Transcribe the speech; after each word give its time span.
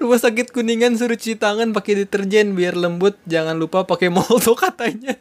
Rumah 0.00 0.16
sakit 0.16 0.48
Kuningan 0.56 0.96
suruh 0.96 1.12
cuci 1.12 1.36
tangan 1.36 1.76
pakai 1.76 2.02
deterjen 2.02 2.56
biar 2.56 2.72
lembut. 2.72 3.20
Jangan 3.28 3.60
lupa 3.60 3.84
pakai 3.84 4.08
molto 4.08 4.56
katanya. 4.56 5.12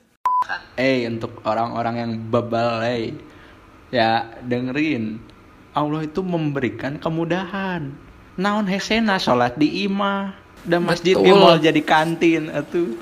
Eh 0.80 1.04
untuk 1.04 1.44
orang-orang 1.44 1.96
yang 2.00 2.12
bebal 2.32 2.88
eh 2.88 3.12
ya 3.92 4.40
dengerin 4.40 5.20
Allah 5.76 6.08
itu 6.08 6.24
memberikan 6.24 6.96
kemudahan 6.96 7.92
naon 8.40 8.66
hesena 8.72 9.20
sholat 9.20 9.60
di 9.60 9.84
imah 9.90 10.32
dan 10.64 10.86
masjid 10.86 11.18
Betul. 11.18 11.36
mau 11.36 11.58
jadi 11.58 11.82
kantin 11.82 12.54
atuh 12.54 12.94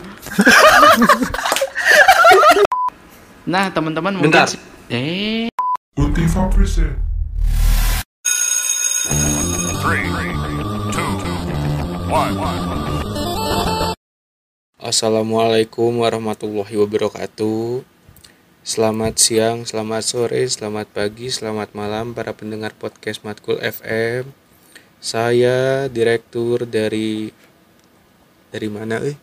nah 3.51 3.67
teman-teman 3.69 4.17
mungkin 4.17 4.47
eh 4.89 5.51
present. 6.51 6.95
Three. 9.77 10.36
Assalamualaikum 14.81 16.01
warahmatullahi 16.01 16.73
wabarakatuh. 16.81 17.85
Selamat 18.65 19.21
siang, 19.21 19.69
selamat 19.69 20.01
sore, 20.01 20.41
selamat 20.49 20.89
pagi, 20.97 21.29
selamat 21.29 21.77
malam 21.77 22.17
para 22.17 22.33
pendengar 22.33 22.73
podcast 22.73 23.21
Matkul 23.21 23.61
FM. 23.61 24.33
Saya 24.97 25.85
direktur 25.93 26.65
dari 26.65 27.29
dari 28.49 28.69
mana 28.73 28.97
eh? 29.05 29.13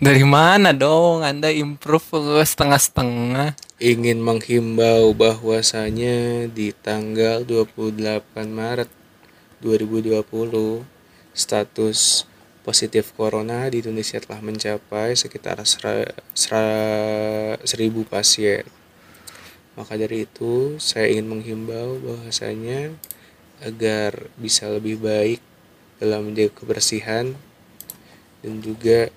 Dari 0.00 0.24
mana 0.24 0.72
dong? 0.72 1.20
Anda 1.20 1.52
improve 1.52 2.40
setengah-setengah. 2.48 3.60
Ingin 3.76 4.24
menghimbau 4.24 5.12
bahwasanya 5.12 6.48
di 6.48 6.72
tanggal 6.72 7.44
28 7.44 7.92
Maret 8.48 8.88
2020 9.60 10.93
status 11.34 12.24
positif 12.64 13.12
corona 13.12 13.68
di 13.68 13.84
Indonesia 13.84 14.16
telah 14.22 14.40
mencapai 14.40 15.12
sekitar 15.12 15.60
sera- 15.68 16.16
sera- 16.32 17.60
1000 17.60 18.08
pasien. 18.08 18.64
Maka 19.74 19.98
dari 19.98 20.24
itu, 20.24 20.78
saya 20.80 21.10
ingin 21.10 21.28
menghimbau 21.28 22.00
bahwasanya 22.00 22.94
agar 23.60 24.30
bisa 24.40 24.70
lebih 24.70 25.02
baik 25.02 25.42
dalam 25.98 26.30
menjaga 26.30 26.54
kebersihan 26.56 27.34
dan 28.40 28.54
juga 28.62 29.10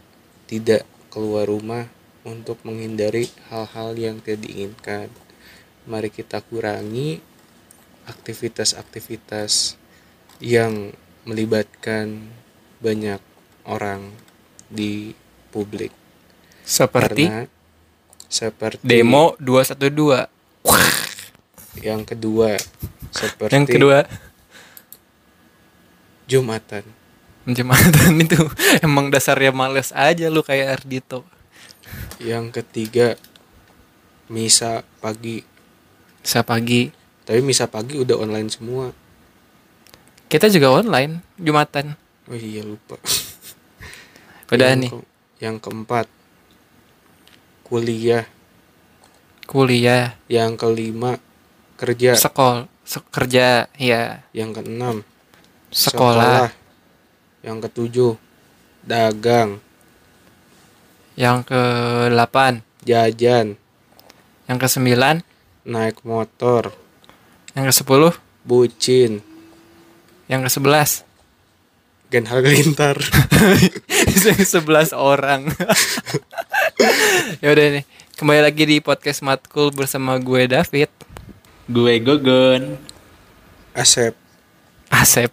tidak 0.50 0.84
keluar 1.14 1.48
rumah 1.48 1.88
untuk 2.28 2.60
menghindari 2.68 3.32
hal-hal 3.48 3.96
yang 3.96 4.20
tidak 4.20 4.44
diinginkan. 4.44 5.08
Mari 5.88 6.12
kita 6.12 6.44
kurangi 6.44 7.24
aktivitas-aktivitas 8.08 9.80
yang 10.44 10.92
melibatkan 11.28 12.32
banyak 12.80 13.20
orang 13.68 14.16
di 14.72 15.12
publik. 15.52 15.92
Seperti 16.64 17.28
Karena 17.28 17.46
seperti 18.28 18.84
demo 18.84 19.36
212. 19.40 20.28
yang 21.80 22.04
kedua 22.04 22.58
seperti 23.14 23.54
Yang 23.56 23.68
kedua, 23.78 23.98
Jumatan. 26.28 26.84
Jumatan 27.48 28.12
itu 28.28 28.44
emang 28.84 29.08
dasarnya 29.08 29.56
males 29.56 29.96
aja 29.96 30.28
lu 30.28 30.44
kayak 30.44 30.84
Ardito. 30.84 31.24
Yang 32.20 32.62
ketiga 32.62 33.16
misa 34.28 34.84
pagi. 35.00 35.48
Sa 36.28 36.44
pagi. 36.44 36.92
Tapi 37.24 37.40
misa 37.40 37.72
pagi 37.72 37.96
udah 37.96 38.20
online 38.20 38.52
semua. 38.52 38.92
Kita 40.28 40.52
juga 40.52 40.72
online 40.74 41.24
Jumatan. 41.38 41.96
Oh 42.28 42.36
iya 42.36 42.62
lupa. 42.62 43.00
Udah 44.52 44.68
Yang 44.68 44.80
nih, 44.80 44.90
ke- 44.92 45.08
yang 45.40 45.56
keempat. 45.58 46.06
Kuliah. 47.64 48.24
kuliah, 49.44 50.16
Yang 50.28 50.60
kelima 50.60 51.20
kerja. 51.76 52.16
sekol, 52.16 52.68
se- 52.84 53.04
kerja, 53.08 53.72
ya, 53.74 54.24
Yang 54.32 54.60
keenam 54.60 54.96
sekolah. 55.68 56.52
Yang 57.40 57.58
ketujuh 57.64 58.12
dagang, 58.84 59.64
Yang 61.16 61.48
ke-8, 61.48 62.60
jajan, 62.84 63.56
yang 64.46 64.58
ke-9, 64.58 65.24
naik 65.64 66.04
motor, 66.04 66.76
yang 67.52 67.66
ke-10, 67.66 68.20
bucin, 68.44 69.24
yang 70.28 70.44
ke-11. 70.44 71.08
Gen 72.08 72.24
Halilintar. 72.24 72.96
Yang 74.28 74.64
11 74.64 74.96
orang. 74.96 75.52
ya 77.44 77.48
udah 77.52 77.66
nih, 77.80 77.84
kembali 78.16 78.42
lagi 78.48 78.64
di 78.64 78.78
podcast 78.80 79.20
Matkul 79.24 79.76
bersama 79.76 80.16
gue 80.16 80.48
David, 80.48 80.88
gue 81.68 81.94
gogon 82.00 82.80
Asep 83.76 84.16
Asep. 84.88 85.32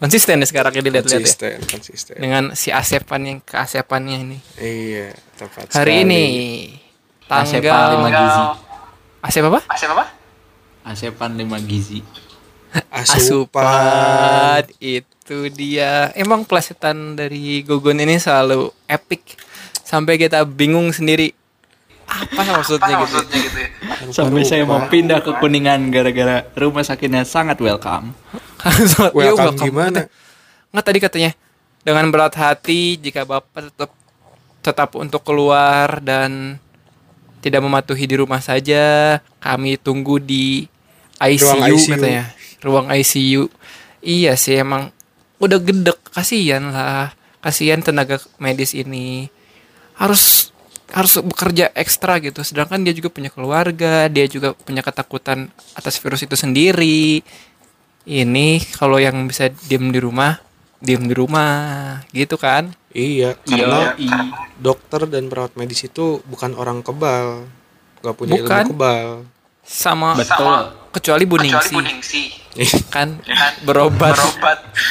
Konsisten 0.00 0.40
ya 0.40 0.46
sekarang 0.48 0.72
ini 0.80 0.88
lihat-lihat 0.88 1.12
ya. 1.12 1.28
konsisten, 1.28 1.56
konsisten. 1.68 2.16
Dengan 2.16 2.56
si 2.56 2.72
Asepan 2.72 3.20
yang 3.20 3.38
keasepannya 3.44 4.16
ini. 4.24 4.38
Iya, 4.56 5.12
tepat 5.36 5.76
Hari 5.76 6.04
sekali. 6.04 6.04
ini 6.08 6.24
Asepan 7.28 7.84
lima 7.92 8.08
tanggal 8.08 8.20
gizi 8.20 8.42
Asep 9.20 9.44
apa? 9.44 9.60
asepan 10.84 11.30
lima 11.36 11.56
gizi 11.64 12.04
Asupan 12.90 14.64
itu 14.82 15.36
dia. 15.50 16.10
Emang 16.18 16.42
pelesetan 16.42 17.14
dari 17.14 17.62
Gogon 17.62 18.02
ini 18.02 18.18
selalu 18.18 18.70
epic 18.86 19.38
sampai 19.84 20.18
kita 20.18 20.42
bingung 20.42 20.90
sendiri 20.90 21.32
apa 22.04 22.44
maksudnya 22.60 23.00
gitu. 23.00 23.20
sampai 24.12 24.44
saya 24.44 24.68
mau 24.68 24.76
pindah 24.92 25.24
ke 25.24 25.40
kuningan 25.40 25.88
gara-gara 25.88 26.44
rumah 26.52 26.84
sakitnya 26.84 27.24
sangat 27.24 27.56
welcome 27.64 28.12
So, 28.64 29.12
ya, 29.12 29.32
Welcome 29.32 29.60
welcome. 29.60 29.60
gimana? 29.60 30.00
Nggak 30.72 30.84
tadi 30.84 30.98
katanya 31.00 31.30
dengan 31.84 32.08
berat 32.08 32.32
hati 32.32 32.96
jika 32.96 33.28
bapak 33.28 33.68
tetap 33.68 33.90
tetap 34.64 34.90
untuk 34.96 35.20
keluar 35.20 36.00
dan 36.00 36.56
tidak 37.44 37.60
mematuhi 37.60 38.08
di 38.08 38.16
rumah 38.16 38.40
saja, 38.40 39.20
kami 39.36 39.76
tunggu 39.76 40.16
di 40.16 40.64
ICU, 41.20 41.44
Ruang 41.44 41.60
ICU. 41.76 41.92
katanya. 41.92 42.24
Ruang 42.64 42.88
ICU. 42.88 43.52
Iya 44.00 44.34
sih 44.40 44.56
emang 44.56 44.88
udah 45.36 45.60
gedek 45.60 46.00
kasihan 46.08 46.72
lah. 46.72 47.12
Kasihan 47.44 47.84
tenaga 47.84 48.16
medis 48.40 48.72
ini 48.72 49.28
harus 50.00 50.54
harus 50.94 51.18
bekerja 51.20 51.74
ekstra 51.76 52.22
gitu. 52.22 52.40
Sedangkan 52.40 52.80
dia 52.80 52.94
juga 52.96 53.10
punya 53.12 53.28
keluarga, 53.28 54.08
dia 54.08 54.24
juga 54.30 54.54
punya 54.54 54.80
ketakutan 54.80 55.50
atas 55.76 55.98
virus 56.00 56.24
itu 56.24 56.38
sendiri. 56.38 57.20
Ini 58.04 58.48
kalau 58.76 59.00
yang 59.00 59.24
bisa 59.24 59.48
diem 59.64 59.88
di 59.88 60.00
rumah, 60.00 60.36
diem 60.78 61.08
di 61.08 61.14
rumah, 61.16 62.04
gitu 62.12 62.36
kan? 62.36 62.76
Iya, 62.92 63.34
karena 63.42 63.96
Yoi. 63.96 64.06
dokter 64.60 65.08
dan 65.08 65.32
perawat 65.32 65.56
medis 65.56 65.82
itu 65.88 66.20
bukan 66.28 66.52
orang 66.54 66.84
kebal, 66.84 67.48
nggak 68.04 68.14
punya 68.14 68.38
Bukan. 68.38 68.44
ilmu 68.44 68.70
kebal. 68.76 69.08
Sama 69.64 70.12
betul 70.14 70.84
kecuali 70.94 71.24
Bu 71.26 71.42
Ningsi, 71.42 72.30
kan 72.94 73.18
berobat, 73.66 74.14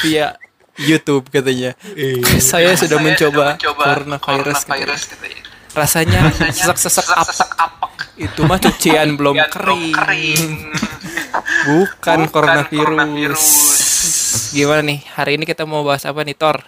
via 0.04 0.36
YouTube 0.76 1.30
katanya. 1.30 1.78
Saya 2.52 2.76
sudah 2.76 3.00
mencoba, 3.00 3.56
coronavirus, 3.56 4.68
katanya. 4.68 5.42
Rasanya 5.74 6.20
sesak-sesak 6.54 7.50
apek. 7.56 7.94
Itu 8.20 8.46
mah 8.46 8.60
cucian 8.60 9.14
belum 9.18 9.38
kering. 9.48 10.44
Bukan 11.66 12.20
coronavirus. 12.30 13.46
Gimana 14.52 14.82
nih? 14.86 15.00
Hari 15.14 15.40
ini 15.40 15.46
kita 15.48 15.64
mau 15.64 15.82
bahas 15.82 16.04
apa 16.04 16.22
nih, 16.22 16.36
Tor? 16.36 16.62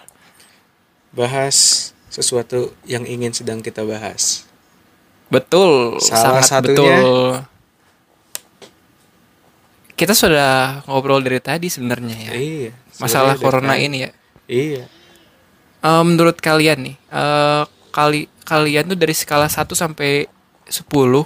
Bahas 1.12 1.90
sesuatu 2.08 2.74
yang 2.88 3.04
ingin 3.04 3.36
sedang 3.36 3.60
kita 3.60 3.84
bahas. 3.84 4.48
Betul, 5.28 6.00
Salah 6.00 6.40
sangat 6.40 6.44
satunya- 6.46 7.02
betul. 7.02 7.55
Kita 9.96 10.12
sudah 10.12 10.84
ngobrol 10.86 11.24
dari 11.24 11.40
tadi 11.40 11.72
sebenarnya 11.72 12.16
ya. 12.20 12.32
Iya. 12.36 12.72
Masalah 13.00 13.40
corona 13.40 13.74
dari- 13.74 13.88
ini 13.88 13.98
ya. 14.04 14.12
Iya. 14.46 14.84
Eh, 15.80 16.04
menurut 16.04 16.36
kalian 16.38 16.84
nih, 16.84 16.96
eh, 17.00 17.64
kali 17.90 18.28
kalian 18.44 18.92
tuh 18.92 19.00
dari 19.00 19.16
skala 19.16 19.48
1 19.48 19.72
sampai 19.72 20.28
10, 20.68 21.24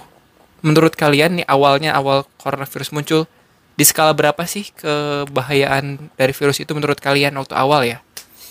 menurut 0.60 0.94
kalian 0.94 1.42
nih 1.42 1.46
awalnya 1.46 1.92
awal 1.92 2.22
coronavirus 2.36 2.92
muncul 2.92 3.26
di 3.74 3.82
skala 3.82 4.12
berapa 4.12 4.44
sih 4.44 4.68
kebahayaan 4.70 6.12
dari 6.14 6.30
virus 6.30 6.60
itu 6.60 6.70
menurut 6.70 6.96
kalian 6.96 7.34
waktu 7.34 7.56
awal 7.56 7.82
ya? 7.82 7.98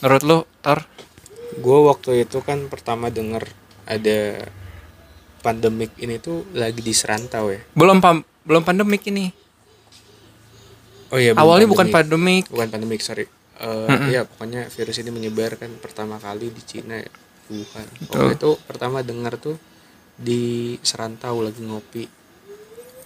Menurut 0.02 0.24
lu, 0.24 0.38
Tor? 0.60 0.84
Gue 1.56 1.80
waktu 1.86 2.24
itu 2.24 2.42
kan 2.42 2.68
pertama 2.68 3.08
denger 3.08 3.48
ada 3.86 4.48
pandemik 5.40 5.96
ini 5.98 6.20
tuh 6.20 6.44
lagi 6.52 6.80
di 6.80 6.92
serantau 6.92 7.50
ya. 7.50 7.62
Belum 7.72 7.98
pam- 8.00 8.26
belum 8.44 8.62
pandemik 8.62 9.08
ini. 9.08 9.32
Oh 11.10 11.18
iya. 11.18 11.34
Awalnya 11.34 11.66
bukan 11.66 11.90
pandemik, 11.90 12.48
Bukan 12.48 12.70
pandemik, 12.70 13.02
sorry. 13.02 13.26
eh, 13.58 13.88
Mm-mm. 13.88 14.08
ya 14.10 14.24
pokoknya 14.24 14.68
virus 14.68 14.98
ini 14.98 15.10
menyebar 15.10 15.56
kan 15.56 15.74
pertama 15.76 16.16
kali 16.16 16.48
di 16.48 16.62
Cina 16.62 16.96
ya, 16.96 17.10
Wuhan. 17.48 17.88
Waktu 18.08 18.34
itu 18.36 18.50
pertama 18.64 19.02
dengar 19.02 19.36
tuh 19.36 19.58
di 20.16 20.42
Serantau 20.82 21.40
lagi 21.40 21.60
ngopi. 21.60 22.06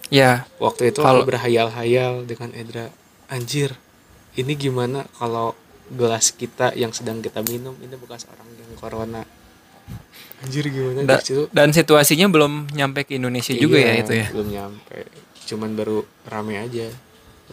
Ya, 0.08 0.44
Waktu 0.58 0.90
itu 0.90 1.00
Kalau- 1.00 1.24
aku 1.24 1.32
berhayal-hayal 1.32 2.22
dengan 2.22 2.52
Edra, 2.52 2.92
anjir, 3.26 3.72
ini 4.34 4.52
gimana 4.52 5.08
kalau 5.14 5.56
gelas 5.86 6.30
kita 6.30 6.70
yang 6.72 6.92
sedang 6.92 7.18
kita 7.18 7.40
minum 7.42 7.72
ini 7.78 7.92
bekas 7.94 8.24
orang 8.26 8.46
yang 8.52 8.72
corona. 8.74 9.24
Anjir 10.38 10.68
gimana 10.68 11.02
da- 11.02 11.18
di 11.18 11.24
situ? 11.24 11.48
dan 11.50 11.72
situasinya 11.72 12.28
belum 12.28 12.68
nyampe 12.70 13.04
ke 13.04 13.16
Indonesia 13.16 13.52
juga 13.54 13.76
ya 13.76 13.90
Iya, 13.90 14.02
itu 14.02 14.12
ya. 14.14 14.26
Belum 14.30 14.48
nyampe. 14.50 14.98
Cuman 15.46 15.70
baru 15.72 15.98
rame 16.24 16.56
aja. 16.58 16.88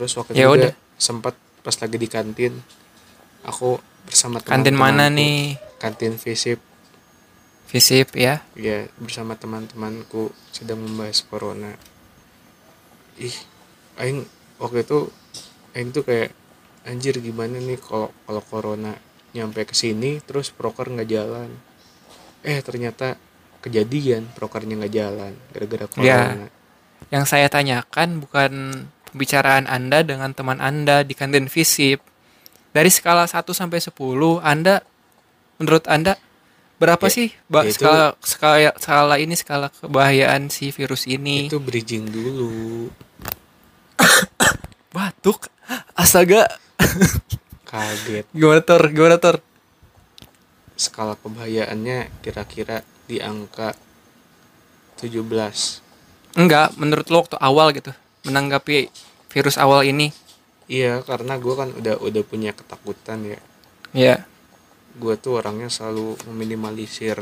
Terus 0.01 0.17
waktu 0.17 0.33
Ya 0.33 0.49
itu 0.49 0.57
udah. 0.57 0.73
juga 0.73 0.97
sempat 0.97 1.37
pas 1.61 1.77
lagi 1.77 1.93
di 1.93 2.09
kantin 2.09 2.57
aku 3.45 3.77
bersama 4.01 4.41
Kantin 4.41 4.73
mana 4.73 5.13
nih? 5.13 5.61
Kantin 5.77 6.17
Visip. 6.17 6.57
Visip 7.69 8.17
ya. 8.17 8.41
Ya, 8.53 8.89
bersama 8.97 9.37
teman-temanku 9.37 10.33
sedang 10.49 10.81
membahas 10.81 11.21
corona. 11.21 11.77
Ih, 13.15 13.37
aing 13.95 14.25
waktu 14.57 14.81
itu 14.81 15.13
aing 15.71 15.93
tuh 15.93 16.01
kayak 16.01 16.33
anjir 16.81 17.21
gimana 17.21 17.61
nih 17.61 17.77
kalau 17.77 18.09
kalau 18.25 18.41
corona 18.41 18.97
nyampe 19.31 19.63
ke 19.63 19.77
sini 19.77 20.17
terus 20.19 20.49
proker 20.49 20.89
nggak 20.89 21.07
jalan. 21.07 21.53
Eh, 22.41 22.57
ternyata 22.59 23.21
kejadian 23.61 24.33
prokernya 24.33 24.81
nggak 24.81 24.95
jalan 24.97 25.33
gara-gara 25.53 25.85
Ya. 26.01 26.33
corona. 26.33 26.49
Yang 27.13 27.25
saya 27.27 27.47
tanyakan 27.47 28.17
bukan 28.17 28.51
pembicaraan 29.11 29.65
Anda 29.65 30.01
dengan 30.01 30.31
teman 30.31 30.57
Anda 30.57 31.03
di 31.03 31.11
kantin 31.11 31.45
Visip. 31.45 31.99
Dari 32.71 32.87
skala 32.87 33.27
1 33.27 33.51
sampai 33.51 33.77
10, 33.77 33.91
Anda 34.39 34.79
menurut 35.57 35.85
Anda 35.85 36.15
berapa 36.75 37.05
Ya, 37.05 37.13
sih 37.13 37.27
ba- 37.45 37.61
itu- 37.61 37.77
skala 37.77 38.15
skala 38.17 38.71
skala 38.75 39.15
ini 39.15 39.35
skala 39.35 39.67
kebahayaan 39.69 40.47
si 40.47 40.71
virus 40.71 41.05
ini? 41.05 41.45
Itu 41.45 41.59
bridging 41.59 42.07
dulu. 42.07 42.87
Batuk. 44.95 45.51
Astaga. 45.93 46.47
Kaget. 47.69 48.25
Gimana 48.31 48.59
Tor? 48.61 48.83
Gimana 48.87 49.15
Tor? 49.15 49.39
Skala 50.73 51.13
kebahayaannya 51.15 52.09
kira-kira 52.19 52.81
di 53.05 53.19
angka 53.19 53.75
17. 54.97 55.21
Enggak, 56.33 56.73
menurut 56.75 57.07
lo 57.07 57.21
waktu 57.21 57.37
awal 57.37 57.71
gitu 57.71 57.91
menanggapi 58.23 58.89
virus 59.29 59.57
awal 59.57 59.83
ini. 59.83 60.13
Iya, 60.71 61.03
karena 61.03 61.35
gue 61.35 61.53
kan 61.53 61.69
udah 61.71 61.99
udah 61.99 62.23
punya 62.23 62.55
ketakutan 62.55 63.25
ya. 63.27 63.39
Ya. 63.91 64.15
Gue 64.95 65.15
tuh 65.15 65.39
orangnya 65.39 65.67
selalu 65.67 66.15
meminimalisir 66.31 67.19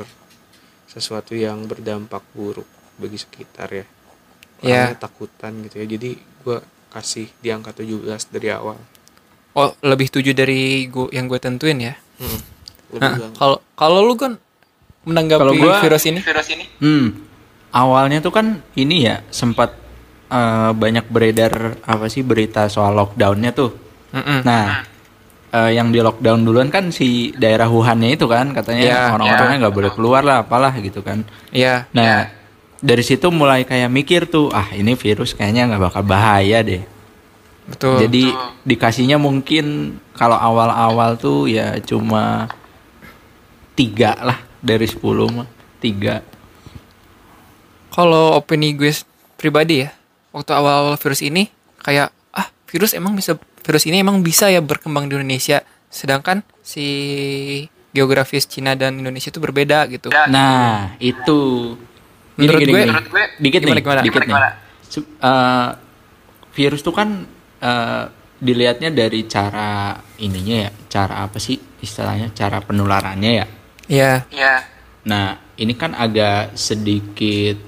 sesuatu 0.86 1.34
yang 1.34 1.66
berdampak 1.66 2.22
buruk 2.34 2.68
bagi 2.98 3.18
sekitar 3.18 3.70
ya. 3.74 3.86
Ya. 4.60 4.94
Orangnya 4.94 5.00
takutan 5.02 5.52
gitu 5.66 5.76
ya. 5.82 5.86
Jadi 5.88 6.10
gue 6.18 6.58
kasih 6.90 7.30
di 7.40 7.50
angka 7.50 7.74
17 7.74 8.06
dari 8.30 8.50
awal. 8.50 8.78
Oh, 9.58 9.74
lebih 9.82 10.14
tujuh 10.14 10.34
dari 10.34 10.86
gua 10.86 11.10
yang 11.10 11.26
gue 11.26 11.42
tentuin 11.42 11.78
ya. 11.82 11.94
Hmm, 12.22 12.40
lebih 12.94 13.02
Nah, 13.02 13.34
kalau 13.34 13.58
kalau 13.74 14.06
lu 14.06 14.14
kan 14.14 14.38
menanggapi 15.04 15.58
gua- 15.58 15.82
virus 15.82 16.06
ini? 16.06 16.22
Hmm. 16.78 17.26
Awalnya 17.70 18.22
tuh 18.22 18.34
kan 18.34 18.62
ini 18.74 19.06
ya 19.06 19.22
sempat 19.30 19.74
eh, 20.30 20.72
banyak 20.72 21.06
beredar 21.10 21.82
apa 21.84 22.06
sih 22.08 22.22
berita 22.22 22.70
soal 22.70 22.96
lockdownnya 22.96 23.52
tuh. 23.52 23.74
Mm-mm. 24.14 24.46
Nah, 24.46 24.86
eh, 25.54 25.72
yang 25.78 25.90
di 25.90 26.00
lockdown 26.02 26.46
duluan 26.46 26.70
kan 26.70 26.94
si 26.94 27.34
daerah 27.38 27.70
Wuhannya 27.70 28.16
itu 28.18 28.26
kan 28.26 28.54
katanya 28.54 28.82
Ya, 28.86 29.02
orang-orangnya 29.14 29.68
nggak 29.68 29.76
boleh 29.76 29.92
keluar 29.94 30.22
lah 30.26 30.46
apalah 30.46 30.74
gitu 30.78 31.02
kan. 31.02 31.26
Iya. 31.54 31.90
Nah, 31.94 32.30
dari 32.80 33.04
situ 33.04 33.28
mulai 33.30 33.68
kayak 33.68 33.92
mikir 33.92 34.22
tuh, 34.30 34.50
ah 34.56 34.72
ini 34.72 34.96
virus 34.96 35.36
kayaknya 35.36 35.68
nggak 35.74 35.84
bakal 35.92 36.04
bahaya 36.08 36.64
deh. 36.64 36.84
Betul. 37.70 38.02
Jadi 38.08 38.34
dikasihnya 38.66 39.22
mungkin 39.22 39.98
kalau 40.18 40.36
awal-awal 40.36 41.22
tuh 41.22 41.46
ya 41.46 41.78
cuma 41.86 42.50
tiga 43.78 44.18
lah 44.20 44.40
dari 44.60 44.84
10 44.90 45.00
mah 45.32 45.48
tiga. 45.80 46.20
kalau 47.90 48.38
opini 48.38 48.72
gue 48.78 48.94
pribadi 49.36 49.84
ya, 49.84 49.92
waktu 50.30 50.52
awal-awal 50.54 50.96
virus 50.96 51.22
ini 51.22 51.50
kayak 51.80 52.12
ah 52.32 52.48
virus 52.68 52.94
emang 52.94 53.16
bisa 53.16 53.36
virus 53.66 53.86
ini 53.86 54.02
emang 54.02 54.22
bisa 54.22 54.48
ya 54.48 54.62
berkembang 54.62 55.10
di 55.10 55.18
Indonesia, 55.18 55.62
sedangkan 55.90 56.42
si 56.62 56.86
geografis 57.90 58.46
Cina 58.46 58.78
dan 58.78 59.02
Indonesia 59.02 59.30
itu 59.30 59.42
berbeda 59.42 59.90
gitu. 59.90 60.10
Nah 60.30 60.94
itu. 60.98 61.74
Menurut 62.40 62.62
gini, 62.64 62.72
gue- 62.72 62.80
gini. 62.80 62.92
menurut 62.94 63.10
gue 63.10 63.24
dikit 63.38 63.60
gimana, 63.60 63.76
nih, 63.76 63.84
gimana? 63.84 64.02
dikit 64.02 64.22
Gimana, 64.24 64.48
nih. 64.48 65.04
Eh, 65.20 65.70
virus 66.56 66.82
tuh 66.82 66.96
kan 66.96 67.10
eh, 67.60 68.04
dilihatnya 68.40 68.90
dari 68.96 69.28
cara 69.28 70.00
ininya 70.18 70.70
ya, 70.70 70.72
cara 70.88 71.28
apa 71.28 71.36
sih 71.38 71.60
istilahnya, 71.84 72.32
cara 72.32 72.64
penularannya 72.64 73.32
ya. 73.36 73.46
Iya. 73.90 74.14
Nah, 75.04 75.36
ini 75.58 75.74
kan 75.76 75.92
agak 75.92 76.56
sedikit 76.56 77.60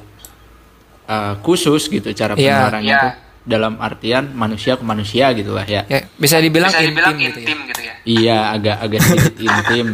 eh, 1.11 1.33
khusus 1.43 1.83
gitu 1.85 2.07
cara 2.13 2.33
Iya. 2.33 2.43
penularannya 2.55 2.95
tuh 2.95 3.13
dalam 3.41 3.73
artian 3.81 4.29
manusia 4.31 4.77
ke 4.77 4.85
manusia 4.85 5.33
gitu 5.33 5.51
lah 5.51 5.65
ya. 5.65 5.81
Ya, 5.89 6.05
bisa 6.15 6.37
dibilang, 6.37 6.69
intim, 6.77 7.17
gitu 7.65 7.81
ya. 7.81 7.93
Iya, 8.01 8.37
agak 8.53 8.77
agak 8.79 8.99
sedikit 9.01 9.33
intim. 9.49 9.87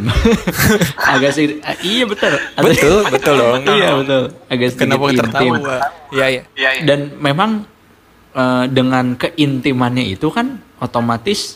agak 1.15 1.31
sedikit 1.31 1.57
ah, 1.63 1.75
iya 1.79 2.03
betul. 2.03 2.33
Betul, 2.59 2.97
betul 3.07 3.35
dong. 3.41 3.61
iya 3.65 3.89
betul. 3.95 4.23
Agak 4.45 4.67
sedikit 4.67 4.83
Kenapa 4.83 5.05
intim. 5.07 5.19
tertawa? 5.23 5.77
Iya, 6.11 6.25
iya. 6.59 6.69
Dan 6.83 6.99
memang 7.17 7.63
eh, 8.35 8.65
dengan 8.67 9.15
keintimannya 9.15 10.05
itu 10.05 10.27
kan 10.27 10.59
otomatis 10.77 11.55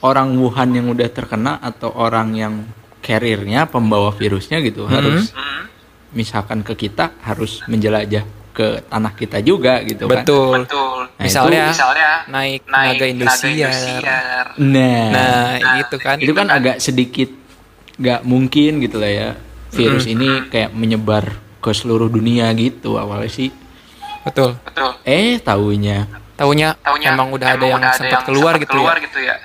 orang 0.00 0.38
Wuhan 0.38 0.70
yang 0.72 0.86
udah 0.90 1.10
terkena 1.10 1.58
atau 1.58 1.90
orang 1.90 2.34
yang 2.34 2.54
carriernya 3.02 3.66
pembawa 3.66 4.14
virusnya 4.14 4.62
gitu 4.62 4.86
Mm-hmm. 4.86 4.94
harus 4.94 5.22
misalkan 6.12 6.62
ke 6.62 6.74
kita 6.76 7.18
harus 7.18 7.66
menjelajah 7.66 8.22
ke 8.52 8.84
tanah 8.84 9.12
kita 9.12 9.40
juga 9.40 9.80
gitu 9.80 10.04
kan. 10.06 10.22
Betul. 10.22 10.60
Nah, 11.08 11.24
misalnya, 11.24 11.72
itu- 11.72 12.28
naik 12.28 12.60
naga 12.68 13.04
Indosiar. 13.04 14.46
Nah, 14.60 15.04
Nah, 15.08 15.48
itu 15.80 15.96
kan. 15.96 16.16
itu 16.20 16.32
kan 16.32 16.46
agak 16.48 16.76
sedikit 16.78 17.32
nggak 17.96 18.20
mungkin 18.22 18.80
gitu 18.80 18.96
lah 18.96 19.08
ya 19.08 19.28
virus 19.70 20.04
ini 20.04 20.48
kayak 20.48 20.72
menyebar 20.72 21.32
ke 21.58 21.70
seluruh 21.72 22.08
dunia 22.08 22.52
gitu 22.52 22.96
awalnya 22.96 23.28
sih. 23.28 23.48
betul. 24.22 24.54
Eh 25.02 25.40
taunya 25.40 26.06
Taunya, 26.32 26.74
emang 27.08 27.30
udah 27.30 27.54
ada 27.54 27.66
yang 27.68 27.82
sempat 27.92 28.26
keluar 28.26 28.58
gitu 28.58 28.74
ya. 29.18 29.38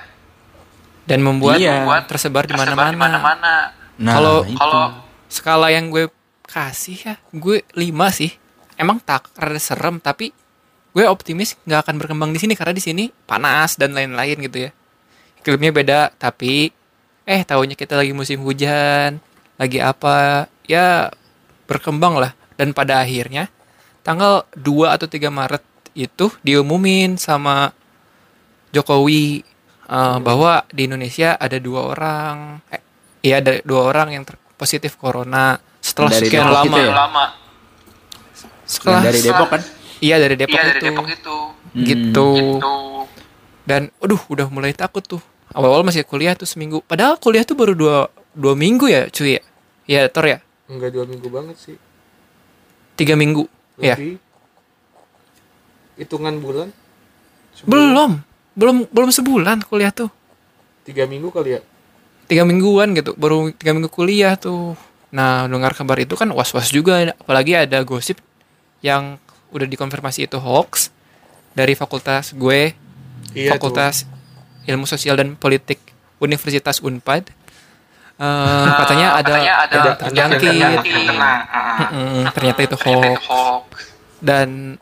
Dan 1.04 1.22
membuat 1.22 1.56
Iya. 1.56 1.86
tersebar 2.04 2.44
di 2.44 2.52
mana-mana. 2.52 3.72
Nah, 3.98 4.14
Kalau 4.14 4.36
itu. 4.44 4.54
kalau 4.54 4.84
skala 5.26 5.68
yang 5.70 5.88
gue 5.88 6.06
kasih 6.44 6.96
ya, 6.98 7.14
gue 7.30 7.62
5 7.72 8.10
sih. 8.10 8.34
Emang 8.78 9.02
tak 9.02 9.28
rada 9.34 9.58
serem 9.58 9.98
tapi 9.98 10.30
gue 10.94 11.04
optimis 11.04 11.58
nggak 11.66 11.80
akan 11.84 11.94
berkembang 11.98 12.30
di 12.30 12.38
sini 12.38 12.54
karena 12.54 12.72
di 12.72 12.82
sini 12.82 13.04
panas 13.26 13.74
dan 13.74 13.92
lain-lain 13.92 14.38
gitu 14.46 14.58
ya. 14.66 14.70
Iklimnya 15.42 15.74
beda 15.74 16.00
tapi 16.14 16.70
eh 17.28 17.42
tahunya 17.44 17.76
kita 17.76 17.98
lagi 17.98 18.14
musim 18.14 18.40
hujan, 18.46 19.20
lagi 19.58 19.82
apa 19.82 20.46
ya 20.64 21.10
berkembang 21.68 22.16
lah 22.16 22.32
dan 22.56 22.72
pada 22.72 23.04
akhirnya 23.04 23.50
tanggal 24.00 24.48
2 24.56 24.94
atau 24.94 25.04
3 25.04 25.28
Maret 25.28 25.64
itu 25.98 26.30
diumumin 26.46 27.18
sama 27.18 27.74
Jokowi 28.70 29.42
eh, 29.90 30.18
bahwa 30.22 30.62
di 30.70 30.86
Indonesia 30.86 31.34
ada 31.34 31.58
dua 31.58 31.80
orang 31.90 32.62
eh, 32.70 32.82
iya 33.26 33.42
ada 33.42 33.58
dua 33.66 33.90
orang 33.90 34.14
yang 34.14 34.24
ter- 34.24 34.38
positif 34.54 34.94
corona 34.94 35.58
setelah 35.82 36.12
Dari 36.14 36.28
sekian 36.28 36.48
lama 36.50 36.66
itu 36.66 36.80
ya? 36.82 36.94
Yang 38.68 39.04
dari 39.08 39.20
Depok 39.24 39.48
kan? 39.48 39.62
iya 39.98 40.16
dari 40.20 40.36
Depok 40.36 41.06
itu. 41.08 41.36
Gitu. 41.74 42.28
Dan 43.64 43.92
aduh 44.00 44.20
udah 44.28 44.46
mulai 44.52 44.76
takut 44.76 45.02
tuh. 45.04 45.20
Awal-awal 45.52 45.84
masih 45.84 46.04
kuliah 46.04 46.36
tuh 46.36 46.44
seminggu. 46.44 46.84
Padahal 46.84 47.16
kuliah 47.16 47.44
tuh 47.44 47.56
baru 47.56 47.72
dua 47.72 47.96
dua 48.36 48.52
minggu 48.52 48.88
ya 48.88 49.08
cuy 49.08 49.40
ya? 49.40 49.42
Ya 49.88 50.00
Tor 50.12 50.28
ya? 50.28 50.38
Enggak 50.68 50.92
dua 50.92 51.04
minggu 51.08 51.28
banget 51.32 51.56
sih. 51.56 51.76
tiga 52.98 53.16
minggu 53.16 53.48
ya? 53.80 53.96
Lebih. 53.96 54.20
Hitungan 55.96 56.34
bulan? 56.38 56.68
Sebulan? 57.56 57.70
belum. 57.72 58.12
Belum 58.58 58.76
belum 58.92 59.10
sebulan 59.14 59.64
kuliah 59.64 59.90
tuh. 59.94 60.12
Tiga 60.84 61.08
minggu 61.08 61.32
kali 61.32 61.56
ya? 61.56 61.60
tiga 62.28 62.44
mingguan 62.44 62.92
gitu. 62.92 63.16
Baru 63.16 63.50
tiga 63.56 63.72
minggu 63.72 63.88
kuliah 63.88 64.36
tuh. 64.36 64.76
Nah 65.08 65.48
dengar 65.48 65.72
kabar 65.72 65.96
itu 65.96 66.14
kan 66.14 66.28
was 66.30 66.52
was 66.52 66.68
juga. 66.68 67.16
Apalagi 67.16 67.56
ada 67.56 67.80
gosip 67.82 68.20
yang 68.84 69.18
udah 69.50 69.66
dikonfirmasi 69.66 70.28
itu 70.28 70.36
hoax 70.38 70.92
dari 71.56 71.72
fakultas 71.74 72.36
gue 72.36 72.76
Iya 73.34 73.56
fakultas 73.56 74.08
ilmu 74.68 74.84
sosial 74.84 75.16
dan 75.16 75.36
politik 75.36 75.80
Universitas 76.20 76.82
Unpad. 76.84 77.30
Eh, 78.18 78.70
katanya 78.82 79.14
ada, 79.22 79.34
ada 79.38 79.90
terjangkit. 79.94 80.52
Mm-mm, 81.94 82.24
ternyata 82.34 82.60
itu 82.66 82.76
hoax. 82.76 83.22
Dan 84.18 84.76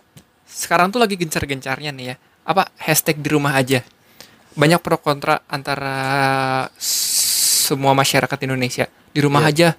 sekarang 0.48 0.88
tuh 0.88 0.98
lagi 0.98 1.20
gencar-gencarnya 1.20 1.92
nih 1.92 2.06
ya. 2.12 2.14
Apa 2.48 2.72
hashtag 2.80 3.20
di 3.20 3.28
rumah 3.28 3.52
aja. 3.54 3.84
Banyak 4.56 4.80
pro 4.80 4.96
kontra 4.96 5.44
antara 5.52 6.64
semua 6.80 7.92
masyarakat 7.92 8.38
Indonesia. 8.48 8.88
Di 9.12 9.20
rumah 9.20 9.44
aja. 9.44 9.76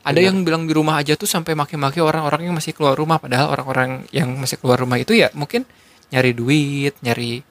Ada 0.00 0.20
yang 0.24 0.48
bilang 0.48 0.64
di 0.64 0.72
rumah 0.72 0.96
aja 0.96 1.12
tuh 1.12 1.28
sampai 1.28 1.52
maki-maki 1.52 2.00
orang-orang 2.00 2.48
yang 2.48 2.56
masih 2.56 2.72
keluar 2.72 2.96
rumah 2.96 3.20
padahal 3.20 3.52
orang-orang 3.52 4.08
yang 4.16 4.32
masih 4.40 4.56
keluar 4.56 4.80
rumah 4.80 4.96
itu 4.96 5.12
ya 5.12 5.28
mungkin 5.36 5.68
nyari 6.08 6.32
duit, 6.32 6.96
nyari 7.04 7.44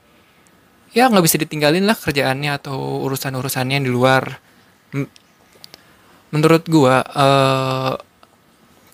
ya 0.89 1.05
nggak 1.05 1.21
bisa 1.21 1.37
ditinggalin 1.37 1.85
lah 1.85 1.93
kerjaannya 1.93 2.57
atau 2.57 3.05
urusan-urusannya 3.05 3.77
yang 3.77 3.85
di 3.85 3.93
luar. 3.93 4.41
Menurut 6.33 6.65
gua 6.65 7.05
eh 7.05 7.93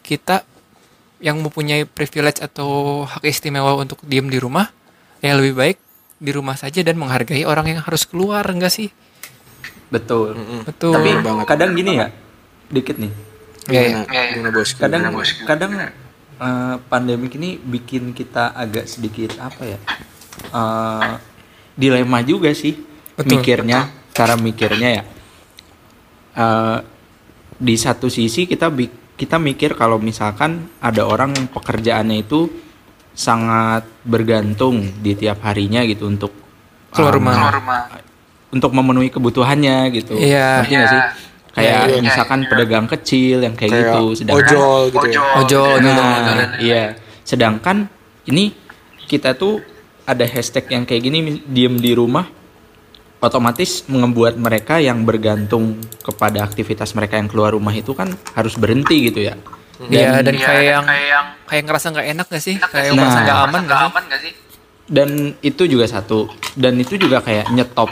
kita 0.03 0.43
yang 1.23 1.39
mempunyai 1.39 1.87
privilege 1.87 2.43
atau 2.43 3.01
hak 3.07 3.23
istimewa 3.23 3.73
untuk 3.79 4.03
diem 4.03 4.27
di 4.27 4.37
rumah 4.37 4.69
ya 5.23 5.33
lebih 5.33 5.55
baik 5.55 5.77
di 6.19 6.31
rumah 6.35 6.59
saja 6.59 6.83
dan 6.83 6.99
menghargai 6.99 7.47
orang 7.47 7.71
yang 7.71 7.79
harus 7.81 8.03
keluar 8.03 8.43
enggak 8.51 8.71
sih? 8.71 8.91
Betul. 9.89 10.35
Betul. 10.67 10.93
Tapi 10.95 11.11
banget. 11.23 11.45
kadang 11.47 11.71
gini 11.73 11.91
ya, 12.03 12.07
dikit 12.67 12.99
nih. 12.99 13.11
Ya, 13.65 13.81
ya. 13.81 13.89
Gimana, 14.05 14.21
gimana 14.29 14.49
bosku? 14.53 14.77
Kadang 14.77 15.01
Gimana, 15.01 15.17
bosku? 15.17 15.41
kadang 15.43 15.71
eh, 15.75 16.75
pandemik 16.85 17.33
ini 17.35 17.57
bikin 17.57 18.13
kita 18.13 18.53
agak 18.53 18.85
sedikit 18.85 19.37
apa 19.41 19.63
ya? 19.65 19.79
eh, 20.51 21.13
dilema 21.73 22.21
juga 22.21 22.53
sih 22.53 22.77
Betul, 23.15 23.39
mikirnya, 23.41 23.89
cara 24.11 24.35
mikirnya 24.35 24.89
ya. 25.01 25.03
Eh, 26.35 26.77
di 27.55 27.75
satu 27.79 28.11
sisi 28.11 28.43
kita 28.45 28.67
kita 29.15 29.39
mikir 29.39 29.79
kalau 29.79 29.95
misalkan 29.95 30.67
ada 30.83 31.07
orang 31.07 31.31
yang 31.31 31.47
pekerjaannya 31.47 32.27
itu 32.27 32.51
sangat 33.15 33.87
bergantung 34.03 34.91
di 34.99 35.15
tiap 35.15 35.39
harinya 35.47 35.79
gitu 35.87 36.11
untuk 36.11 36.35
Keluar 36.91 37.15
um, 37.15 37.23
rumah. 37.23 37.87
untuk 38.51 38.71
memenuhi 38.75 39.07
kebutuhannya 39.07 39.87
gitu. 39.95 40.19
Iya. 40.19 40.67
Nggak 40.67 40.87
sih? 40.91 41.01
Kayak 41.55 41.87
Iya, 41.87 41.87
iya. 41.87 42.01
misalkan 42.03 42.39
pedagang 42.51 42.87
kecil 42.91 43.39
yang 43.39 43.55
kayak, 43.55 43.71
kayak 43.71 43.85
gitu. 43.87 44.03
Sedangkan 44.19 44.43
ojol 44.43 44.81
gitu 44.91 45.07
ya 45.07 45.21
Ojol 45.39 45.71
gitu. 45.79 46.01
Nah, 46.03 46.47
iya. 46.59 46.83
Sedangkan 47.23 47.87
ini 48.27 48.51
kita 49.07 49.39
tuh 49.39 49.63
ada 50.03 50.27
hashtag 50.27 50.67
yang 50.69 50.83
kayak 50.83 51.01
gini 51.07 51.39
diem 51.47 51.79
di 51.79 51.95
rumah 51.95 52.27
otomatis 53.23 53.87
membuat 53.89 54.37
mereka 54.37 54.77
yang 54.77 55.01
bergantung 55.07 55.79
kepada 56.03 56.43
aktivitas 56.45 56.93
mereka 56.93 57.17
yang 57.17 57.31
keluar 57.31 57.55
rumah 57.55 57.73
itu 57.73 57.95
kan 57.97 58.11
harus 58.35 58.53
berhenti 58.59 59.09
gitu 59.09 59.23
ya. 59.25 59.39
Iya 59.87 60.21
dan 60.21 60.35
kayak 60.35 60.63
yang 60.63 60.85
kayak 61.47 61.63
ngerasa 61.65 61.87
nggak 61.95 62.07
enak 62.15 62.27
gak 62.29 62.43
sih? 62.43 62.55
Kayak 62.59 62.93
Nah. 62.93 62.99
ngerasa 62.99 63.19
nggak 63.23 63.39
aman 63.49 64.03
gak 64.11 64.21
sih? 64.21 64.33
dan 64.85 65.33
itu 65.41 65.65
juga 65.65 65.89
satu 65.89 66.29
dan 66.53 66.77
itu 66.77 66.93
juga 67.01 67.17
kayak 67.17 67.49
nyetop 67.49 67.89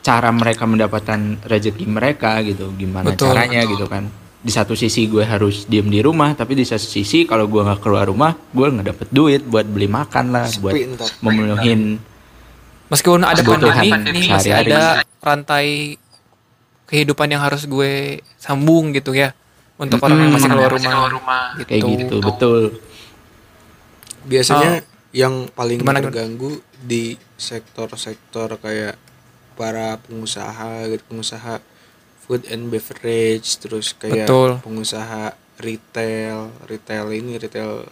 cara 0.00 0.32
mereka 0.32 0.64
mendapatkan 0.64 1.44
rezeki 1.44 1.84
mereka 1.84 2.40
gitu 2.40 2.72
gimana 2.74 3.12
Betul. 3.12 3.36
caranya 3.36 3.64
gitu 3.68 3.84
kan 3.84 4.08
di 4.40 4.48
satu 4.48 4.72
sisi 4.72 5.04
gue 5.04 5.20
harus 5.20 5.68
diem 5.68 5.84
di 5.84 6.00
rumah 6.00 6.32
tapi 6.32 6.56
di 6.56 6.64
satu 6.64 6.80
sisi 6.80 7.28
kalau 7.28 7.44
gue 7.44 7.60
nggak 7.60 7.80
keluar 7.84 8.08
rumah 8.08 8.32
gue 8.32 8.66
nggak 8.72 8.86
dapet 8.96 9.08
duit 9.12 9.44
buat 9.44 9.68
beli 9.68 9.84
makan 9.84 10.32
lah 10.32 10.48
buat 10.60 10.72
memenuhin 11.20 12.00
Meskipun 12.90 13.22
ada 13.22 13.38
Kebutuhan 13.38 13.86
pandemi, 13.86 14.26
nih 14.26 14.34
masih 14.34 14.50
sehari-hari. 14.50 14.74
ada 14.74 15.06
rantai 15.22 15.68
kehidupan 16.90 17.30
yang 17.30 17.38
harus 17.38 17.62
gue 17.70 18.18
sambung 18.34 18.90
gitu 18.90 19.14
ya 19.14 19.30
untuk 19.78 20.02
orang 20.02 20.26
yang 20.26 20.34
masih 20.34 20.50
keluar 20.50 20.72
rumah. 20.74 21.54
Gitu. 21.54 21.68
kayak 21.70 21.82
gitu 21.86 22.16
betul 22.18 22.60
biasanya 24.26 24.82
yang 25.14 25.46
paling 25.54 25.78
Gimana, 25.78 26.02
gimana? 26.02 26.06
terganggu 26.10 26.52
di 26.82 27.14
sektor-sektor 27.38 28.58
kayak 28.58 28.98
para 29.58 29.98
pengusaha 30.04 30.86
gitu 30.90 31.02
pengusaha 31.10 31.60
food 32.24 32.46
and 32.46 32.70
beverage 32.70 33.58
terus 33.58 33.92
kayak 33.96 34.30
Betul. 34.30 34.62
pengusaha 34.62 35.34
retail 35.60 36.54
retail 36.70 37.06
ini 37.10 37.36
retail 37.36 37.84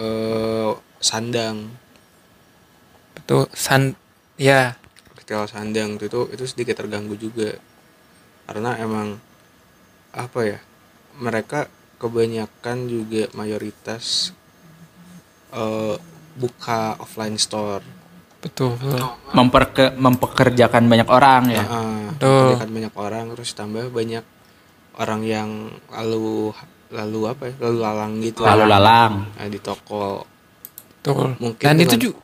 eh 0.00 0.72
sandang 0.98 1.76
Betul. 3.16 3.50
San 3.52 3.96
ya 4.40 4.76
retail 5.18 5.44
sandang 5.50 6.00
itu 6.00 6.30
itu 6.32 6.44
sedikit 6.48 6.78
terganggu 6.78 7.18
juga 7.18 7.56
karena 8.46 8.78
emang 8.78 9.18
apa 10.14 10.40
ya 10.46 10.58
mereka 11.18 11.68
kebanyakan 11.98 12.88
juga 12.88 13.28
mayoritas 13.36 14.32
eh 15.52 15.96
buka 16.36 17.00
offline 17.00 17.40
store 17.40 17.95
betul. 18.46 18.78
betul. 18.78 19.02
memperke 19.34 19.84
mempekerjakan 19.98 20.86
banyak 20.86 21.08
orang 21.10 21.42
ya. 21.50 21.64
Heeh, 21.66 21.98
Betul. 22.16 22.38
kebanyakan 22.54 22.70
banyak 22.72 22.94
orang 22.94 23.24
terus 23.34 23.50
tambah 23.52 23.84
banyak 23.90 24.24
orang 24.96 25.20
yang 25.26 25.48
lalu 25.92 26.54
lalu 26.88 27.20
apa 27.26 27.42
ya? 27.50 27.54
Lalu 27.60 27.78
lalang 27.82 28.12
gitu. 28.22 28.40
Lalu 28.46 28.64
lalang. 28.70 29.12
Nah, 29.34 29.46
di 29.50 29.58
toko. 29.58 30.24
Betul. 31.02 31.34
Mungkin 31.42 31.64
Dan 31.66 31.74
dengan- 31.76 31.90
itu 31.90 31.96
juga 32.10 32.18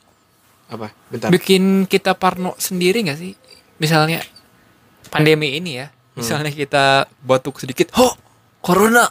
apa? 0.72 0.88
Bentar. 1.10 1.28
Bikin 1.28 1.84
kita 1.84 2.14
parno 2.16 2.56
sendiri 2.56 3.04
nggak 3.04 3.18
sih? 3.18 3.34
Misalnya 3.82 4.22
pandemi 5.12 5.58
ini 5.58 5.82
ya, 5.82 5.90
misalnya 6.14 6.48
kita 6.48 7.04
batuk 7.20 7.60
sedikit, 7.60 7.92
ho 7.98 8.14
corona, 8.64 9.10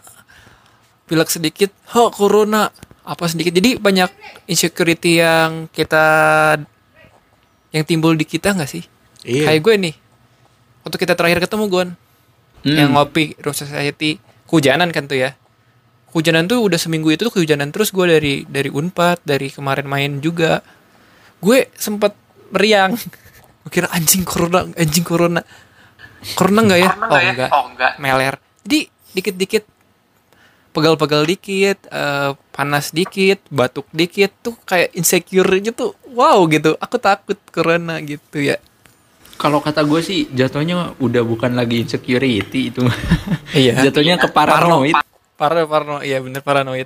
pilek 1.05 1.29
sedikit, 1.29 1.69
ho 1.93 2.09
corona, 2.09 2.71
apa 3.05 3.23
sedikit. 3.27 3.53
Jadi 3.53 3.77
banyak 3.77 4.09
insecurity 4.47 5.21
yang 5.21 5.67
kita 5.69 6.05
yang 7.71 7.83
timbul 7.83 8.13
di 8.13 8.23
kita 8.23 8.51
nggak 8.51 8.69
sih? 8.69 8.83
iya 9.23 9.51
Kayak 9.51 9.61
gue 9.63 9.73
nih, 9.89 9.95
waktu 10.83 10.97
kita 10.99 11.13
terakhir 11.15 11.39
ketemu 11.43 11.65
Gon, 11.67 11.89
Hmm. 12.61 12.77
yang 12.77 12.93
ngopi 12.93 13.33
Room 13.41 13.57
Society, 13.57 14.21
kehujanan 14.45 14.93
kan 14.93 15.09
tuh 15.09 15.17
ya. 15.17 15.33
Kehujanan 16.13 16.45
tuh 16.45 16.61
udah 16.61 16.77
seminggu 16.77 17.09
itu 17.09 17.25
tuh 17.25 17.33
kehujanan 17.33 17.73
terus 17.73 17.89
gue 17.89 18.05
dari 18.05 18.45
dari 18.45 18.69
Unpad, 18.69 19.25
dari 19.25 19.49
kemarin 19.49 19.89
main 19.89 20.11
juga. 20.21 20.61
Gue 21.41 21.73
sempet 21.73 22.13
meriang. 22.53 22.93
Gue 23.61 23.69
kira 23.69 23.89
anjing 23.93 24.25
corona, 24.25 24.65
anjing 24.73 25.05
corona. 25.05 25.41
Corona 26.33 26.65
enggak 26.65 26.79
ya? 26.81 26.89
oh, 26.97 27.17
enggak. 27.21 27.49
Oh, 27.53 27.63
enggak. 27.69 27.91
Meler. 28.01 28.35
Jadi 28.65 28.79
dikit-dikit 29.13 29.63
pegal-pegal 30.71 31.23
dikit, 31.23 31.77
eh, 31.85 32.31
panas 32.49 32.89
dikit, 32.89 33.43
batuk 33.47 33.87
dikit 33.91 34.31
tuh 34.39 34.55
kayak 34.61 34.91
insecure 34.91 35.51
gitu. 35.57 35.91
Wow 36.09 36.47
gitu. 36.47 36.75
Aku 36.77 36.95
takut 36.95 37.35
corona 37.47 37.99
gitu 37.99 38.39
ya. 38.41 38.57
kalau 39.33 39.57
kata 39.57 39.81
gue 39.81 39.97
sih 39.99 40.29
jatuhnya 40.29 40.93
udah 40.97 41.23
bukan 41.23 41.51
lagi 41.51 41.81
insecurity 41.81 42.69
itu 42.69 42.85
Iya. 43.57 43.81
jatuhnya 43.83 44.15
ke 44.15 44.29
paranoid 44.29 44.93
Parno, 45.33 45.65
parno, 45.65 45.95
iya 45.99 46.21
bener 46.21 46.39
paranoid. 46.39 46.85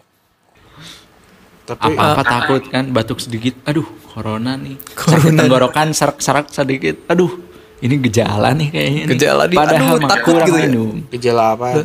tapi 1.65 1.91
apa-apa 1.91 2.21
takut 2.23 2.63
kan 2.65 2.87
batuk 2.89 3.19
sedikit 3.19 3.59
aduh 3.63 3.83
corona 4.07 4.55
nih 4.55 4.77
Corona. 4.87 5.11
sakit 5.17 5.31
tenggorokan 5.35 5.87
serak-serak 5.91 6.47
sedikit 6.47 6.95
aduh 7.05 7.33
ini 7.81 7.99
gejala 7.99 8.55
nih 8.55 8.69
kayaknya. 8.71 9.03
Gejala 9.11 9.43
nih, 9.45 9.57
padahal 9.59 9.95
aduh, 9.97 10.07
takut 10.07 10.35
gitu 10.39 10.55
ya. 10.55 10.63
minum 10.63 10.95
gejala 11.09 11.43
apa 11.51 11.83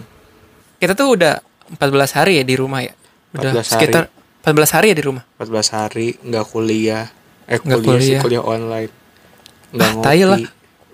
Kita 0.79 0.93
tuh 0.95 1.09
udah 1.13 1.35
14 1.73 2.17
hari 2.17 2.33
ya 2.37 2.45
di 2.45 2.55
rumah 2.55 2.81
ya. 2.81 2.93
Udah 3.31 3.53
14 3.53 3.57
hari. 3.57 3.69
sekitar 3.69 4.03
14 4.41 4.71
hari 4.73 4.87
ya 4.89 4.97
di 4.97 5.05
rumah. 5.05 5.23
14 5.37 5.69
hari 5.71 6.07
nggak 6.19 6.45
kuliah 6.47 7.05
eh 7.45 7.59
Nggak 7.59 7.79
kuliah, 7.81 8.01
sih 8.01 8.17
kuliah. 8.17 8.21
kuliah 8.21 8.43
online 8.43 8.91
nggak 9.71 9.83
Ah, 9.83 9.93
ngopi 9.93 10.05
tai 10.05 10.23
lah. 10.25 10.39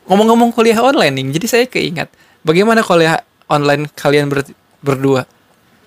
Ngomong-ngomong 0.06 0.50
kuliah 0.50 0.78
online 0.78 1.12
nih, 1.12 1.24
jadi 1.34 1.46
saya 1.46 1.64
keingat 1.66 2.08
bagaimana 2.40 2.80
kuliah 2.80 3.18
online 3.46 3.90
kalian 3.90 4.26
ber- 4.26 4.54
berdua. 4.78 5.26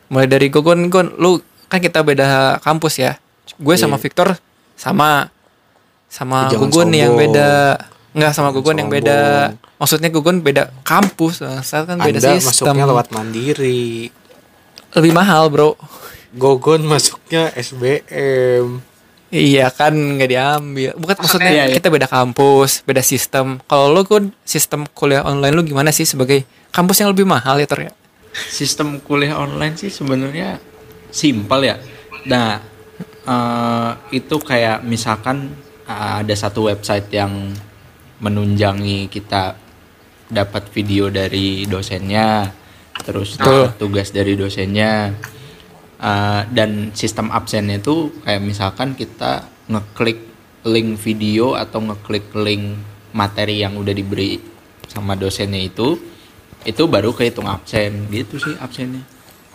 Mulai 0.08 0.28
dari 0.28 0.48
Gogon, 0.48 0.90
Gon, 0.90 1.16
lu 1.16 1.38
kan 1.66 1.78
kita 1.78 2.02
beda 2.02 2.58
kampus 2.60 2.98
ya. 2.98 3.16
Gue 3.56 3.76
sama 3.76 3.96
Iya. 3.96 4.04
Victor 4.04 4.28
sama 4.74 5.30
sama 6.06 6.50
Jangan 6.50 6.66
Gugun 6.66 6.90
yang 6.92 7.14
beda. 7.14 7.78
Enggak 8.10 8.32
sama 8.34 8.50
Gugun 8.50 8.76
yang 8.76 8.90
beda. 8.90 9.54
Maksudnya 9.78 10.10
Gugun 10.10 10.42
beda 10.42 10.74
kampus. 10.82 11.40
Saya 11.62 11.86
kan 11.86 11.98
beda 11.98 12.18
anda 12.18 12.36
sistem. 12.36 12.74
masuknya 12.74 12.86
lewat 12.86 13.08
mandiri 13.10 14.10
Lebih 14.96 15.12
mahal, 15.14 15.50
Bro. 15.54 15.78
Gogon 16.34 16.86
masuknya 16.86 17.50
SBM 17.58 18.86
Iya 19.30 19.70
kan 19.70 19.94
nggak 19.94 20.30
diambil. 20.30 20.92
Bukan 20.98 21.16
maksudnya 21.22 21.54
Iya, 21.54 21.66
iya. 21.70 21.76
kita 21.78 21.94
beda 21.94 22.10
kampus, 22.10 22.82
beda 22.82 23.06
sistem. 23.06 23.62
Kalau 23.70 23.94
lo 23.94 24.02
kan 24.02 24.34
sistem 24.42 24.90
kuliah 24.94 25.22
online 25.22 25.54
lu 25.54 25.62
gimana 25.62 25.94
sih 25.94 26.06
sebagai 26.06 26.46
kampus 26.74 27.02
yang 27.02 27.14
lebih 27.14 27.30
mahal 27.30 27.62
ya 27.62 27.70
Tor 27.70 27.86
ya? 27.86 27.94
sistem 28.34 29.02
kuliah 29.02 29.38
online 29.38 29.76
sih 29.76 29.90
sebenarnya 29.90 30.62
simpel 31.10 31.66
ya 31.66 31.76
nah 32.30 32.62
eh, 33.26 33.92
itu 34.14 34.36
kayak 34.38 34.86
misalkan 34.86 35.50
eh, 35.90 36.14
ada 36.24 36.36
satu 36.38 36.70
website 36.70 37.10
yang 37.12 37.52
menunjangi 38.20 39.08
kita 39.08 39.56
dapat 40.30 40.70
video 40.70 41.10
dari 41.10 41.66
dosennya 41.66 42.54
terus 43.04 43.36
dapat 43.36 43.76
tugas 43.78 44.10
dari 44.12 44.36
dosennya. 44.36 45.16
Uh, 46.00 46.48
dan 46.56 46.96
sistem 46.96 47.28
absennya 47.28 47.84
itu 47.84 48.08
kayak 48.24 48.40
misalkan 48.40 48.96
kita 48.96 49.44
ngeklik 49.68 50.32
link 50.64 50.96
video 50.96 51.60
atau 51.60 51.84
ngeklik 51.84 52.32
link 52.40 52.80
materi 53.12 53.60
yang 53.60 53.76
udah 53.76 53.92
diberi 53.92 54.40
sama 54.88 55.20
dosennya 55.20 55.60
itu 55.60 56.00
itu 56.64 56.84
baru 56.88 57.12
kehitung 57.12 57.52
absen. 57.52 58.08
Gitu 58.08 58.40
sih 58.40 58.56
absennya. 58.56 59.04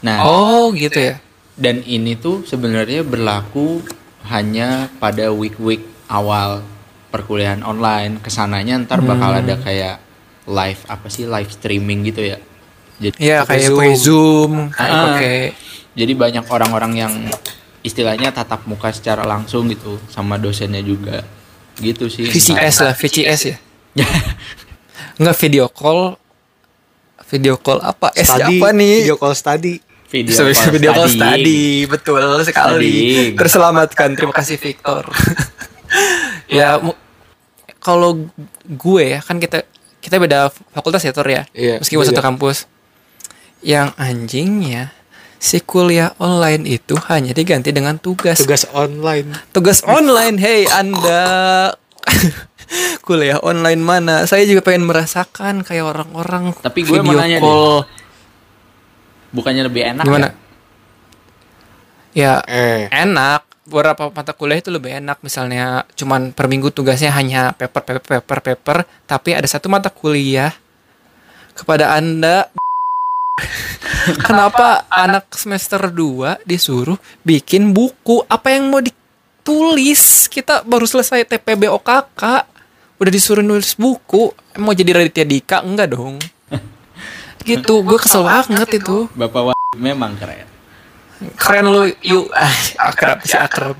Nah 0.04 0.20
Oh 0.28 0.68
gitu 0.76 1.00
ya. 1.00 1.16
dan 1.56 1.80
ini 1.88 2.12
tuh 2.20 2.44
sebenarnya 2.44 3.00
berlaku 3.08 3.80
hanya 4.28 4.92
pada 5.00 5.32
week-week 5.32 5.80
awal 6.12 6.60
perkuliahan 7.08 7.64
online. 7.64 8.20
Ke 8.20 8.28
sananya 8.28 8.84
ntar 8.84 9.00
bakal 9.00 9.32
Hmm. 9.32 9.40
ada 9.40 9.54
kayak 9.64 9.96
live 10.44 10.82
apa 10.92 11.08
sih 11.08 11.24
live 11.24 11.48
streaming 11.48 12.04
gitu 12.04 12.20
ya 12.20 12.36
jadi 12.96 13.16
Iya 13.16 13.36
Pakai 13.40 13.56
kayak 13.56 13.66
Zoom. 13.66 13.76
pakai 13.76 13.94
Zoom, 13.96 14.52
kayak 14.70 14.90
Ah. 14.90 15.02
pakai 15.08 15.36
jadi 15.92 16.12
banyak 16.12 16.44
orang-orang 16.44 16.92
yang 16.96 17.12
istilahnya 17.80 18.30
tatap 18.30 18.64
muka 18.64 18.90
secara 18.90 19.22
langsung 19.22 19.66
gitu 19.66 20.00
sama 20.08 20.34
dosennya 20.36 20.80
juga 20.80 21.22
gitu 21.76 22.06
sih 22.06 22.24
VCS 22.24 22.76
lah, 22.80 22.94
VCS 22.94 23.40
ya. 23.44 23.56
Enggak 25.16 25.36
video 25.42 25.66
call. 25.66 26.14
Video 27.24 27.54
call 27.56 27.80
apa? 27.80 28.12
S 28.12 28.28
Study, 28.28 28.58
apa 28.58 28.68
nih? 28.70 28.96
Video 29.02 29.16
call 29.16 29.34
study. 29.34 29.74
video, 30.06 30.30
call 30.30 30.70
video 30.70 30.90
call 30.92 31.08
studying. 31.08 31.42
study, 31.42 31.62
betul 31.88 32.20
sekali. 32.40 32.90
Studying. 32.94 33.32
Terselamatkan, 33.34 34.08
terima 34.14 34.30
kasih 34.30 34.54
Victor. 34.54 35.02
ya, 36.52 36.78
kalau 37.76 38.22
gue 38.64 39.04
ya 39.08 39.20
kan 39.20 39.36
kita 39.36 39.66
kita 39.98 40.16
beda 40.16 40.52
fakultas 40.70 41.02
ya 41.02 41.10
Tor 41.10 41.26
ya, 41.26 41.42
Iya, 41.50 41.80
meskipun 41.80 42.04
beda. 42.04 42.10
satu 42.12 42.22
kampus. 42.22 42.70
Yang 43.64 43.88
anjingnya 43.96 44.92
si 45.40 45.60
kuliah 45.60 46.12
online 46.16 46.68
itu 46.68 46.96
hanya 47.08 47.32
diganti 47.32 47.72
dengan 47.72 47.96
tugas. 47.96 48.40
Tugas 48.40 48.68
online. 48.72 49.32
Tugas 49.50 49.80
online, 49.84 50.36
hey 50.36 50.68
Anda. 50.68 51.72
kuliah 53.06 53.40
online 53.40 53.80
mana? 53.80 54.24
Saya 54.24 54.44
juga 54.44 54.60
pengen 54.60 54.84
merasakan 54.84 55.64
kayak 55.64 55.84
orang-orang 55.84 56.52
Tapi 56.60 56.80
gue 56.84 57.00
mau 57.00 57.12
nanya 57.12 57.40
deh. 57.40 57.80
bukannya 59.32 59.62
lebih 59.64 59.82
enak 59.96 60.04
Gimana? 60.04 60.28
Ya, 62.14 62.40
Eh, 62.46 62.86
enak 62.88 63.44
beberapa 63.64 64.12
mata 64.12 64.36
kuliah 64.36 64.60
itu 64.60 64.68
lebih 64.68 65.00
enak 65.00 65.24
misalnya 65.24 65.88
cuman 65.96 66.36
per 66.36 66.52
minggu 66.52 66.68
tugasnya 66.68 67.08
hanya 67.16 67.56
paper 67.56 67.80
paper 67.80 68.20
paper 68.20 68.38
paper 68.44 68.78
tapi 69.08 69.32
ada 69.32 69.48
satu 69.48 69.72
mata 69.72 69.88
kuliah 69.88 70.52
kepada 71.56 71.96
anda 71.96 72.52
kenapa 74.20 74.84
anak 74.88 75.32
semester 75.34 75.80
2 75.80 76.44
disuruh 76.44 76.96
bikin 77.22 77.70
buku? 77.70 78.22
Apa 78.26 78.54
yang 78.54 78.70
mau 78.70 78.80
ditulis? 78.80 80.26
Kita 80.26 80.62
baru 80.62 80.84
selesai 80.84 81.26
TPB 81.26 81.68
OKK 81.70 82.22
udah 82.94 83.12
disuruh 83.12 83.42
nulis 83.42 83.74
buku. 83.74 84.30
Mau 84.56 84.72
jadi 84.72 84.94
Raditya 84.94 85.26
Dika? 85.26 85.58
Enggak 85.62 85.92
dong. 85.92 86.18
Gitu. 87.48 87.74
Gue 87.82 87.98
kesel 88.00 88.24
banget 88.24 88.80
itu? 88.80 89.10
Bapak 89.12 89.52
Wahyu 89.52 89.76
memang 89.76 90.16
keren. 90.16 90.48
keren 91.36 91.66
lu 91.68 91.82
yuk 92.00 92.28
akrab. 92.88 93.20
Si 93.22 93.36
akrab. 93.36 93.76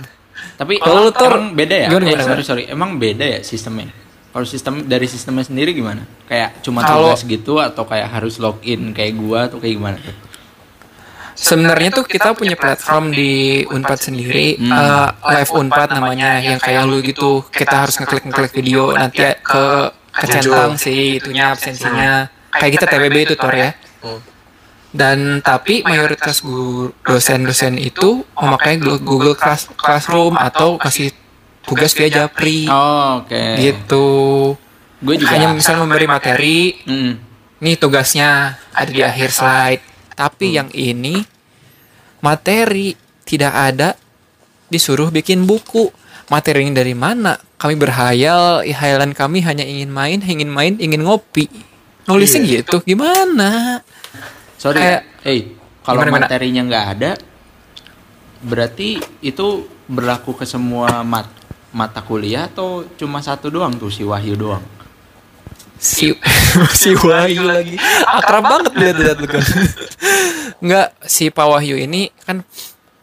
Tapi 0.55 0.79
Tor, 0.79 1.35
emang 1.35 1.51
beda 1.51 1.75
ya? 1.75 1.89
gimana, 1.91 2.05
Eh, 2.07 2.11
gimana, 2.15 2.25
sorry 2.31 2.43
sorry, 2.47 2.63
emang 2.71 2.95
beda 2.95 3.27
ya 3.27 3.41
sistemnya? 3.43 3.91
Kalau 4.35 4.43
sistem 4.43 4.83
dari 4.83 5.07
sistemnya 5.07 5.47
sendiri 5.47 5.71
gimana? 5.71 6.03
Kayak 6.27 6.59
cuma 6.67 6.83
Kalau- 6.83 7.15
tugas 7.15 7.23
gitu 7.23 7.63
atau 7.63 7.87
kayak 7.87 8.11
harus 8.11 8.43
login 8.43 8.91
kayak 8.91 9.15
gua 9.15 9.47
atau 9.47 9.63
kayak 9.63 9.79
gimana 9.79 9.97
tuh? 10.03 10.11
Sebenarnya 11.35 11.91
tuh 11.91 12.07
kita 12.07 12.35
punya 12.35 12.55
platform 12.55 13.11
di 13.11 13.63
Unpad 13.67 13.99
sendiri, 13.99 14.55
Hmm. 14.59 14.71
eh, 14.71 15.09
live 15.39 15.51
Unpad 15.55 15.89
namanya, 15.91 16.39
yang 16.39 16.59
kayak 16.59 16.83
lu 16.87 16.99
gitu, 17.03 17.43
kita 17.51 17.87
harus 17.87 17.95
ngeklik 17.99 18.27
ngeklik 18.27 18.53
video, 18.55 18.91
nanti 18.91 19.23
ke 19.43 19.65
kecentang 20.15 20.79
sih 20.79 21.19
itunya 21.19 21.51
absensinya, 21.51 22.31
kayak 22.55 22.73
kita 22.79 22.87
TBB 22.87 23.17
itu 23.27 23.35
Tor 23.35 23.51
ya. 23.51 23.71
Oh. 24.03 24.23
Dan 24.95 25.43
tapi 25.43 25.83
mayoritas 25.83 26.39
guru 26.39 26.95
dosen-dosen 27.03 27.83
itu 27.83 28.23
memakai 28.39 28.79
Google 28.79 29.35
Class- 29.35 29.71
Classroom 29.75 30.39
atau 30.39 30.79
kasih 30.79 31.11
tugas 31.65 31.93
via 31.93 32.09
Japri, 32.09 32.69
Oh, 32.69 33.25
oke. 33.25 33.43
gitu. 33.57 34.09
Gue 35.01 35.15
juga 35.17 35.37
Hanya 35.37 35.53
misalnya 35.53 35.85
memberi 35.85 36.07
materi, 36.07 36.59
Mm. 36.85 37.13
nih 37.61 37.77
tugasnya 37.77 38.57
ada 38.71 38.89
di 38.89 39.01
akhir 39.01 39.29
slide. 39.31 39.83
Tapi 40.15 40.55
yang 40.55 40.69
ini 40.71 41.21
materi 42.21 42.95
tidak 43.23 43.53
ada 43.53 43.97
disuruh 44.67 45.09
bikin 45.09 45.45
buku. 45.45 45.91
Materinya 46.25 46.81
dari 46.81 46.97
mana? 46.97 47.37
Kami 47.61 47.77
berhayal, 47.77 48.65
hayalan 48.65 49.13
kami 49.13 49.45
hanya 49.45 49.61
ingin 49.61 49.93
main, 49.93 50.21
ingin 50.21 50.49
main, 50.49 50.75
ingin 50.79 51.05
ngopi. 51.05 51.49
Nulisnya 52.05 52.41
gitu, 52.41 52.81
gimana? 52.81 53.81
Sorry, 54.57 54.81
Kayak- 54.81 55.05
hey, 55.21 55.39
kalau 55.85 56.01
gimana? 56.01 56.25
materinya 56.25 56.63
nggak 56.65 56.87
ada, 56.97 57.11
berarti 58.41 59.01
itu 59.21 59.47
berlaku 59.85 60.33
ke 60.33 60.45
semua 60.45 61.05
mat 61.05 61.29
mata 61.75 61.99
kuliah 62.01 62.47
atau 62.47 62.87
cuma 62.95 63.19
satu 63.19 63.51
doang 63.51 63.75
tuh 63.75 63.91
si 63.91 64.07
Wahyu 64.07 64.39
doang? 64.39 64.63
Si 65.77 66.15
si 66.81 66.95
Wahyu 66.95 67.43
lagi. 67.43 67.75
akrab 68.07 68.47
banget 68.47 68.73
lihat-lihat 68.79 69.19
lu 69.19 69.27
kan. 69.27 69.43
Enggak, 70.63 70.95
si 71.03 71.35
Pak 71.35 71.47
Wahyu 71.51 71.75
ini 71.75 72.15
kan 72.23 72.47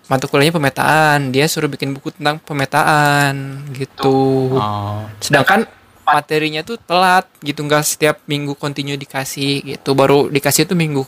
mata 0.08 0.26
kuliahnya 0.26 0.56
pemetaan, 0.56 1.36
dia 1.36 1.46
suruh 1.52 1.68
bikin 1.68 1.92
buku 1.92 2.16
tentang 2.16 2.40
pemetaan 2.40 3.68
gitu. 3.76 4.56
Oh, 4.56 5.04
sedangkan 5.20 5.68
materinya 6.08 6.64
tuh 6.64 6.80
telat 6.80 7.28
gitu. 7.44 7.68
Nggak 7.68 7.84
setiap 7.84 8.16
minggu 8.24 8.56
continue 8.56 8.96
dikasih 8.96 9.68
gitu. 9.68 9.92
Baru 9.92 10.32
dikasih 10.32 10.64
tuh 10.64 10.80
minggu 10.80 11.04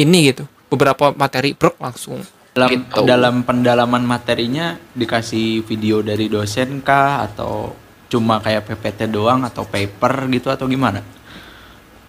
ini 0.00 0.32
gitu. 0.32 0.48
Beberapa 0.72 1.12
materi 1.12 1.52
brok 1.52 1.76
langsung 1.78 2.24
dalam 2.56 2.70
Gitu. 2.72 3.00
dalam 3.04 3.44
pendalaman 3.44 4.00
materinya 4.02 4.66
dikasih 4.90 5.60
video 5.62 6.00
dari 6.00 6.26
dosen 6.26 6.80
kah 6.80 7.20
atau 7.22 7.76
cuma 8.08 8.40
kayak 8.40 8.64
PPT 8.64 9.06
doang 9.06 9.44
atau 9.44 9.62
paper 9.62 10.24
gitu 10.30 10.48
atau 10.48 10.64
gimana? 10.64 11.04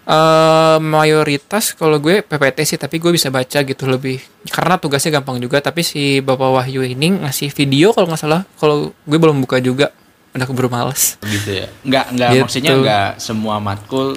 Eh, 0.08 0.78
mayoritas 0.80 1.76
kalau 1.76 2.00
gue 2.00 2.24
PPT 2.24 2.64
sih 2.64 2.80
tapi 2.80 2.96
gue 2.96 3.12
bisa 3.12 3.28
baca 3.28 3.60
gitu 3.60 3.84
lebih 3.86 4.24
karena 4.48 4.80
tugasnya 4.80 5.12
gampang 5.14 5.36
juga 5.36 5.60
tapi 5.60 5.84
si 5.84 6.24
bapak 6.24 6.48
Wahyu 6.48 6.80
ini 6.82 7.20
ngasih 7.20 7.52
video 7.52 7.92
kalau 7.92 8.08
nggak 8.08 8.16
salah 8.18 8.48
kalau 8.56 8.96
gue 8.98 9.20
belum 9.20 9.44
buka 9.44 9.60
juga 9.60 9.92
udah 10.32 10.48
keburu 10.48 10.72
males 10.72 11.20
gitu 11.22 11.60
ya 11.60 11.68
nggak 11.84 12.06
nggak 12.14 12.30
Gitu. 12.30 12.40
maksudnya 12.40 12.74
nggak 12.78 13.10
semua 13.20 13.60
matkul 13.60 14.16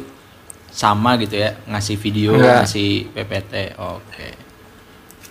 sama 0.70 1.18
gitu 1.18 1.34
ya 1.34 1.58
ngasih 1.66 1.96
video 1.98 2.38
Nggak. 2.38 2.56
ngasih 2.62 2.90
PPT 3.10 3.52
oke 3.74 4.28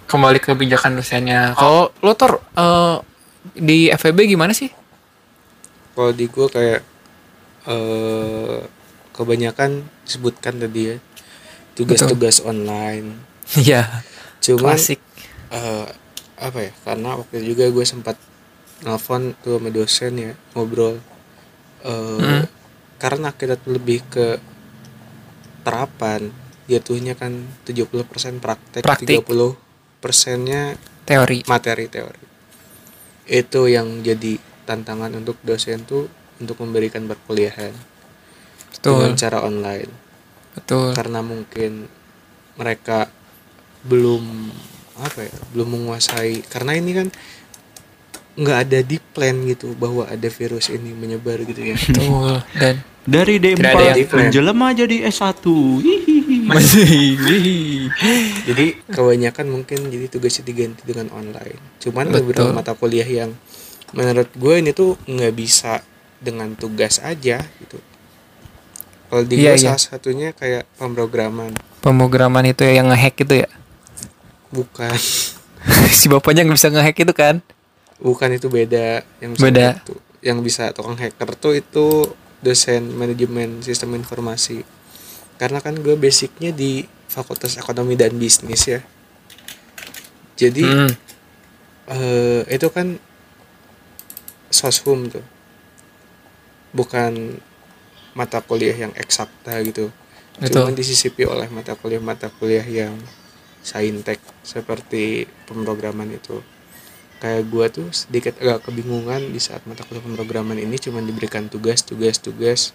kembali 0.09 0.41
ke 0.41 0.51
kebijakan 0.57 0.97
dosennya 0.97 1.53
kalau 1.53 1.93
lo 2.01 2.11
tor 2.17 2.41
eh, 2.57 2.97
di 3.53 3.93
FEB 3.93 4.25
gimana 4.25 4.51
sih 4.51 4.73
kalau 5.93 6.11
di 6.11 6.25
gue 6.25 6.47
kayak 6.49 6.81
eh 7.69 8.59
kebanyakan 9.13 9.83
disebutkan 10.07 10.63
tadi 10.63 10.95
ya 10.95 10.97
tugas-tugas 11.75 12.39
online. 12.43 13.15
Iya 13.49 14.05
Cuman 14.45 14.77
klasik 14.77 15.01
eh, 15.49 15.87
apa 16.37 16.59
ya? 16.69 16.71
Karena 16.85 17.17
waktu 17.17 17.41
itu 17.41 17.57
juga 17.57 17.65
gue 17.73 17.81
sempat 17.81 18.15
nelfon 18.85 19.33
tuh 19.41 19.57
sama 19.57 19.69
dosen 19.73 20.13
ya 20.15 20.31
ngobrol. 20.55 21.01
Eh, 21.83 22.19
Hmm. 22.19 22.45
Karena 22.99 23.31
kita 23.31 23.55
lebih 23.65 24.03
ke 24.11 24.37
terapan 25.63 26.29
jatuhnya 26.69 27.15
kan 27.15 27.47
70% 27.65 28.43
praktek, 28.43 28.83
Praktik. 28.83 29.23
30 29.23 29.68
persennya 29.99 30.75
teori. 31.03 31.43
materi 31.45 31.85
teori. 31.91 32.23
Itu 33.29 33.69
yang 33.69 34.01
jadi 34.01 34.39
tantangan 34.65 35.13
untuk 35.15 35.37
dosen 35.45 35.85
tuh 35.85 36.09
untuk 36.39 36.57
memberikan 36.63 37.05
perkuliahan 37.05 37.75
betul. 38.73 39.03
dengan 39.03 39.13
cara 39.19 39.37
online. 39.43 39.91
Betul. 40.55 40.95
Karena 40.95 41.19
mungkin 41.21 41.85
mereka 42.57 43.11
belum 43.85 44.51
apa 44.99 45.27
ya 45.27 45.35
belum 45.55 45.67
menguasai. 45.79 46.43
Karena 46.47 46.75
ini 46.75 46.91
kan 46.95 47.07
nggak 48.39 48.59
ada 48.65 48.79
di 48.79 48.97
plan 48.97 49.35
gitu 49.43 49.75
bahwa 49.75 50.07
ada 50.07 50.29
virus 50.31 50.71
ini 50.71 50.95
menyebar 50.95 51.43
gitu 51.43 51.59
ya. 51.59 51.75
Betul. 51.75 52.39
Dan 52.55 52.75
dari 53.09 53.35
D4 53.41 53.57
Tidak 53.57 53.73
ada 53.73 53.85
yang 53.97 54.11
menjelma 54.15 54.67
jadi 54.75 54.95
S1 55.09 55.43
Hihihi. 56.47 57.89
jadi 58.47 58.65
kebanyakan 58.87 59.45
mungkin 59.51 59.89
jadi 59.89 60.07
tugasnya 60.07 60.47
diganti 60.47 60.81
dengan 60.85 61.11
online 61.11 61.59
cuman 61.83 62.09
Betul. 62.09 62.19
beberapa 62.31 62.51
mata 62.53 62.73
kuliah 62.73 63.05
yang 63.05 63.35
menurut 63.91 64.29
gue 64.31 64.53
ini 64.61 64.71
tuh 64.71 64.95
nggak 65.03 65.33
bisa 65.33 65.81
dengan 66.19 66.53
tugas 66.53 66.99
aja 67.01 67.41
gitu 67.41 67.77
kalau 69.09 69.23
di 69.25 69.41
Iya, 69.41 69.57
gue 69.57 69.59
iya. 69.59 69.73
salah 69.73 69.81
satunya 69.81 70.29
kayak 70.31 70.69
pemrograman 70.77 71.53
Pemrograman 71.79 72.43
itu 72.43 72.61
ya 72.67 72.83
yang 72.83 72.91
ngehack 72.91 73.15
itu 73.23 73.41
ya. 73.41 73.49
bukan 74.51 74.93
si 75.99 76.05
bapaknya 76.07 76.43
nggak 76.43 76.57
bisa 76.59 76.69
ngehack 76.69 76.97
itu 76.99 77.13
kan? 77.13 77.35
bukan 77.99 78.29
itu 78.31 78.47
beda 78.47 79.03
yang 79.19 79.31
bisa 79.35 79.43
Beda. 79.43 79.67
tuh. 79.83 79.99
yang 80.19 80.39
bisa 80.39 80.71
tukang 80.71 80.95
hacker 80.95 81.31
tuh 81.35 81.55
itu 81.55 81.87
dosen 82.39 82.91
manajemen 82.95 83.59
sistem 83.59 83.95
informasi 83.95 84.63
karena 85.39 85.63
kan 85.63 85.73
gue 85.79 85.95
basicnya 85.95 86.51
di 86.51 86.83
fakultas 87.07 87.55
ekonomi 87.55 87.95
dan 87.95 88.13
bisnis 88.19 88.67
ya. 88.67 88.83
Jadi 90.35 90.63
Hmm. 90.67 90.91
eh, 91.89 92.41
itu 92.51 92.67
kan 92.69 92.99
soshum 94.51 95.07
tuh. 95.07 95.23
Bukan 96.75 97.39
mata 98.13 98.43
kuliah 98.43 98.75
yang 98.75 98.93
eksakta 98.93 99.63
gitu. 99.63 99.89
Cuman 100.39 100.75
disisipi 100.75 101.23
oleh 101.23 101.47
mata 101.49 101.73
kuliah-mata 101.73 102.29
kuliah 102.35 102.63
yang 102.63 102.95
saintek 103.63 104.19
seperti 104.43 105.27
pemrograman 105.47 106.11
itu. 106.13 106.43
Kayak 107.19 107.43
gua 107.51 107.65
tuh 107.67 107.91
sedikit 107.91 108.39
agak 108.39 108.69
kebingungan 108.69 109.31
di 109.31 109.39
saat 109.43 109.63
mata 109.67 109.83
kuliah 109.83 110.03
pemrograman 110.03 110.55
ini 110.55 110.79
cuman 110.79 111.03
diberikan 111.03 111.51
tugas 111.51 111.83
tugas 111.83 112.19
tugas 112.23 112.71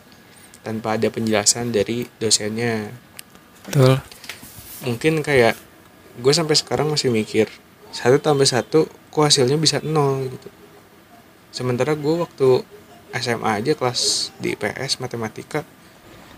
tanpa 0.64 0.96
ada 0.96 1.06
penjelasan 1.06 1.70
dari 1.70 2.08
dosennya 2.16 2.88
Betul. 3.68 4.00
mungkin 4.82 5.20
kayak 5.20 5.54
gue 6.16 6.32
sampai 6.32 6.56
sekarang 6.56 6.88
masih 6.88 7.12
mikir 7.12 7.46
satu 7.92 8.18
tambah 8.18 8.44
satu 8.44 8.84
kok 9.08 9.22
hasilnya 9.22 9.54
bisa 9.54 9.78
nol 9.80 10.26
gitu 10.26 10.48
sementara 11.50 11.94
gue 11.94 12.14
waktu 12.18 12.64
SMA 13.14 13.62
aja 13.62 13.72
kelas 13.72 14.34
di 14.36 14.52
IPS 14.52 14.98
matematika 14.98 15.62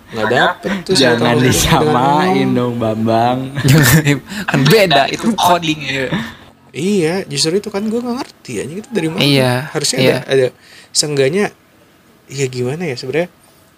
nggak 0.07 0.29
dapet 0.29 0.71
tuh 0.87 0.95
Jangan 0.95 1.35
disamain 1.41 2.47
dong 2.53 2.79
Bambang. 2.79 3.51
kan 4.47 4.61
beda 4.63 5.11
itu 5.11 5.35
coding 5.35 5.81
ya. 5.83 6.07
iya 6.71 7.15
justru 7.27 7.59
itu 7.59 7.73
kan 7.73 7.83
gue 7.83 7.99
nggak 7.99 8.17
ngerti 8.23 8.53
aja 8.63 8.73
gitu 8.77 8.89
dari 8.93 9.09
mana 9.11 9.25
Iya, 9.25 9.53
harusnya 9.73 9.99
iya. 9.99 10.17
ada 10.23 10.31
ada 10.31 10.47
seenggaknya 10.93 11.51
ya 12.29 12.47
gimana 12.47 12.87
ya 12.87 12.95
sebenarnya 12.95 13.33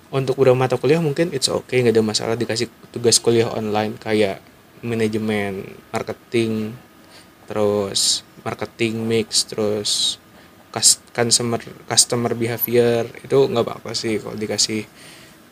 untuk 0.09 0.40
beberapa 0.40 0.57
mata 0.57 0.81
kuliah 0.81 1.03
mungkin 1.03 1.33
it's 1.37 1.53
okay 1.53 1.85
nggak 1.85 1.97
ada 1.97 2.05
masalah 2.05 2.35
dikasih 2.38 2.73
tugas 2.94 3.21
kuliah 3.21 3.49
online 3.53 3.97
kayak 4.01 4.40
manajemen 4.81 5.68
marketing 5.92 6.73
terus 7.44 8.25
marketing 8.44 9.05
mix 9.05 9.44
terus 9.44 10.16
cus- 10.73 11.03
customer 11.12 11.61
customer 11.88 12.33
behavior 12.33 13.05
itu 13.21 13.37
nggak 13.37 13.64
apa-apa 13.64 13.92
sih 13.92 14.21
kalau 14.21 14.37
dikasih 14.37 14.85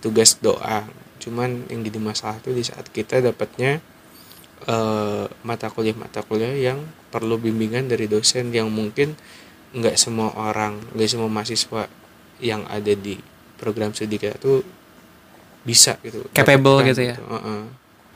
tugas 0.00 0.38
doang. 0.38 0.86
Cuman 1.18 1.66
yang 1.72 1.82
jadi 1.82 1.98
masalah 1.98 2.38
tuh 2.44 2.54
di 2.54 2.62
saat 2.62 2.86
kita 2.92 3.18
dapatnya 3.24 3.80
eh, 4.68 5.24
mata 5.42 5.66
kuliah 5.72 5.96
mata 5.96 6.22
kuliah 6.22 6.52
yang 6.52 6.84
perlu 7.10 7.40
bimbingan 7.40 7.88
dari 7.88 8.06
dosen 8.06 8.52
yang 8.52 8.68
mungkin 8.70 9.16
nggak 9.76 9.96
semua 9.98 10.32
orang 10.36 10.78
nggak 10.94 11.10
semua 11.10 11.28
mahasiswa 11.28 11.90
yang 12.40 12.62
ada 12.68 12.92
di 12.92 13.18
program 13.56 13.90
studi 13.90 14.16
kita 14.16 14.36
tuh 14.36 14.60
bisa 15.62 15.98
gitu 16.00 16.22
Capable 16.30 16.78
dapatkan 16.78 16.90
gitu 16.94 17.02
ya. 17.02 17.16
Heeh. 17.18 17.60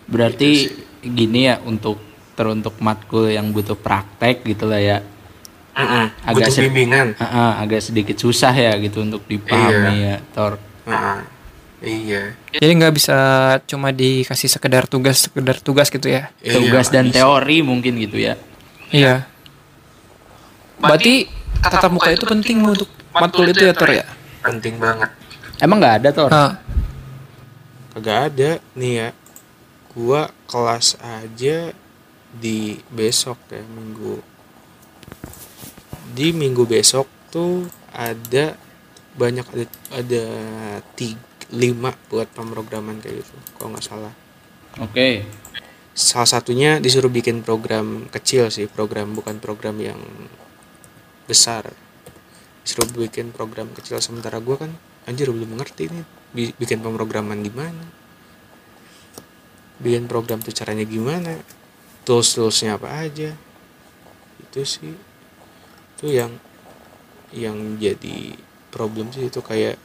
Berarti 0.06 0.50
gini 1.02 1.50
ya 1.50 1.58
untuk 1.62 1.98
teruntuk 2.34 2.78
matkul 2.78 3.28
yang 3.28 3.50
butuh 3.50 3.74
praktek 3.74 4.46
gitu 4.46 4.64
lah 4.64 4.78
ya. 4.78 4.98
Heeh. 5.74 6.06
Agak 6.22 6.46
butuh 6.50 6.62
bimbingan 6.66 7.06
Ah, 7.18 7.26
ah, 7.26 7.52
agak 7.58 7.82
sedikit 7.82 8.16
susah 8.16 8.52
ya 8.52 8.74
gitu 8.78 9.02
untuk 9.02 9.26
dipahami 9.26 9.96
ya, 9.98 10.16
Tor. 10.30 10.56
Heeh. 10.86 11.18
iya 11.80 12.36
Jadi 12.52 12.72
nggak 12.76 12.92
bisa 12.92 13.16
cuma 13.64 13.88
dikasih 13.88 14.52
sekedar 14.52 14.84
tugas 14.84 15.24
sekedar 15.26 15.56
tugas 15.58 15.88
gitu 15.88 16.06
ya. 16.06 16.28
Iya, 16.38 16.60
Tugas 16.60 16.86
dan 16.92 17.08
bisa. 17.08 17.24
teori 17.24 17.64
mungkin 17.64 17.96
gitu 17.96 18.20
ya. 18.20 18.36
Iya. 18.92 19.24
Berarti 20.76 21.28
tatap 21.60 21.90
muka 21.92 22.12
itu 22.12 22.24
penting 22.24 22.60
untuk 22.62 22.88
matkul 23.12 23.48
itu 23.48 23.64
ya 23.64 23.74
Tor 23.74 23.90
ya. 23.90 24.04
penting 24.40 24.80
banget 24.80 25.10
Emang 25.60 25.76
nggak 25.76 25.96
ada 26.00 26.08
Tor? 26.08 26.32
Ah, 26.32 26.56
kagak 27.92 28.32
ada. 28.32 28.50
Nih 28.72 28.92
ya 28.96 29.08
gua 29.92 30.32
kelas 30.48 30.96
aja 31.04 31.76
di 32.32 32.80
besok 32.88 33.36
ya 33.52 33.60
minggu. 33.68 34.24
Di 36.16 36.32
minggu 36.32 36.64
besok 36.64 37.04
tuh 37.28 37.68
ada 37.92 38.56
banyak 39.20 39.44
ada 39.52 39.66
ada 40.00 40.24
tiga, 40.96 41.20
lima 41.52 41.92
buat 42.08 42.32
pemrograman 42.32 42.96
kayak 43.04 43.20
gitu 43.20 43.36
kalau 43.60 43.76
nggak 43.76 43.84
salah. 43.84 44.14
Oke. 44.80 45.28
salah 45.90 46.24
satunya 46.24 46.80
disuruh 46.80 47.12
bikin 47.12 47.44
program 47.44 48.08
kecil 48.08 48.48
sih 48.48 48.64
program 48.64 49.12
bukan 49.12 49.36
program 49.36 49.76
yang 49.76 50.00
besar. 51.28 51.68
Disuruh 52.64 52.88
bikin 52.96 53.36
program 53.36 53.68
kecil 53.76 54.00
sementara 54.00 54.40
gua 54.40 54.64
kan 54.64 54.72
anjir 55.10 55.26
belum 55.34 55.58
ngerti 55.58 55.90
nih 55.90 56.04
bi- 56.30 56.54
bikin 56.54 56.78
pemrograman 56.78 57.42
di 57.42 57.50
mana 57.50 58.00
bikin 59.80 60.04
program 60.06 60.44
tuh 60.44 60.52
caranya 60.52 60.84
gimana? 60.84 61.40
Tools 62.04 62.36
toolsnya 62.36 62.76
apa 62.76 63.00
aja? 63.00 63.32
Itu 64.44 64.60
sih. 64.62 64.92
Itu 65.96 66.06
yang 66.12 66.36
yang 67.32 67.80
jadi 67.80 68.36
problem 68.68 69.08
sih. 69.10 69.32
Itu 69.32 69.40
kayak 69.40 69.80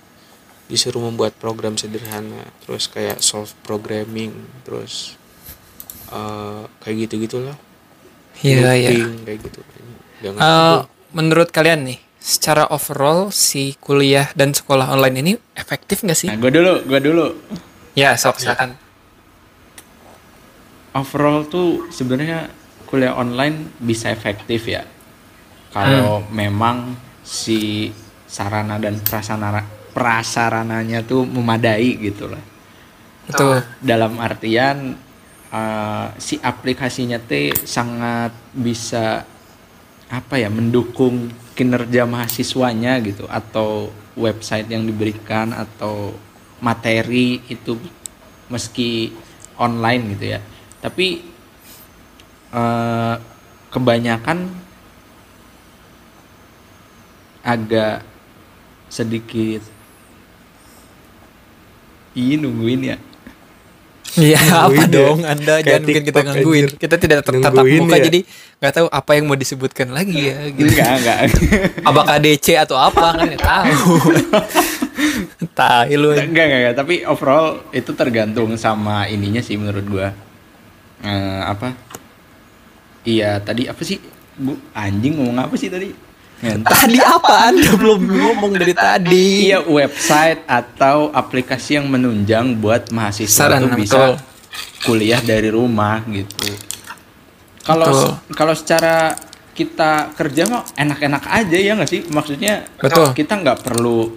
disuruh 0.67 0.99
membuat 0.99 1.37
program 1.37 1.77
sederhana 1.77 2.41
terus 2.65 2.89
kayak 2.89 3.21
solve 3.21 3.53
programming 3.61 4.33
terus 4.65 5.13
eh, 6.09 6.65
kayak 6.81 7.05
gitu 7.05 7.21
gitulah 7.21 7.53
iya. 8.41 8.73
Iya. 8.73 9.13
kayak 9.29 9.39
gitu. 9.45 9.59
Eh, 10.25 10.79
menurut 11.13 11.53
kalian 11.53 11.85
nih, 11.85 11.99
secara 12.25 12.65
overall 12.73 13.29
si 13.29 13.77
kuliah 13.77 14.33
dan 14.33 14.49
sekolah 14.49 14.89
online 14.89 15.17
ini 15.21 15.33
efektif 15.53 16.01
nggak 16.01 16.17
sih? 16.17 16.29
Nah, 16.33 16.41
gue 16.41 16.49
dulu, 16.49 16.73
gue 16.81 16.99
dulu. 17.05 17.25
Ya, 17.93 18.17
sok 18.17 18.41
silakan. 18.41 18.73
Overall 20.97 21.45
tuh 21.45 21.85
sebenarnya 21.93 22.49
kuliah 22.89 23.13
online 23.13 23.77
bisa 23.77 24.09
efektif 24.09 24.65
ya. 24.65 24.81
Kalau 25.69 26.25
memang 26.33 26.97
si 27.21 27.93
sarana 28.25 28.81
dan 28.81 28.97
prasarana 29.05 29.61
prasarananya 29.93 31.05
tuh 31.05 31.29
memadai 31.29 31.93
gitu 32.01 32.25
lah. 32.25 32.41
Betul. 33.25 33.57
dalam 33.81 34.21
artian 34.21 34.93
eh, 35.49 36.07
si 36.21 36.37
aplikasinya 36.37 37.17
teh 37.17 37.49
sangat 37.65 38.29
bisa 38.53 39.25
apa 40.13 40.35
ya 40.37 40.53
mendukung 40.53 41.33
kinerja 41.55 42.03
mahasiswanya 42.03 42.99
gitu 43.01 43.25
atau 43.31 43.89
website 44.19 44.67
yang 44.67 44.83
diberikan 44.83 45.55
atau 45.55 46.11
materi 46.59 47.39
itu 47.47 47.79
meski 48.51 49.15
online 49.55 50.15
gitu 50.15 50.25
ya. 50.35 50.39
Tapi 50.83 51.23
eh, 52.51 53.15
kebanyakan 53.71 54.51
agak 57.45 58.01
sedikit 58.89 59.61
Ih 62.15 62.39
nungguin 62.39 62.95
ya 62.95 62.97
Iya, 64.15 64.39
apa 64.65 64.83
ya. 64.83 64.87
dong? 64.87 65.19
Anda 65.21 65.59
Kayak 65.59 65.65
jangan 65.65 65.83
bikin 65.83 66.03
kita 66.03 66.19
gangguin. 66.23 66.63
anjir. 66.65 66.79
Kita 66.79 66.95
tidak 66.95 67.19
tatap 67.21 67.51
muka 67.53 67.97
ya. 67.99 68.03
jadi 68.07 68.19
nggak 68.55 68.73
tahu 68.73 68.87
apa 68.87 69.11
yang 69.13 69.25
mau 69.27 69.35
disebutkan 69.35 69.87
lagi 69.91 70.31
ya 70.31 70.37
gitu. 70.47 70.71
enggak 70.71 70.91
enggak 71.03 71.17
Apakah 71.91 72.15
DC 72.17 72.55
atau 72.55 72.79
apa 72.79 73.07
kan 73.13 73.29
tahu. 73.35 73.75
Tai 75.57 75.91
lu. 75.91 76.15
enggak, 76.15 76.45
enggak, 76.47 76.59
enggak, 76.63 76.75
tapi 76.75 76.95
overall 77.03 77.59
itu 77.71 77.91
tergantung 77.91 78.55
sama 78.55 79.07
ininya 79.07 79.39
sih 79.39 79.55
menurut 79.55 79.83
gua. 79.83 80.07
Eh, 81.03 81.41
apa? 81.43 81.75
Iya, 83.03 83.37
tadi 83.39 83.67
apa 83.67 83.83
sih? 83.83 83.99
Bu, 84.35 84.55
anjing 84.71 85.15
ngomong 85.15 85.37
apa 85.39 85.55
sih 85.55 85.67
tadi? 85.67 85.91
Tadi 86.43 86.99
apa? 86.99 87.49
Anda 87.49 87.71
belum 87.81 88.01
ngomong 88.05 88.51
dari 88.59 88.73
tadi. 88.75 89.49
Iya, 89.49 89.63
website 89.63 90.43
atau 90.45 91.09
aplikasi 91.09 91.79
yang 91.79 91.87
menunjang 91.87 92.59
buat 92.59 92.91
mahasiswa 92.91 93.47
Sarana, 93.49 93.63
tuh 93.65 93.69
bisa 93.79 93.95
betul. 93.95 94.13
kuliah 94.83 95.21
dari 95.23 95.49
rumah 95.49 96.03
gitu. 96.11 96.75
Kalau 97.65 98.19
kalau 98.35 98.53
secara 98.53 99.17
kita 99.55 100.11
kerja 100.13 100.43
mah 100.51 100.67
enak-enak 100.75 101.23
aja 101.31 101.57
ya 101.57 101.71
nggak 101.79 101.89
sih? 101.89 102.01
Maksudnya 102.11 102.67
Betul. 102.77 103.15
kita 103.15 103.39
nggak 103.39 103.63
perlu 103.63 104.11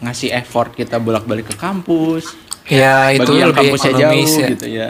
ngasih 0.00 0.30
effort 0.32 0.72
kita 0.72 1.02
bolak-balik 1.02 1.50
ke 1.50 1.56
kampus. 1.58 2.32
Ya, 2.70 3.12
itu 3.12 3.28
bagi 3.28 3.36
yang 3.42 3.52
lebih 3.52 3.76
kampusnya 3.76 3.92
jauh 3.92 4.14
ya. 4.24 4.48
gitu 4.56 4.66
ya. 4.70 4.88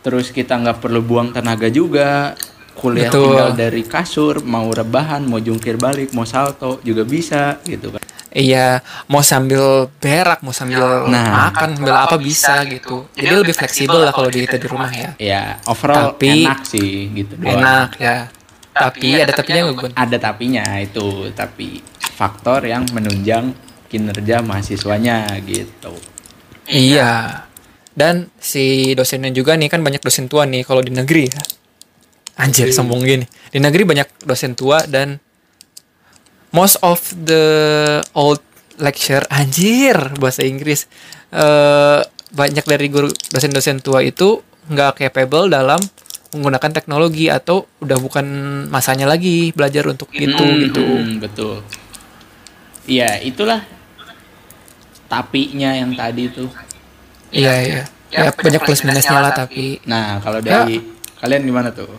Terus 0.00 0.32
kita 0.32 0.56
nggak 0.56 0.78
perlu 0.80 1.04
buang 1.04 1.34
tenaga 1.34 1.68
juga. 1.68 2.38
Kuliah 2.78 3.10
Betul. 3.10 3.34
tinggal 3.34 3.50
dari 3.58 3.82
kasur, 3.82 4.38
mau 4.46 4.70
rebahan, 4.70 5.26
mau 5.26 5.42
jungkir 5.42 5.74
balik, 5.74 6.14
mau 6.14 6.22
salto 6.22 6.78
juga 6.80 7.02
bisa 7.02 7.58
gitu 7.66 7.90
kan. 7.90 7.98
Iya, 8.30 8.84
mau 9.10 9.18
sambil 9.18 9.90
berak, 9.98 10.46
mau 10.46 10.54
sambil 10.54 11.10
Nah. 11.10 11.50
makan, 11.50 11.74
sambil 11.74 11.96
apa 11.96 12.16
bisa 12.20 12.62
gitu. 12.70 13.10
Jadi 13.18 13.34
lebih 13.34 13.56
fleksibel 13.56 13.98
lah 13.98 14.14
kalau 14.14 14.30
di 14.30 14.46
kita 14.46 14.62
di 14.62 14.68
rumah 14.70 14.92
ya. 14.94 15.10
Ya, 15.18 15.44
overall 15.66 16.14
Tapi- 16.14 16.46
enak 16.46 16.60
sih 16.62 17.10
gitu 17.10 17.34
doang. 17.34 17.58
Enak 17.58 17.90
ya. 17.98 18.30
Tapi 18.70 19.08
ada 19.18 19.32
tapinya 19.34 19.60
nggak 19.66 19.76
Gun? 19.76 19.92
Ada 19.98 20.16
tapinya 20.22 20.64
itu, 20.78 21.08
tapi 21.34 21.82
faktor 21.98 22.62
yang 22.62 22.86
menunjang 22.94 23.50
kinerja 23.90 24.38
mahasiswanya 24.38 25.34
gitu. 25.42 25.98
Iya. 26.70 27.42
Dan 27.90 28.30
si 28.38 28.94
dosennya 28.94 29.34
juga 29.34 29.58
nih 29.58 29.66
kan 29.66 29.82
banyak 29.82 29.98
dosen 29.98 30.30
tua 30.30 30.46
nih 30.46 30.62
kalau 30.62 30.78
di 30.84 30.94
negeri 30.94 31.26
ya. 31.26 31.42
Anjir, 32.38 32.70
sombong 32.70 33.02
gini. 33.02 33.26
Di 33.50 33.58
negeri 33.58 33.82
banyak 33.82 34.22
dosen 34.22 34.54
tua 34.54 34.86
dan 34.86 35.18
most 36.50 36.78
of 36.80 37.02
the 37.18 37.44
old 38.14 38.38
lecture 38.78 39.26
anjir 39.28 39.98
bahasa 40.16 40.46
Inggris 40.46 40.86
eh 41.28 42.00
banyak 42.28 42.62
dari 42.62 42.86
guru 42.88 43.10
dosen-dosen 43.28 43.82
tua 43.82 44.00
itu 44.00 44.38
nggak 44.70 45.02
capable 45.02 45.50
dalam 45.50 45.80
menggunakan 46.30 46.70
teknologi 46.70 47.26
atau 47.26 47.64
udah 47.80 47.98
bukan 47.98 48.26
masanya 48.68 49.08
lagi 49.08 49.48
belajar 49.52 49.88
untuk 49.88 50.12
itu 50.12 50.28
Hmm, 50.36 50.60
gitu. 50.62 50.80
hmm, 50.84 51.12
betul. 51.18 51.54
Iya, 52.84 53.16
itulah 53.20 53.64
tapinya 55.08 55.72
yang 55.72 55.96
tadi 55.96 56.28
tuh. 56.28 56.48
Iya, 57.32 57.52
iya. 57.64 57.82
Ya, 58.08 58.32
banyak 58.32 58.60
plus 58.64 58.84
minusnya 58.84 59.20
lah 59.20 59.32
tapi 59.36 59.80
Nah, 59.84 60.16
kalau 60.20 60.40
Ya. 60.40 60.64
dari 60.64 60.80
kalian 61.20 61.44
gimana 61.44 61.68
tuh? 61.72 61.92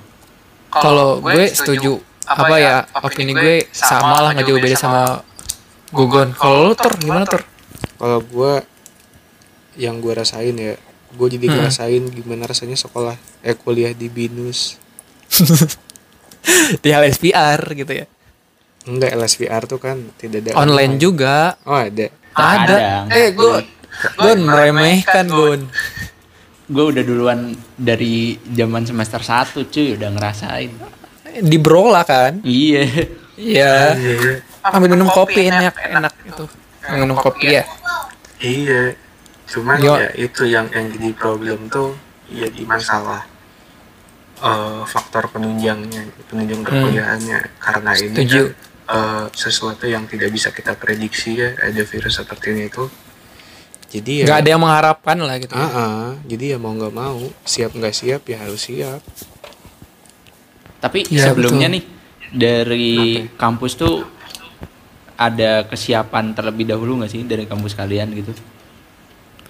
Kalau 0.72 1.20
gue 1.20 1.46
setuju. 1.48 2.00
apa 2.24 2.56
ya 2.56 2.76
opini 3.02 3.34
gue 3.34 3.66
sama 3.70 4.22
lah 4.22 4.32
nggak 4.32 4.46
jauh 4.46 4.60
beda 4.60 4.78
sama 4.78 5.04
Gugon. 5.90 6.30
Kalau 6.32 6.70
lu 6.70 6.74
tur 6.74 6.94
gimana 6.96 7.26
tur? 7.26 7.42
Kalau 7.98 8.22
gue 8.22 8.54
yang 9.76 9.98
gue 9.98 10.14
rasain 10.14 10.54
ya 10.54 10.78
gue 11.10 11.28
jadi 11.28 11.46
Hmm. 11.50 11.56
ngerasain 11.58 12.04
gimana 12.08 12.46
rasanya 12.46 12.78
sekolah 12.78 13.18
eh 13.42 13.58
kuliah 13.58 13.90
di 13.92 14.06
binus. 14.08 14.78
Di 16.80 16.90
LSPR 16.90 17.60
gitu 17.74 17.90
ya? 17.92 18.06
Enggak 18.86 19.12
LSPR 19.12 19.66
tuh 19.66 19.78
kan 19.78 19.98
tidak 20.16 20.46
ada 20.46 20.56
online 20.56 20.96
juga. 20.96 21.58
Oh 21.66 21.76
ada. 21.76 22.08
Ada. 22.32 22.78
Kadang. 22.78 23.04
eh 23.10 23.28
gue 23.34 23.52
gue 24.16 24.34
meremehkan 24.38 25.26
Gun 25.28 25.62
Gue 26.70 26.86
udah 26.88 27.02
duluan 27.02 27.40
dari 27.74 28.38
zaman 28.48 28.86
semester 28.86 29.20
1 29.20 29.66
cuy, 29.66 29.98
udah 29.98 30.10
ngerasain. 30.12 30.72
di 31.40 31.58
Brola 31.58 32.02
kan 32.04 32.42
Iya. 32.42 32.84
iya 33.38 33.96
iya 33.96 34.42
ambil 34.66 34.92
minum 34.92 35.08
kopi 35.08 35.48
enak 35.48 35.72
enak 35.78 36.12
itu 36.26 36.44
minum 36.92 37.16
kopi 37.16 37.54
ya 37.54 37.64
iya 38.40 38.92
cuman 39.46 39.78
Yo. 39.80 39.94
ya 39.96 40.10
itu 40.18 40.44
yang 40.44 40.68
yang 40.68 40.90
jadi 40.90 41.10
problem 41.14 41.70
tuh 41.70 41.94
ya 42.28 42.50
di 42.50 42.66
masalah 42.66 43.24
eh, 44.38 44.82
faktor 44.84 45.30
penunjangnya 45.30 46.02
penunjang 46.26 46.60
perkuliahannya 46.62 47.40
karena 47.58 47.92
ini 47.94 48.10
Hmm. 48.10 48.16
Setuju. 48.18 48.42
kan, 48.44 48.54
eh, 48.90 49.26
sesuatu 49.32 49.86
yang 49.86 50.04
tidak 50.04 50.30
bisa 50.30 50.50
kita 50.50 50.74
prediksi 50.74 51.38
ya 51.38 51.56
ada 51.56 51.82
virus 51.84 52.18
seperti 52.18 52.52
ini 52.52 52.68
itu 52.68 52.84
jadi 53.90 54.12
ya 54.16 54.26
nggak 54.26 54.40
ada 54.40 54.50
yang 54.50 54.62
mengharapkan 54.62 55.18
lah 55.18 55.36
gitu 55.38 55.54
Ah, 55.54 55.66
ah. 55.66 56.08
jadi 56.24 56.54
ya 56.54 56.58
mau 56.58 56.72
nggak 56.72 56.92
mau 56.92 57.18
siap 57.44 57.74
nggak 57.74 57.92
siap 57.92 58.22
ya 58.24 58.38
harus 58.40 58.62
siap 58.62 59.02
Tapi 60.80 61.04
Iya, 61.06 61.28
sebelumnya 61.28 61.68
betul. 61.68 61.76
nih 61.76 61.84
dari 62.32 62.90
kampus 63.34 63.76
tuh 63.76 64.06
ada 65.14 65.66
kesiapan 65.66 66.32
terlebih 66.32 66.64
dahulu 66.66 66.96
nggak 66.98 67.12
sih 67.12 67.22
dari 67.22 67.44
kampus 67.44 67.76
kalian 67.76 68.08
gitu? 68.14 68.32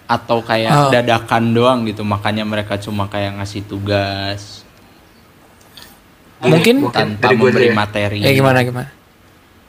Atau 0.07 0.41
kayak 0.41 0.73
Oh. 0.73 0.89
dadakan 0.89 1.53
doang 1.53 1.79
gitu, 1.85 2.01
makanya 2.01 2.41
mereka 2.41 2.75
cuma 2.75 3.05
kayak 3.05 3.37
ngasih 3.37 3.61
tugas 3.63 4.65
mungkin 6.41 6.87
tanpa 6.87 7.29
memberi 7.29 7.67
ya. 7.67 7.75
materi. 7.75 8.19
eh 8.21 8.31
gimana 8.31 8.63
gimana 8.63 8.87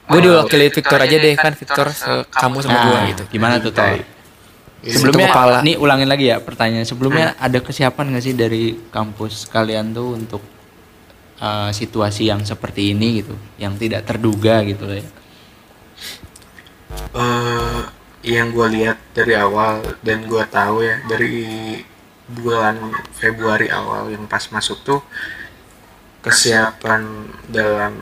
gue 0.07 0.21
diwakili 0.23 0.71
Victor 0.71 0.99
aja 0.99 1.17
deh 1.19 1.35
kan 1.35 1.53
Victor 1.53 1.87
kamu 2.31 2.57
sama 2.57 2.73
Nah, 2.73 2.83
gue 2.85 2.99
gitu 3.11 3.23
Gimana 3.29 3.59
tuh 3.59 3.71
Toh? 3.71 4.01
Ini 4.81 4.97
Sebelumnya, 4.97 5.29
kepala. 5.29 5.57
nih 5.61 5.77
ulangin 5.77 6.09
lagi 6.09 6.33
ya 6.33 6.41
pertanyaan. 6.41 6.89
Sebelumnya 6.89 7.37
ada 7.37 7.59
kesiapan 7.61 8.17
nggak 8.17 8.25
sih 8.25 8.33
dari 8.33 8.81
kampus 8.89 9.45
kalian 9.53 9.93
tuh 9.93 10.17
untuk 10.17 10.43
uh, 11.37 11.69
situasi 11.69 12.33
yang 12.33 12.41
seperti 12.49 12.97
ini 12.97 13.21
gitu, 13.21 13.37
yang 13.61 13.77
tidak 13.77 14.09
terduga 14.09 14.65
gitu 14.65 14.89
ya? 14.89 15.05
eh 17.15 17.83
yang 18.21 18.53
gue 18.53 18.67
lihat 18.77 18.99
dari 19.17 19.33
awal 19.33 19.81
dan 20.05 20.29
gue 20.29 20.45
tahu 20.51 20.85
ya 20.85 21.01
dari 21.09 21.79
bulan 22.31 22.93
Februari 23.17 23.73
awal 23.73 24.13
yang 24.13 24.29
pas 24.29 24.45
masuk 24.53 24.85
tuh 24.85 25.01
kesiapan 26.21 27.33
dalam 27.49 27.97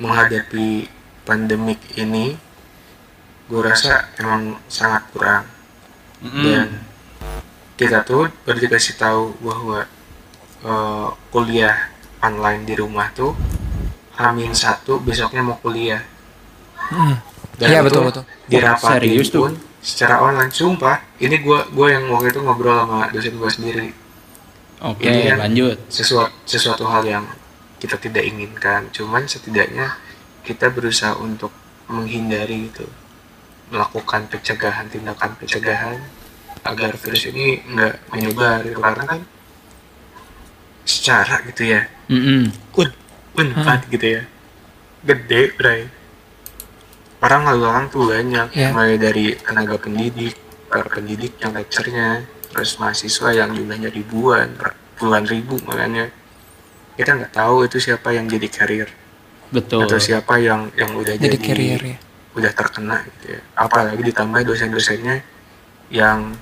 menghadapi 0.00 0.88
pandemik 1.28 1.78
ini 2.00 2.34
gue 3.46 3.60
rasa 3.60 4.08
emang 4.16 4.56
sangat 4.72 5.04
kurang 5.12 5.44
dan 6.22 6.68
kita 7.74 8.02
tuh 8.02 8.30
baru 8.40 8.58
dikasih 8.60 8.94
tahu 8.94 9.34
bahwa 9.38 9.84
eh, 10.60 11.08
kuliah 11.28 11.90
online 12.18 12.62
di 12.62 12.74
rumah 12.74 13.10
tuh 13.10 13.34
Amin 14.14 14.52
satu 14.52 14.98
besoknya 14.98 15.40
mau 15.40 15.58
kuliah 15.58 16.02
Hmm. 16.82 17.16
dan 17.56 17.66
Iya, 17.68 17.78
itu 17.78 17.86
betul, 17.88 18.02
betul. 18.04 18.24
dirapatin 18.46 19.00
Serius 19.00 19.28
tuh? 19.28 19.40
pun 19.40 19.52
secara 19.80 20.20
online 20.20 20.50
sumpah 20.50 20.96
ini 21.16 21.40
gua 21.40 21.64
gua 21.68 21.88
yang 21.90 22.04
waktu 22.06 22.28
itu 22.28 22.38
ngobrol 22.38 22.76
sama 22.76 23.08
dosen 23.08 23.34
gua 23.34 23.48
sendiri 23.48 23.90
Oke, 24.80 25.06
Ini 25.06 25.30
kan- 25.30 25.38
lanjut. 25.40 25.78
sesuatu 25.88 26.34
sesuatu 26.44 26.84
hal 26.84 27.02
yang 27.02 27.24
kita 27.78 27.96
tidak 27.96 28.22
inginkan 28.22 28.90
cuman 28.90 29.24
setidaknya 29.24 29.94
kita 30.42 30.68
berusaha 30.68 31.14
untuk 31.16 31.50
menghindari 31.86 32.68
gitu 32.68 32.84
melakukan 33.72 34.28
pencegahan 34.28 34.86
tindakan 34.92 35.32
pencegahan 35.40 35.96
agar 36.62 36.92
virus 36.94 37.32
ini 37.32 37.64
nggak 37.64 37.94
menyebar 38.12 38.60
gitu. 38.62 38.78
karena 38.78 39.04
kan 39.08 39.20
secara 40.84 41.40
gitu 41.48 41.62
ya 41.72 41.88
Mm-mm. 42.12 42.52
un 42.76 42.88
unpad 43.32 43.88
gitu 43.88 44.20
ya 44.20 44.22
gede 45.02 45.56
bray 45.56 45.88
orang 47.22 47.42
lalu 47.48 47.64
orang 47.64 47.86
tuh 47.88 48.12
banyak 48.12 48.46
Ya. 48.52 48.70
mulai 48.74 49.00
dari 49.00 49.34
tenaga 49.38 49.78
pendidik 49.78 50.36
para 50.68 50.84
pendidik 50.86 51.38
yang 51.40 51.56
lecturenya 51.56 52.26
terus 52.52 52.76
mahasiswa 52.76 53.32
yang 53.32 53.56
jumlahnya 53.56 53.88
ribuan 53.88 54.52
puluhan 55.00 55.24
ribu 55.24 55.56
makanya 55.64 56.12
kita 56.98 57.16
nggak 57.16 57.32
tahu 57.32 57.64
itu 57.64 57.80
siapa 57.80 58.12
yang 58.12 58.28
jadi 58.28 58.48
carrier 58.52 58.90
Betul. 59.48 59.88
atau 59.88 59.96
siapa 59.96 60.36
yang 60.38 60.68
yang 60.76 60.92
udah 60.92 61.16
jadi, 61.16 61.32
jadi 61.32 61.38
carrier 61.40 61.82
ya 61.96 61.98
udah 62.32 62.52
terkena 62.52 63.04
gitu 63.04 63.36
ya. 63.36 63.40
Apalagi 63.54 64.00
ditambah 64.00 64.40
dosen-dosennya 64.44 65.20
yang 65.92 66.32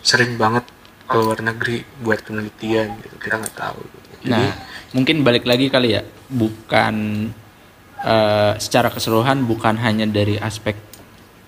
sering 0.00 0.36
banget 0.36 0.64
ke 1.08 1.16
luar 1.16 1.40
negeri 1.40 1.80
buat 2.00 2.20
penelitian 2.20 3.00
gitu. 3.00 3.16
Kita 3.16 3.40
nggak 3.40 3.56
tahu 3.56 3.80
gitu. 3.80 4.08
jadi 4.28 4.30
Nah, 4.30 4.52
mungkin 4.92 5.24
balik 5.24 5.48
lagi 5.48 5.72
kali 5.72 5.96
ya, 5.96 6.02
bukan 6.28 6.94
eh, 7.98 8.52
secara 8.60 8.92
keseluruhan 8.92 9.42
bukan 9.42 9.74
hanya 9.80 10.04
dari 10.04 10.36
aspek 10.36 10.76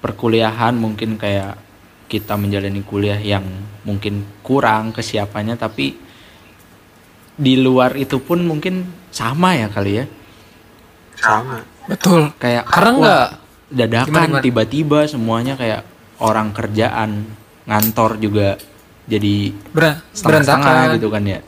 perkuliahan 0.01 0.75
mungkin 0.75 1.15
kayak 1.15 1.55
kita 2.11 2.35
menjalani 2.35 2.83
kuliah 2.83 3.21
yang 3.21 3.45
mungkin 3.87 4.27
kurang 4.43 4.91
kesiapannya 4.91 5.55
tapi 5.55 5.95
di 7.37 7.55
luar 7.55 7.95
itu 7.95 8.19
pun 8.19 8.43
mungkin 8.43 8.83
sama 9.13 9.55
ya 9.55 9.69
kali 9.71 10.03
ya. 10.03 10.07
sama. 11.21 11.61
Betul. 11.85 12.33
Kayak 12.41 12.65
Karena 12.67 12.91
nggak- 12.97 13.33
dadakan 13.71 14.43
tiba-tiba 14.43 15.07
semuanya 15.07 15.55
kayak 15.55 15.87
orang 16.19 16.51
kerjaan, 16.51 17.25
ngantor 17.65 18.19
juga 18.19 18.59
jadi 19.07 19.55
Ber 19.73 20.03
setengah-setengah 20.13 20.75
berantakan. 20.75 20.97
gitu 20.99 21.09
kan 21.09 21.23
ya. 21.25 21.41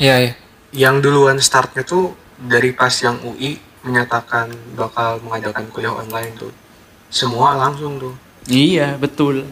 iya 0.00 0.14
iya. 0.20 0.32
Yang 0.76 0.96
duluan 1.08 1.38
startnya 1.40 1.84
tuh 1.86 2.12
dari 2.36 2.72
pas 2.76 2.92
yang 3.00 3.16
UI 3.24 3.56
menyatakan 3.86 4.50
bakal 4.76 5.22
mengadakan 5.24 5.64
kuliah 5.72 5.94
online 5.94 6.36
tuh. 6.36 6.52
Semua 7.08 7.54
langsung 7.56 7.96
tuh. 7.96 8.14
Iya, 8.50 8.98
betul. 8.98 9.46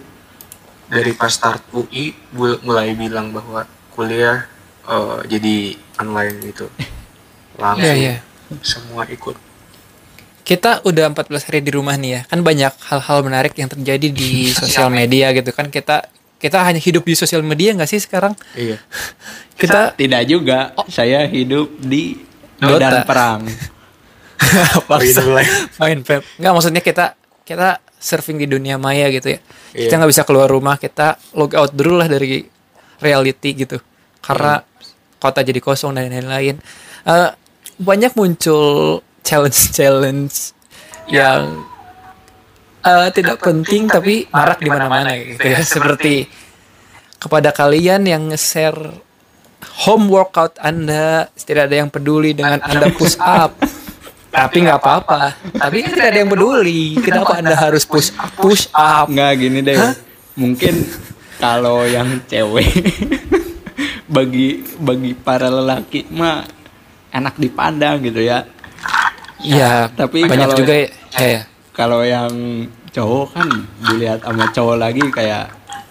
dari 0.84 1.16
pas 1.16 1.32
start 1.32 1.64
UI 1.72 2.12
mulai 2.36 2.92
bilang 2.92 3.32
bahwa 3.32 3.64
kuliah 3.96 4.44
eh, 4.84 5.18
jadi 5.32 5.80
online 5.96 6.52
gitu. 6.52 6.68
Langsung 7.62 7.88
iya 7.88 7.94
iya. 7.94 8.16
semua 8.60 9.08
ikut 9.08 9.38
kita 10.44 10.84
udah 10.84 11.10
14 11.16 11.48
hari 11.48 11.60
di 11.64 11.72
rumah 11.72 11.96
nih 11.96 12.10
ya 12.10 12.20
kan 12.28 12.44
banyak 12.44 12.72
hal-hal 12.92 13.18
menarik 13.24 13.56
yang 13.56 13.72
terjadi 13.72 14.08
di 14.12 14.48
sosial 14.60 14.92
media 14.92 15.32
gitu 15.32 15.50
kan 15.50 15.72
kita 15.72 16.06
kita 16.36 16.60
hanya 16.60 16.76
hidup 16.76 17.08
di 17.08 17.16
sosial 17.16 17.40
media 17.40 17.72
nggak 17.72 17.88
sih 17.88 18.00
sekarang 18.04 18.36
iya 18.52 18.76
kita 19.60 19.94
Tidak 19.94 20.22
juga. 20.26 20.74
Saya 20.90 21.24
hidup 21.30 21.78
di 21.78 22.18
Dota. 22.58 22.74
medan 22.74 22.94
perang. 23.06 23.40
Paksa. 24.90 25.22
Main 25.80 26.02
pep 26.02 26.22
nggak 26.36 26.52
maksudnya 26.52 26.82
kita 26.82 27.14
kita 27.46 27.78
surfing 27.96 28.36
di 28.36 28.46
dunia 28.50 28.76
maya 28.76 29.08
gitu 29.08 29.32
ya. 29.32 29.38
Iya. 29.72 29.88
Kita 29.88 29.94
nggak 30.00 30.10
bisa 30.10 30.22
keluar 30.28 30.48
rumah, 30.50 30.76
kita 30.76 31.16
log 31.38 31.54
out 31.56 31.72
dulu 31.72 32.02
lah 32.02 32.08
dari 32.10 32.44
reality 33.00 33.64
gitu. 33.64 33.78
Karena 34.20 34.60
kota 35.20 35.40
jadi 35.40 35.60
kosong 35.60 35.96
dan 35.96 36.12
lain-lain. 36.12 36.60
Eh, 37.04 37.30
banyak 37.80 38.12
muncul 38.16 39.00
challenge-challenge 39.24 40.54
yang 41.08 41.64
eh, 42.84 43.08
tidak 43.10 43.40
penting 43.40 43.88
tapi 43.88 44.28
marak 44.28 44.60
di 44.60 44.68
mana-mana 44.68 45.16
gitu 45.16 45.40
ya. 45.40 45.64
Seperti 45.64 46.28
kepada 47.16 47.50
kalian 47.56 48.04
yang 48.04 48.28
nge-share 48.28 49.00
home 49.88 50.12
workout 50.12 50.60
Anda, 50.60 51.32
tidak 51.34 51.72
ada 51.72 51.76
yang 51.80 51.90
peduli 51.90 52.36
dengan 52.36 52.60
Anda 52.60 52.92
push 52.92 53.16
up. 53.16 53.56
Tapi 54.34 54.66
nggak 54.66 54.82
apa-apa. 54.82 55.38
Tapi 55.54 55.76
kan 55.86 55.90
tidak 55.94 56.08
ada 56.10 56.18
yang 56.18 56.30
peduli. 56.30 56.98
Kenapa 56.98 57.38
Anda 57.38 57.54
harus 57.54 57.86
push 57.86 58.10
up? 58.18 58.34
Push 58.34 58.66
up. 58.74 59.06
Nggak 59.06 59.30
gini 59.38 59.62
deh. 59.62 59.78
Mungkin 60.34 60.74
kalau 61.38 61.86
yang 61.86 62.18
cewek 62.26 62.66
bagi 64.14 64.66
bagi 64.82 65.14
para 65.14 65.46
lelaki 65.46 66.10
mah 66.10 66.42
enak 67.14 67.38
dipandang 67.38 68.02
gitu 68.02 68.26
ya. 68.26 68.42
Iya, 69.44 69.92
Tapi 69.92 70.24
banyak 70.24 70.48
kalau- 70.48 70.58
juga 70.58 70.74
ya. 70.74 70.88
ya. 71.20 71.40
Kalau 71.74 72.00
yang 72.00 72.32
cowok 72.90 73.26
kan 73.34 73.48
dilihat 73.84 74.22
sama 74.22 74.46
cowok 74.48 74.76
lagi 74.78 75.02
kayak 75.10 75.50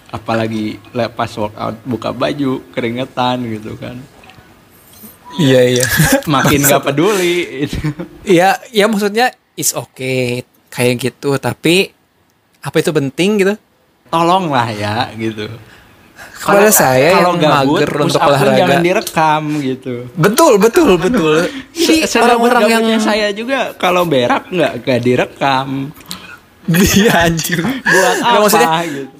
apalagi 0.09 0.79
lepas 0.89 1.29
workout 1.35 1.75
buka 1.83 2.09
baju 2.09 2.63
keringetan 2.71 3.43
gitu 3.45 3.75
kan. 3.77 3.99
Iya, 5.35 5.61
iya. 5.79 5.85
Makin 6.33 6.59
nggak 6.63 6.83
peduli. 6.83 7.67
Iya, 8.23 8.57
ya 8.69 8.85
maksudnya 8.87 9.29
is 9.53 9.73
okay 9.73 10.41
kayak 10.69 10.97
gitu, 11.03 11.37
tapi 11.37 11.93
apa 12.57 12.75
itu 12.79 12.89
penting 12.89 13.29
gitu? 13.43 13.53
Tolonglah 14.07 14.69
ya 14.71 15.09
gitu. 15.13 15.49
Kepada 16.43 16.75
saya 16.75 17.23
kalau 17.23 17.39
yang 17.39 17.63
gabut, 17.63 17.79
mager 17.79 17.91
untuk 18.03 18.19
olahraga. 18.19 18.60
jangan 18.60 18.79
direkam 18.84 19.43
gitu. 19.63 19.95
Betul, 20.19 20.53
betul, 20.60 20.91
betul. 20.99 21.47
Jadi 21.71 22.03
orang-orang 22.19 22.63
yang 22.67 22.99
saya 22.99 23.32
juga 23.32 23.71
kalau 23.79 24.03
berak 24.03 24.51
nggak 24.51 24.73
nggak 24.84 24.99
direkam. 24.99 25.95
dia 26.67 27.32
anjir. 27.32 27.63
Buat 27.63 28.17
apa 28.19 28.38
maksudnya 28.43 28.69
gitu. 28.88 29.15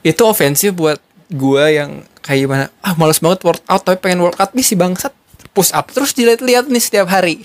itu 0.00 0.22
ofensif 0.24 0.72
buat 0.72 0.96
gua 1.28 1.68
yang 1.68 2.00
kayak 2.24 2.40
gimana? 2.48 2.64
Ah, 2.80 2.96
males 2.96 3.20
banget 3.20 3.44
workout 3.44 3.82
tapi 3.84 4.00
pengen 4.00 4.24
workout 4.24 4.56
nih 4.56 4.64
si 4.64 4.72
bangsat 4.76 5.12
push 5.52 5.76
up 5.76 5.92
terus 5.92 6.16
dilihat-lihat 6.16 6.68
nih 6.72 6.80
setiap 6.80 7.12
hari. 7.12 7.44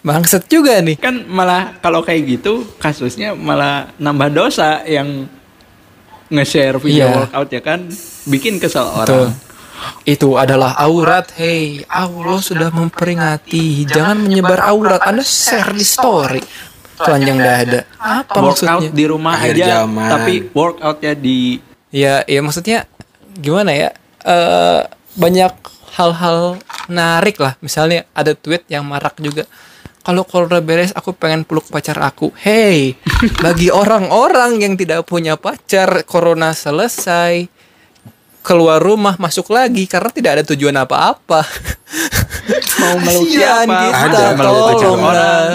Bangsat 0.00 0.48
juga 0.48 0.80
nih. 0.80 0.96
Kan 0.96 1.28
malah 1.28 1.76
kalau 1.84 2.00
kayak 2.00 2.40
gitu 2.40 2.64
kasusnya 2.80 3.36
malah 3.36 3.92
nambah 4.00 4.32
dosa 4.32 4.80
yang 4.88 5.28
nge-share 6.30 6.78
video 6.78 7.04
Iya. 7.04 7.16
workout 7.20 7.48
ya 7.50 7.60
kan 7.60 7.80
bikin 8.24 8.56
Betul. 8.56 8.86
orang. 8.86 9.34
Itu 10.04 10.36
adalah 10.36 10.76
aurat. 10.78 11.32
Hei, 11.34 11.82
Allah 11.88 12.38
sudah 12.38 12.68
memperingati. 12.70 13.84
Jangan 13.84 14.20
menyebar 14.20 14.60
aurat. 14.62 15.00
Anda 15.02 15.20
share 15.20 15.72
di 15.72 15.82
story. 15.82 16.42
Telanjang 16.94 17.40
dada. 17.40 17.80
Apa 17.96 18.38
workout 18.38 18.60
maksudnya? 18.60 18.92
di 18.92 19.04
rumah 19.08 19.34
Akhir 19.34 19.56
aja 19.56 19.66
zaman. 19.82 20.08
tapi 20.10 20.34
workoutnya 20.52 21.12
di 21.16 21.56
Ya, 21.90 22.22
ya 22.22 22.38
maksudnya 22.38 22.86
gimana 23.34 23.72
ya? 23.72 23.90
Eh 24.22 24.80
banyak 25.16 25.52
hal-hal 25.96 26.60
narik 26.86 27.40
lah. 27.40 27.56
Misalnya 27.58 28.06
ada 28.12 28.36
tweet 28.36 28.62
yang 28.68 28.84
marak 28.84 29.16
juga. 29.18 29.48
Kalau 30.10 30.26
corona 30.26 30.58
beres, 30.58 30.90
aku 30.90 31.14
pengen 31.14 31.46
peluk 31.46 31.70
pacar 31.70 31.94
aku. 32.02 32.34
Hey, 32.34 32.98
bagi 33.38 33.70
orang-orang 33.70 34.58
yang 34.58 34.74
tidak 34.74 35.06
punya 35.06 35.38
pacar, 35.38 36.02
corona 36.02 36.50
selesai, 36.50 37.46
keluar 38.42 38.82
rumah 38.82 39.14
masuk 39.16 39.46
lagi 39.48 39.86
karena 39.86 40.10
tidak 40.10 40.30
ada 40.34 40.44
tujuan 40.50 40.74
apa-apa. 40.74 41.46
mau 42.82 42.96
meluk 42.98 43.22
kita, 43.22 43.70
Ada 43.70 44.34
meluk 44.34 44.58
pacar 44.66 44.82
tolonglah. 44.82 45.06
orang. 45.06 45.48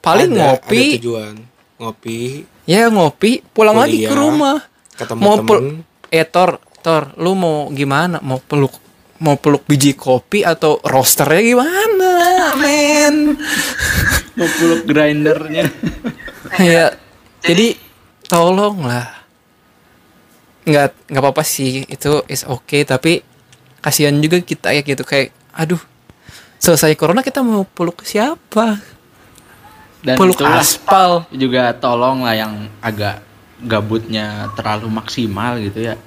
Paling 0.00 0.30
Ada- 0.32 0.40
ngopi, 0.40 0.84
ada 0.86 0.96
tujuan 0.96 1.34
ngopi 1.76 2.20
ya 2.64 2.88
ngopi, 2.88 3.44
pulang 3.44 3.76
lagi 3.76 4.00
ke 4.00 4.08
Kuliah, 4.08 4.16
rumah. 4.16 4.56
ketemu 4.96 5.20
mau 5.20 5.36
temen. 5.36 5.44
pel 5.44 5.60
eh 6.08 6.24
Tor, 6.24 6.50
Tor, 6.80 7.12
lu 7.20 7.36
mau 7.36 7.68
gimana? 7.68 8.24
Mau 8.24 8.40
peluk 8.40 8.72
mau 9.22 9.36
peluk 9.40 9.64
biji 9.64 9.96
kopi 9.96 10.42
atau 10.44 10.80
roasternya 10.82 11.42
gimana, 11.42 12.12
men? 12.60 13.36
mau 14.38 14.48
peluk 14.60 14.84
grindernya 14.84 15.68
ya, 16.60 16.92
jadi 17.40 17.76
tolonglah. 18.28 19.12
Nggak 20.66 21.08
nggak 21.08 21.22
apa-apa 21.22 21.44
sih, 21.46 21.86
itu 21.86 22.26
is 22.26 22.42
okay 22.44 22.82
tapi 22.82 23.22
kasihan 23.80 24.18
juga 24.18 24.42
kita 24.42 24.74
ya 24.74 24.82
gitu 24.82 25.06
kayak 25.06 25.30
aduh 25.54 25.78
selesai 26.58 26.98
corona 26.98 27.22
kita 27.22 27.40
mau 27.46 27.62
peluk 27.62 28.02
siapa? 28.02 28.82
dan 30.06 30.14
peluk 30.14 30.38
aspal. 30.38 31.26
juga 31.34 31.74
tolong 31.74 32.22
lah 32.22 32.38
yang 32.38 32.70
agak 32.78 33.18
gabutnya 33.58 34.54
terlalu 34.54 34.86
maksimal 34.86 35.58
gitu 35.58 35.90
ya 35.90 35.98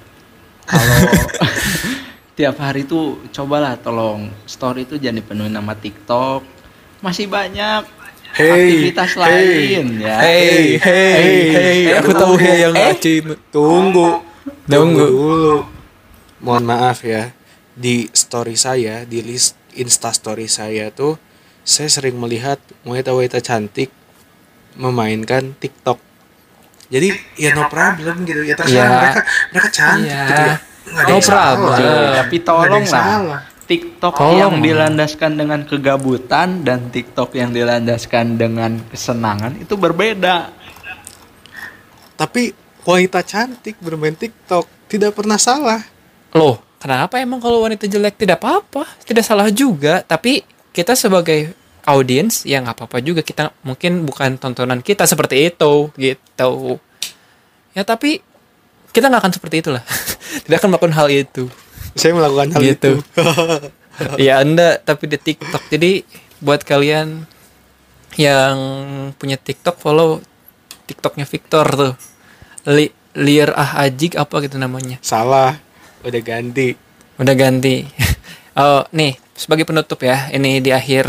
kalau 0.64 0.96
tiap 2.40 2.56
hari 2.56 2.88
tuh 2.88 3.20
cobalah 3.36 3.76
tolong 3.76 4.32
story 4.48 4.88
itu 4.88 4.96
jangan 4.96 5.20
dipenuhi 5.20 5.52
nama 5.52 5.76
TikTok. 5.76 6.40
Masih 7.04 7.28
banyak 7.28 7.84
Hey, 8.32 8.48
aktivitas 8.88 9.12
hey, 9.12 9.20
lain 9.20 9.86
ya. 10.00 10.16
Hey, 10.24 10.64
hey, 10.80 11.28
hey, 11.52 11.80
aku 12.00 12.16
tahu 12.16 12.40
ya 12.40 12.64
yang 12.64 12.72
Eh? 12.72 12.96
Aceh 12.96 13.20
itu. 13.20 13.34
tunggu 13.52 14.24
Tunggu. 14.64 15.04
dulu. 15.04 15.68
mohon 16.40 16.64
maaf 16.64 17.04
ya. 17.04 17.36
Di 17.76 18.08
story 18.08 18.56
saya 18.56 19.04
di 19.04 19.20
list 19.20 19.60
insta 19.76 20.08
story 20.16 20.48
saya 20.48 20.88
tuh 20.88 21.20
saya 21.60 21.92
sering 21.92 22.16
melihat 22.16 22.56
wanita-wanita 22.88 23.44
cantik 23.44 23.92
memainkan 24.80 25.52
TikTok. 25.60 26.00
Jadi 26.88 27.12
ya 27.36 27.52
no 27.52 27.68
problem 27.68 28.24
gitu. 28.24 28.40
Ya 28.48 28.56
terserah 28.56 28.80
Iya. 28.80 28.96
mereka. 28.96 29.20
Mereka 29.52 29.68
cantik 29.68 30.08
Iya. 30.08 30.24
gitu 30.24 30.42
ya 30.48 30.56
No 30.90 31.06
yang 31.06 31.22
salah. 31.22 31.54
problem. 31.54 32.04
Tapi 32.18 32.36
tolong 32.42 32.84
yang 32.84 33.24
lah. 33.30 33.42
TikTok 33.70 34.14
Tolong. 34.18 34.34
yang 34.34 34.54
dilandaskan 34.58 35.30
dengan 35.38 35.62
kegabutan 35.62 36.66
dan 36.66 36.90
TikTok 36.90 37.38
yang 37.38 37.54
dilandaskan 37.54 38.34
dengan 38.34 38.82
kesenangan 38.90 39.62
itu 39.62 39.78
berbeda 39.78 40.50
tapi 42.18 42.50
wanita 42.82 43.22
cantik 43.22 43.78
bermain 43.78 44.18
TikTok 44.18 44.90
tidak 44.90 45.14
pernah 45.14 45.38
salah 45.38 45.86
Loh, 46.30 46.62
kenapa 46.78 47.18
emang 47.18 47.42
kalau 47.42 47.66
wanita 47.66 47.90
jelek 47.90 48.14
tidak 48.14 48.38
apa-apa? 48.38 48.86
Tidak 49.02 49.24
salah 49.26 49.50
juga, 49.50 50.06
tapi 50.06 50.46
kita 50.70 50.94
sebagai 50.94 51.50
audiens 51.82 52.46
ya 52.46 52.62
nggak 52.62 52.76
apa-apa 52.76 53.02
juga 53.02 53.24
kita 53.24 53.50
mungkin 53.66 54.06
bukan 54.06 54.38
tontonan 54.38 54.78
kita 54.78 55.10
seperti 55.10 55.50
itu 55.50 55.90
gitu. 55.98 56.78
Ya 57.74 57.82
tapi 57.82 58.22
kita 58.94 59.10
nggak 59.10 59.22
akan 59.26 59.32
seperti 59.34 59.56
itulah. 59.58 59.82
tidak 60.40 60.56
akan 60.58 60.68
melakukan 60.70 60.94
hal 60.94 61.08
itu. 61.08 61.44
saya 61.92 62.12
melakukan 62.12 62.48
hal 62.52 62.62
Gitu. 62.62 62.72
itu 62.72 62.92
ya 64.26 64.38
Anda 64.38 64.78
tapi 64.78 65.06
di 65.06 65.16
TikTok. 65.16 65.66
Jadi 65.68 66.06
buat 66.38 66.62
kalian 66.62 67.26
yang 68.16 68.56
punya 69.14 69.36
TikTok 69.36 69.76
follow 69.76 70.18
TikToknya 70.84 71.24
Victor 71.24 71.66
tuh. 71.68 71.94
Li 72.66 72.90
Liar 73.12 73.50
Ah 73.52 73.82
Ajik 73.82 74.14
apa 74.14 74.38
gitu 74.40 74.54
namanya. 74.54 75.00
salah 75.00 75.58
udah 76.00 76.20
ganti 76.20 76.78
Udah 77.16 77.34
ganti. 77.34 77.84
oh, 78.56 78.80
nih 78.90 79.12
sebagai 79.34 79.64
penutup 79.64 80.00
ya, 80.00 80.30
ini 80.30 80.60
di 80.60 80.70
akhir 80.70 81.04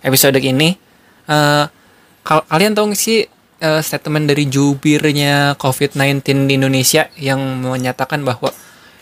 episode 0.00 0.38
ini. 0.38 0.78
eh 1.26 1.64
kal- 2.22 2.46
kalian 2.46 2.70
tahu 2.70 2.90
nggak 2.90 3.00
sih 3.00 3.26
eh, 3.58 3.80
statement 3.80 4.26
dari 4.26 4.46
jubirnya 4.46 5.56
COVID-19 5.56 6.22
di 6.46 6.54
Indonesia 6.54 7.10
yang 7.16 7.40
menyatakan 7.60 8.22
bahwa 8.22 8.54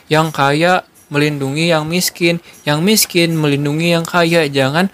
yang 0.08 0.32
kaya 0.34 0.84
melindungi 1.08 1.70
yang 1.70 1.84
miskin, 1.84 2.40
yang 2.64 2.80
miskin 2.80 3.36
melindungi 3.36 3.94
yang 3.94 4.04
kaya, 4.04 4.48
jangan 4.48 4.88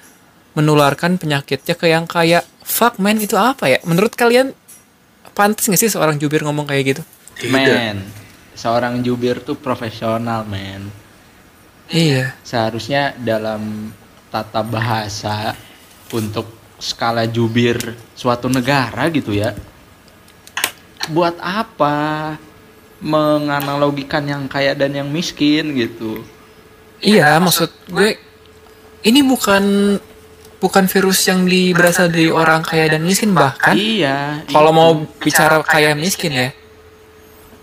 menularkan 0.59 1.17
penyakitnya 1.17 1.75
ke 1.79 1.87
yang 1.89 2.05
kaya. 2.11 2.43
Fuck 2.67 2.99
man, 3.03 3.19
itu 3.19 3.35
apa 3.35 3.67
ya? 3.71 3.79
Menurut 3.87 4.15
kalian 4.15 4.55
pantas 5.35 5.67
nggak 5.71 5.81
sih 5.81 5.91
seorang 5.91 6.19
jubir 6.21 6.43
ngomong 6.45 6.67
kayak 6.69 6.85
gitu? 6.97 7.03
men 7.49 8.05
seorang 8.53 9.01
jubir 9.01 9.41
tuh 9.41 9.57
profesional 9.57 10.45
men 10.45 10.93
Iya. 11.89 12.37
seharusnya 12.45 13.17
dalam 13.17 13.91
tata 14.29 14.61
bahasa 14.63 15.57
untuk 16.13 16.47
skala 16.77 17.25
jubir 17.25 17.97
suatu 18.15 18.47
negara 18.53 19.09
gitu 19.11 19.33
ya 19.33 19.57
buat 21.11 21.35
apa 21.41 22.37
menganalogikan 23.01 24.25
yang 24.29 24.45
kaya 24.47 24.77
dan 24.77 24.93
yang 24.93 25.09
miskin 25.09 25.73
gitu. 25.77 26.21
Iya, 27.01 27.41
maksud 27.41 27.73
gue 27.89 28.21
ini 29.09 29.25
bukan 29.25 29.97
bukan 30.61 30.85
virus 30.93 31.25
yang 31.25 31.49
di 31.49 31.73
berasal 31.73 32.13
dari 32.13 32.29
orang 32.29 32.61
kaya 32.61 32.93
dan 32.93 33.01
miskin 33.01 33.33
bahkan 33.33 33.73
iya 33.73 34.45
kalau 34.53 34.77
mau 34.77 34.93
bicara 35.17 35.65
kaya 35.65 35.97
miskin 35.97 36.37
ya 36.37 36.49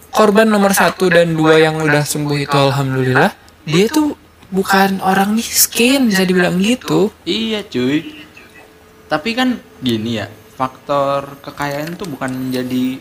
korban 0.10 0.50
nomor 0.50 0.74
satu 0.74 1.06
dan 1.06 1.38
dua 1.38 1.62
yang 1.62 1.78
udah 1.78 2.02
sembuh 2.02 2.42
itu 2.42 2.58
alhamdulillah 2.58 3.38
dia 3.70 3.86
tuh 3.86 4.18
bukan 4.48 5.04
orang 5.04 5.36
miskin 5.36 6.08
bisa 6.08 6.24
dibilang 6.24 6.56
gitu. 6.64 7.12
Iya 7.28 7.68
cuy. 7.68 8.24
Tapi 9.08 9.30
kan 9.36 9.60
gini 9.84 10.20
ya 10.24 10.28
faktor 10.58 11.40
kekayaan 11.44 12.00
tuh 12.00 12.08
bukan 12.10 12.32
menjadi 12.32 13.00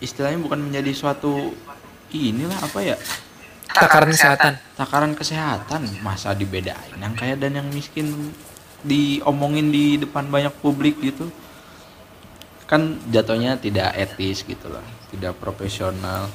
istilahnya 0.00 0.36
bukan 0.38 0.60
menjadi 0.60 0.90
suatu 0.90 1.52
inilah 2.10 2.56
apa 2.58 2.78
ya 2.82 2.96
takaran 3.70 4.10
kesehatan 4.10 4.52
takaran 4.74 5.12
kesehatan 5.14 5.82
masa 6.00 6.32
dibedain 6.32 6.96
yang 6.96 7.14
kaya 7.14 7.36
dan 7.36 7.54
yang 7.54 7.68
miskin 7.68 8.34
diomongin 8.80 9.68
di 9.68 9.96
depan 9.96 10.26
banyak 10.26 10.50
publik 10.58 10.98
gitu 10.98 11.28
kan 12.64 12.98
jatuhnya 13.06 13.54
tidak 13.54 13.92
etis 13.94 14.42
gitu 14.42 14.66
loh 14.66 14.82
tidak 15.08 15.36
profesional 15.36 16.26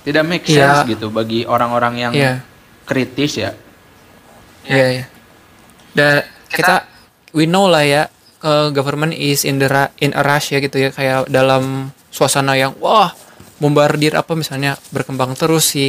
tidak 0.00 0.24
make 0.24 0.46
sense 0.46 0.82
Iya. 0.82 0.88
gitu 0.88 1.10
bagi 1.10 1.44
orang-orang 1.44 1.94
yang 1.98 2.12
Iya. 2.12 2.34
kritis 2.84 3.36
ya 3.36 3.52
Iya, 4.64 4.86
iya. 4.92 5.04
Dan 5.90 6.20
kita 6.46 6.84
we 7.32 7.44
know 7.44 7.64
lah 7.64 7.80
ya, 7.80 8.12
eh, 8.38 8.68
government 8.68 9.10
is 9.10 9.40
in 9.42 9.56
the 9.56 9.64
ra- 9.64 9.88
in 9.96 10.12
a 10.12 10.20
rush 10.20 10.52
ya 10.52 10.60
gitu 10.60 10.76
ya 10.76 10.90
kayak 10.90 11.24
dalam 11.26 11.88
suasana 12.18 12.58
yang 12.58 12.74
wah 12.82 13.14
bombardir 13.62 14.18
apa 14.18 14.34
misalnya 14.34 14.74
berkembang 14.90 15.38
terus 15.38 15.70
si 15.70 15.86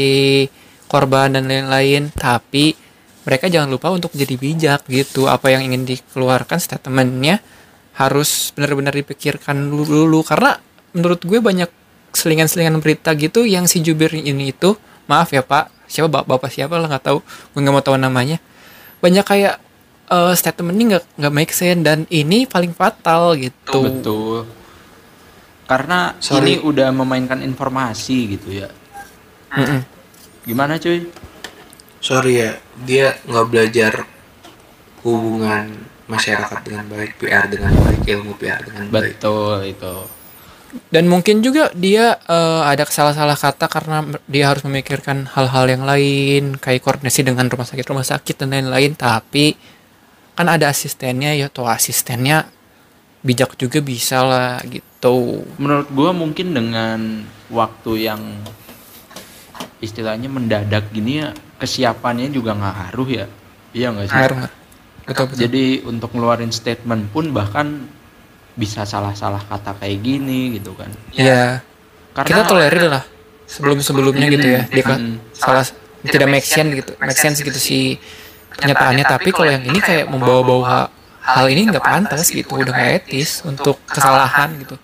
korban 0.85 1.33
dan 1.33 1.49
lain-lain, 1.49 2.13
tapi 2.13 2.77
mereka 3.25 3.49
jangan 3.49 3.69
lupa 3.69 3.89
untuk 3.89 4.13
jadi 4.13 4.37
bijak 4.37 4.85
gitu. 4.89 5.25
Apa 5.25 5.53
yang 5.53 5.65
ingin 5.65 5.89
dikeluarkan 5.89 6.61
statementnya 6.61 7.41
harus 7.97 8.53
benar-benar 8.53 8.93
dipikirkan 8.93 9.57
dulu, 9.73 10.21
karena 10.21 10.61
menurut 10.93 11.21
gue 11.25 11.41
banyak 11.41 11.69
selingan-selingan 12.13 12.81
berita 12.81 13.13
gitu 13.13 13.45
yang 13.45 13.69
si 13.69 13.85
jubir 13.85 14.09
ini 14.13 14.49
itu 14.49 14.73
maaf 15.05 15.29
ya 15.29 15.45
pak 15.45 15.69
siapa 15.85 16.09
bapak, 16.09 16.25
bapak 16.25 16.49
siapa 16.53 16.77
lah 16.77 16.89
nggak 16.89 17.05
tahu. 17.05 17.19
Gue 17.53 17.59
nggak 17.61 17.73
mau 17.73 17.85
tahu 17.85 17.97
namanya. 17.97 18.37
Banyak 19.01 19.25
kayak 19.25 19.55
eh, 20.09 20.33
statement 20.33 20.77
ini 20.77 20.83
nggak 20.93 21.05
nggak 21.21 21.33
make 21.33 21.53
sense. 21.53 21.85
Dan 21.85 22.09
ini 22.09 22.49
paling 22.49 22.73
fatal 22.73 23.37
gitu. 23.37 23.81
Betul 23.85 24.58
karena 25.69 26.17
Sorry. 26.17 26.57
ini 26.57 26.65
udah 26.65 26.89
memainkan 26.89 27.45
informasi 27.45 28.33
gitu 28.33 28.65
ya. 28.65 28.73
Mm-mm. 29.53 29.85
gimana 30.49 30.81
cuy? 30.81 31.05
Sorry 32.01 32.41
ya 32.41 32.57
dia 32.89 33.13
nggak 33.29 33.47
belajar 33.53 33.93
hubungan 35.05 35.69
masyarakat 36.09 36.59
dengan 36.65 36.89
baik 36.89 37.21
PR 37.21 37.45
dengan 37.45 37.69
baik 37.85 38.01
ilmu 38.01 38.33
PR 38.41 38.65
dengan 38.65 38.89
baik. 38.89 39.21
Betul 39.21 39.57
itu. 39.69 39.95
Dan 40.89 41.05
mungkin 41.05 41.45
juga 41.45 41.69
dia 41.77 42.17
eh, 42.17 42.61
ada 42.65 42.89
salah-salah 42.89 43.37
kata 43.37 43.69
karena 43.69 44.05
dia 44.25 44.49
harus 44.49 44.65
memikirkan 44.65 45.29
hal-hal 45.37 45.69
yang 45.69 45.85
lain 45.85 46.57
kayak 46.57 46.81
koordinasi 46.81 47.25
dengan 47.25 47.45
rumah 47.45 47.69
sakit 47.69 47.85
rumah 47.85 48.05
sakit 48.05 48.41
dan 48.41 48.57
lain-lain. 48.57 48.97
Tapi 48.97 49.53
kan 50.33 50.49
ada 50.49 50.73
asistennya 50.73 51.37
ya 51.37 51.45
tuh 51.53 51.69
asistennya 51.69 52.49
bijak 53.21 53.53
juga 53.59 53.83
bisa 53.83 54.23
lah 54.25 54.57
gitu 54.65 54.88
menurut 55.55 55.87
gua 55.95 56.11
mungkin 56.11 56.51
dengan 56.51 57.23
waktu 57.47 57.91
yang 58.03 58.21
istilahnya 59.79 60.27
mendadak 60.27 60.91
gini 60.91 61.23
ya 61.23 61.31
kesiapannya 61.55 62.27
juga 62.31 62.51
nggak 62.55 62.75
ngaruh 62.75 63.09
ya. 63.09 63.25
Iya 63.71 63.87
nggak 63.95 64.07
sih? 64.11 64.17
Ngaruh 64.19 64.39
betul 65.07 65.25
betul. 65.31 65.39
Jadi 65.47 65.65
untuk 65.87 66.09
ngeluarin 66.11 66.51
statement 66.51 67.09
pun 67.15 67.31
bahkan 67.31 67.87
bisa 68.59 68.83
salah-salah 68.83 69.39
kata 69.47 69.79
kayak 69.79 70.03
gini 70.03 70.59
gitu 70.59 70.75
kan. 70.75 70.91
Ya 71.15 71.63
karena 72.11 72.27
kita 72.27 72.41
tolerir 72.43 72.85
lah 72.91 73.03
sebelum 73.47 73.79
sebelumnya 73.79 74.27
gitu 74.27 74.47
ya. 74.51 74.61
Dia 74.67 74.83
kan 74.83 75.01
salah 75.31 75.63
tidak 76.03 76.27
make 76.27 76.47
sense 76.47 76.71
gitu 76.75 76.91
make 76.99 77.19
sense 77.19 77.39
gitu 77.39 77.55
si 77.55 77.95
kenyataannya. 78.59 79.07
Tapi 79.07 79.31
kalau 79.31 79.47
yang 79.47 79.63
ini 79.63 79.79
kayak 79.79 80.11
membawa-bawa 80.11 80.63
ha- 80.67 80.91
hal 81.23 81.47
ini 81.47 81.71
nggak 81.71 81.83
pantas 81.83 82.31
gitu 82.35 82.59
udah 82.59 82.73
nggak 82.73 82.91
etis 83.05 83.47
untuk 83.47 83.79
kesalahan 83.87 84.59
gitu 84.59 84.75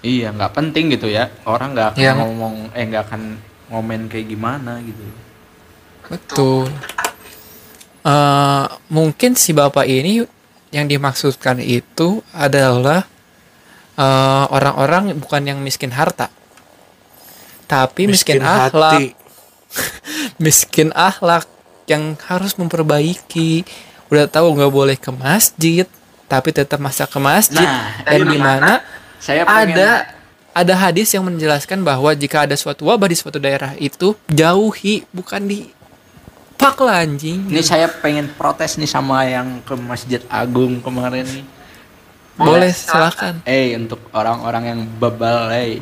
iya 0.00 0.32
nggak 0.32 0.52
penting 0.52 0.92
gitu 0.92 1.06
ya. 1.06 1.28
Orang 1.44 1.76
nggak 1.76 1.94
akan 1.94 2.00
Iya. 2.00 2.12
ngomong 2.16 2.54
eh 2.72 2.84
nggak 2.88 3.04
akan 3.08 3.22
ngomen 3.70 4.08
kayak 4.08 4.26
gimana 4.28 4.80
gitu. 4.82 5.04
Betul. 6.08 6.66
Eh, 8.00 8.64
mungkin 8.88 9.36
si 9.36 9.52
bapak 9.52 9.84
ini 9.84 10.24
yang 10.72 10.88
dimaksudkan 10.88 11.60
itu 11.60 12.24
adalah 12.32 13.04
eh, 13.94 14.44
orang-orang 14.48 15.12
bukan 15.20 15.42
yang 15.44 15.58
miskin 15.60 15.92
harta. 15.92 16.32
Tapi 17.68 18.10
miskin, 18.10 18.42
akhlak 18.42 18.98
hati. 18.98 19.06
miskin 20.44 20.90
akhlak 20.96 21.46
yang 21.86 22.18
harus 22.26 22.58
memperbaiki. 22.58 23.62
Udah 24.10 24.26
tahu 24.26 24.58
nggak 24.58 24.72
boleh 24.74 24.96
ke 24.98 25.14
masjid 25.14 25.86
tapi 26.26 26.54
tetap 26.54 26.78
masa 26.78 27.10
ke 27.10 27.18
masjid. 27.18 27.62
Nah, 27.62 28.06
dan 28.06 28.22
di 28.22 28.38
mana 28.38 28.72
saya 29.20 29.44
pengen- 29.44 29.76
ada 29.76 29.90
ada 30.50 30.74
hadis 30.74 31.12
yang 31.12 31.22
menjelaskan 31.22 31.80
bahwa 31.80 32.10
jika 32.12 32.42
ada 32.42 32.56
suatu 32.56 32.82
wabah 32.84 33.06
di 33.06 33.14
suatu 33.14 33.38
daerah 33.38 33.78
itu 33.78 34.18
jauhi 34.26 35.06
bukan 35.10 35.44
di 35.44 35.70
pak 36.56 36.76
lah 36.76 37.00
anjing 37.00 37.46
Ini 37.46 37.62
saya 37.62 37.86
pengen 37.86 38.28
protes 38.30 38.74
nih 38.74 38.84
sama 38.84 39.24
yang 39.24 39.62
ke 39.62 39.72
Masjid 39.74 40.20
Agung 40.26 40.80
kemarin 40.80 41.24
nih. 41.24 41.46
boleh 42.36 42.68
silakan 42.68 43.44
Eh 43.44 43.76
untuk 43.76 44.00
orang-orang 44.10 44.64
yang 44.66 44.80
bebal, 44.96 45.52
eh. 45.52 45.80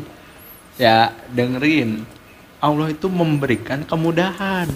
Ya 0.75 1.15
dengerin. 1.29 2.03
Allah 2.59 2.91
itu 2.91 3.07
memberikan 3.07 3.83
kemudahan. 3.83 4.67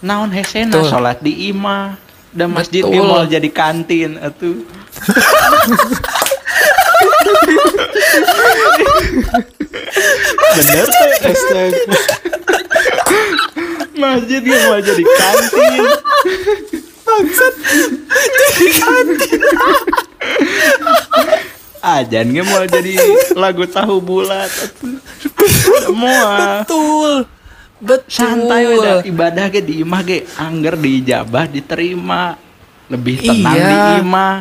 Naon 0.00 0.32
hesena 0.32 0.72
Betul. 0.74 0.88
sholat 0.88 1.20
di 1.20 1.48
imah. 1.48 2.00
Dan 2.32 2.52
masjid 2.52 2.80
Betul. 2.80 2.92
di 2.92 2.98
mall 2.98 3.24
jadi 3.26 3.48
kantin 3.48 4.16
atuh. 4.16 4.64
Bener 10.56 10.84
tuh. 10.86 11.06
Masjid 13.96 14.40
di 14.40 14.52
mall 14.52 14.80
jadi 14.80 15.02
kantin. 15.04 15.82
Ajan 21.80 22.26
ge 22.34 22.42
mau 22.42 22.66
jadi 22.66 22.92
lagu 23.38 23.64
tahu 23.64 24.02
bulat. 24.02 24.50
Semua 25.86 26.60
betul 26.66 27.24
betul 27.76 28.08
santai 28.08 28.64
da 28.80 29.04
ibadah 29.04 29.46
ge 29.52 29.60
di 29.62 29.84
imah 29.84 30.00
ge 30.02 30.24
angger 30.34 30.74
diijabah 30.74 31.44
diterima 31.46 32.34
lebih 32.88 33.20
tenang 33.22 33.54
Iya. 33.54 33.68
di 33.68 33.76
imah 34.02 34.34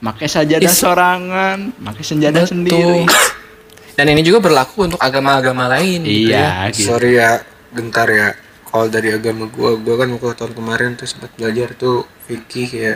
make 0.00 0.24
sajadah 0.24 0.66
Is- 0.66 0.76
sorangan 0.76 1.72
make 1.76 2.00
senjata 2.00 2.42
Betul. 2.42 2.50
sendiri. 2.50 3.02
Dan 3.96 4.06
ini 4.08 4.22
juga 4.22 4.40
berlaku 4.40 4.88
untuk 4.88 4.96
agama-agama 4.98 5.68
lain 5.68 6.00
gitu 6.02 6.32
ya. 6.32 6.64
iya 6.64 6.72
gitu. 6.72 6.88
Sorry 6.88 7.16
ya 7.16 7.44
bentar 7.68 8.08
ya. 8.08 8.32
Kalau 8.64 8.86
dari 8.86 9.10
agama 9.10 9.44
gua 9.46 9.76
gua 9.76 9.94
kan 9.98 10.08
waktu 10.08 10.32
tahun 10.34 10.52
kemarin 10.54 10.90
tuh 10.94 11.04
sempat 11.04 11.28
belajar 11.34 11.74
tuh 11.74 12.08
fikih 12.24 12.70
ya. 12.70 12.94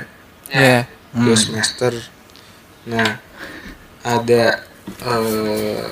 Ya 0.48 0.88
dua 1.12 1.36
semester. 1.36 1.92
Nah 2.86 3.20
ada 4.00 4.64
eh 5.04 5.84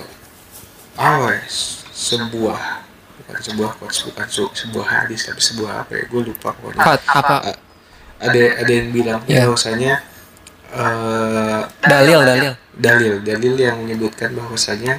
apa 0.92 1.28
ya, 1.32 1.44
sebuah 1.90 2.60
bukan 3.20 3.36
sebuah 3.42 3.70
quotes 3.76 4.00
bukan 4.06 4.26
su- 4.28 4.52
sebuah 4.54 4.86
hadis 4.86 5.24
tapi 5.24 5.40
sebuah 5.40 5.72
apa 5.82 5.92
ya? 5.92 6.04
Gue 6.08 6.22
lupa 6.24 6.52
pokoknya. 6.52 6.84
Apa? 6.88 7.36
Ada 8.22 8.42
ada 8.62 8.72
yang 8.72 8.88
bilang 8.92 9.20
Ya. 9.26 9.44
bahwasanya 9.44 9.98
eh 10.72 11.60
dalil 11.84 12.20
dalil. 12.24 12.52
Dalil 12.72 13.14
dalil 13.20 13.54
yang 13.60 13.76
menyebutkan 13.84 14.32
bahwasanya 14.32 14.98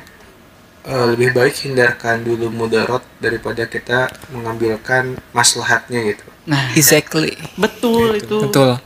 eh, 0.85 1.05
lebih 1.09 1.33
baik 1.33 1.65
hindarkan 1.65 2.21
dulu 2.21 2.53
mudarat 2.53 3.01
daripada 3.17 3.65
kita 3.65 4.13
mengambilkan 4.29 5.17
maslahatnya 5.33 6.13
gitu. 6.13 6.25
Nah 6.45 6.71
exactly. 6.77 7.33
betul 7.57 8.13
itu. 8.13 8.37
Betul. 8.47 8.77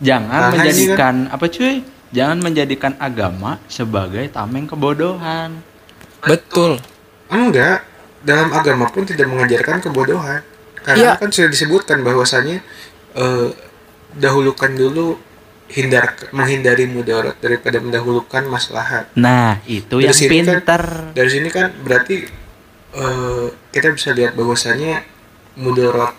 Jangan 0.00 0.52
Makanya 0.52 0.56
menjadikan 0.56 1.14
apa 1.28 1.44
cuy? 1.48 1.76
Jangan 2.10 2.38
menjadikan 2.42 2.92
agama 2.98 3.60
sebagai 3.70 4.26
tameng 4.32 4.66
kebodohan. 4.66 5.60
Betul. 6.24 6.80
Enggak. 7.30 7.86
Dalam 8.20 8.52
agama 8.52 8.84
pun 8.92 9.08
tidak 9.08 9.30
mengajarkan 9.32 9.80
kebodohan. 9.80 10.44
Karena 10.84 11.16
Iya. 11.16 11.20
kan 11.20 11.28
sudah 11.32 11.48
disebutkan 11.48 12.04
bahwasanya 12.04 12.60
eh, 13.16 13.48
dahulukan 14.16 14.72
dulu 14.74 15.16
hindar 15.70 16.04
menghindari 16.30 16.84
mudarat 16.84 17.38
daripada 17.38 17.78
mendahulukan 17.78 18.42
maslahat 18.44 19.06
nah 19.14 19.62
itu 19.64 19.96
Dari 19.96 20.04
yang 20.04 20.14
sini 20.14 20.26
kan- 20.26 20.34
pinter 20.34 20.82
dari 21.12 21.30
sini 21.30 21.48
kan 21.48 21.68
berarti 21.78 22.16
eh, 22.92 23.46
kita 23.70 23.88
bisa 23.90 24.10
lihat 24.10 24.34
bahwasanya 24.34 25.02
mudarat 25.56 26.14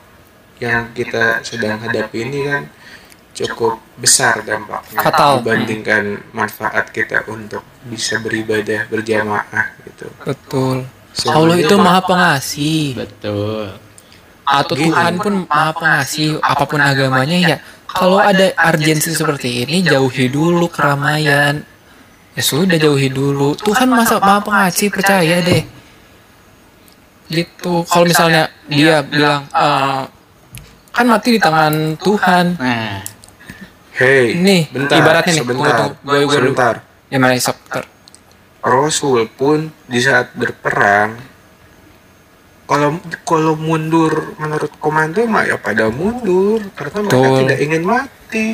yang 0.58 0.92
kita 0.92 1.42
sedang 1.42 1.80
hadapi 1.80 2.18
ini 2.22 2.40
kan 2.46 2.64
cukup 3.34 3.80
besar 3.96 4.44
dampaknya 4.44 5.00
Fatal. 5.00 5.40
dibandingkan 5.40 6.04
manfaat 6.32 6.92
kita 6.92 7.24
untuk 7.26 7.64
bisa 7.84 8.20
beribadah 8.20 8.86
berjamaah 8.86 9.72
gitu. 9.82 10.06
betul 10.22 10.84
Sebenarnya 11.12 11.36
Allah 11.38 11.58
itu 11.58 11.76
maha 11.78 12.02
pengasih 12.02 12.84
betul 12.94 13.68
atau 14.42 14.74
Gini. 14.74 14.92
Tuhan 14.92 15.14
pun 15.18 15.34
maha 15.46 15.72
pengasih 15.74 16.28
apa 16.40 16.64
pun 16.66 16.80
agamanya 16.80 17.38
ya 17.42 17.58
kalau 17.92 18.18
ada 18.18 18.56
urgensi 18.72 19.12
seperti 19.12 19.68
ini 19.68 19.84
jauhi 19.84 20.32
dulu 20.32 20.72
keramaian. 20.72 21.60
Ya 22.32 22.44
sudah 22.44 22.80
jauhi 22.80 23.12
dulu. 23.12 23.60
Tuhan 23.60 23.92
masa 23.92 24.16
maha 24.24 24.40
pengasih 24.40 24.88
percaya 24.88 25.44
deh. 25.44 25.64
Gitu. 27.28 27.74
Kalau 27.88 28.06
misalnya 28.08 28.48
dia 28.68 29.04
bilang 29.04 29.48
"Eh, 29.52 30.04
kan 30.92 31.06
mati 31.08 31.36
di 31.36 31.40
tangan 31.40 31.96
Tuhan. 32.00 32.46
Nah. 32.60 33.00
Hei, 33.92 34.34
Nih, 34.34 34.72
bentar, 34.72 34.98
ibaratnya 34.98 35.30
nih, 35.36 35.42
sebentar, 35.44 35.76
tunggu, 35.78 35.94
tunggu, 35.94 36.10
gue- 36.10 36.26
gue 36.26 36.38
sebentar. 36.42 36.74
ya 37.12 37.18
mana 37.22 37.36
Rasul 38.64 39.28
pun 39.30 39.70
di 39.86 40.00
saat 40.02 40.32
berperang 40.34 41.20
kalau 42.72 42.90
kalau 43.28 43.54
mundur 43.60 44.32
menurut 44.40 44.72
komando 44.80 45.20
mah 45.28 45.44
ya 45.44 45.60
pada 45.60 45.92
mundur. 45.92 46.64
Karena 46.72 47.04
mereka 47.04 47.20
Betul. 47.20 47.40
tidak 47.44 47.60
ingin 47.60 47.84
mati. 47.84 48.48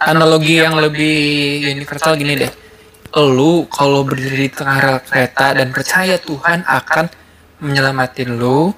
analogi 0.00 0.56
yang 0.56 0.80
lebih 0.80 1.60
universal 1.76 2.16
gini 2.16 2.40
deh. 2.40 2.48
Lu 3.20 3.68
kalau 3.68 4.00
berdiri 4.00 4.48
di 4.48 4.52
tengah 4.56 4.80
rel 4.80 4.98
kereta 5.04 5.52
dan 5.52 5.76
percaya 5.76 6.16
Tuhan 6.16 6.64
akan 6.64 7.04
menyelamatin 7.60 8.40
lu 8.40 8.72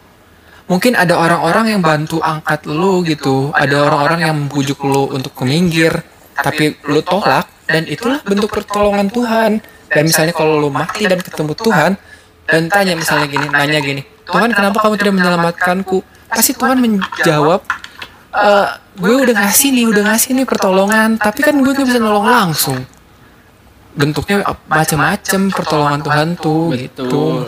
mungkin 0.67 0.99
ada 0.99 1.15
orang-orang 1.15 1.79
yang 1.79 1.83
bantu 1.87 2.19
angkat 2.19 2.67
lu 2.67 3.07
gitu. 3.07 3.55
Ada 3.55 3.87
orang-orang 3.87 4.21
yang 4.27 4.35
membujuk 4.35 4.83
lu 4.83 5.15
untuk 5.15 5.31
ke 5.31 5.47
minggir. 5.47 5.95
Tapi 6.35 6.75
lu 6.91 7.07
tolak 7.07 7.47
dan 7.71 7.87
itulah 7.87 8.19
bentuk 8.27 8.51
pertolongan 8.51 9.07
Tuhan. 9.07 9.63
Dan 9.95 10.03
misalnya 10.11 10.35
kalau 10.35 10.59
lu 10.59 10.75
mati 10.75 11.07
dan 11.07 11.23
ketemu 11.23 11.55
Tuhan 11.55 11.93
dan 12.49 12.67
tanya 12.69 12.95
misalnya 12.99 13.27
gini 13.31 13.47
nanya 13.51 13.79
gini 13.79 14.03
Tuhan 14.27 14.51
kenapa 14.55 14.79
kamu 14.83 14.95
tidak 14.99 15.15
menyelamatkanku? 15.19 15.99
pasti 16.33 16.57
Tuhan 16.57 16.81
menjawab 16.81 17.61
"Eh, 18.33 18.69
gue 18.97 19.15
udah 19.21 19.35
ngasih 19.37 19.69
nih 19.77 19.85
udah 19.93 20.03
ngasih 20.09 20.33
nih 20.33 20.47
pertolongan 20.49 21.21
tapi 21.21 21.45
kan 21.45 21.53
gue 21.61 21.73
gak 21.77 21.85
bisa 21.85 22.01
nolong 22.01 22.25
langsung. 22.25 22.81
Bentuknya 23.93 24.41
macam-macam 24.65 25.41
pertolongan 25.53 26.01
Tuhan 26.01 26.29
tuh 26.41 26.73
gitu. 26.73 27.45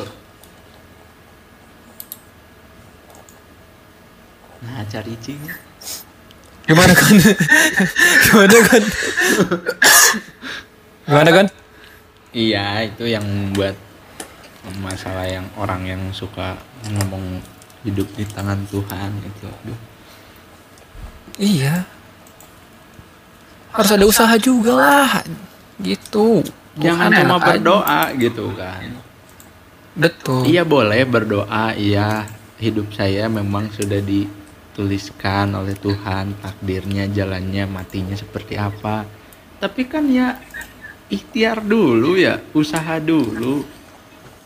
Nah 4.60 4.84
cari 4.84 5.16
cing 5.24 5.40
gimana 6.64 6.96
kan 6.96 7.12
gimana 8.24 8.56
kan 8.64 8.82
gimana 11.04 11.30
kan 11.30 11.46
iya 12.32 12.88
itu 12.88 13.04
yang 13.04 13.20
membuat 13.20 13.76
masalah 14.80 15.28
yang 15.28 15.46
orang 15.60 15.82
yang 15.84 16.02
suka 16.14 16.56
ngomong 16.88 17.40
hidup 17.84 18.08
di 18.16 18.24
tangan 18.24 18.64
Tuhan 18.72 19.10
itu 19.24 19.44
aduh. 19.44 19.80
Iya. 21.36 21.84
Harus 23.74 23.90
ada 23.90 24.04
usaha 24.06 24.34
juga 24.38 24.72
lah. 24.78 25.10
Gitu. 25.82 26.46
Jangan 26.78 27.10
Tuhan 27.10 27.18
cuma 27.18 27.24
enak 27.26 27.40
aja. 27.40 27.46
berdoa 27.50 28.02
gitu 28.18 28.46
kan. 28.54 28.88
Betul. 29.94 30.42
Iya 30.50 30.62
boleh 30.66 31.02
berdoa, 31.06 31.70
iya 31.78 32.26
hidup 32.58 32.90
saya 32.94 33.30
memang 33.30 33.70
sudah 33.70 34.02
dituliskan 34.02 35.54
oleh 35.54 35.78
Tuhan 35.78 36.34
takdirnya, 36.42 37.06
jalannya, 37.10 37.66
matinya 37.70 38.16
seperti 38.18 38.58
apa. 38.58 39.06
Tapi 39.62 39.82
kan 39.86 40.08
ya 40.10 40.38
ikhtiar 41.10 41.62
dulu 41.62 42.18
ya, 42.18 42.42
usaha 42.54 42.98
dulu. 42.98 43.62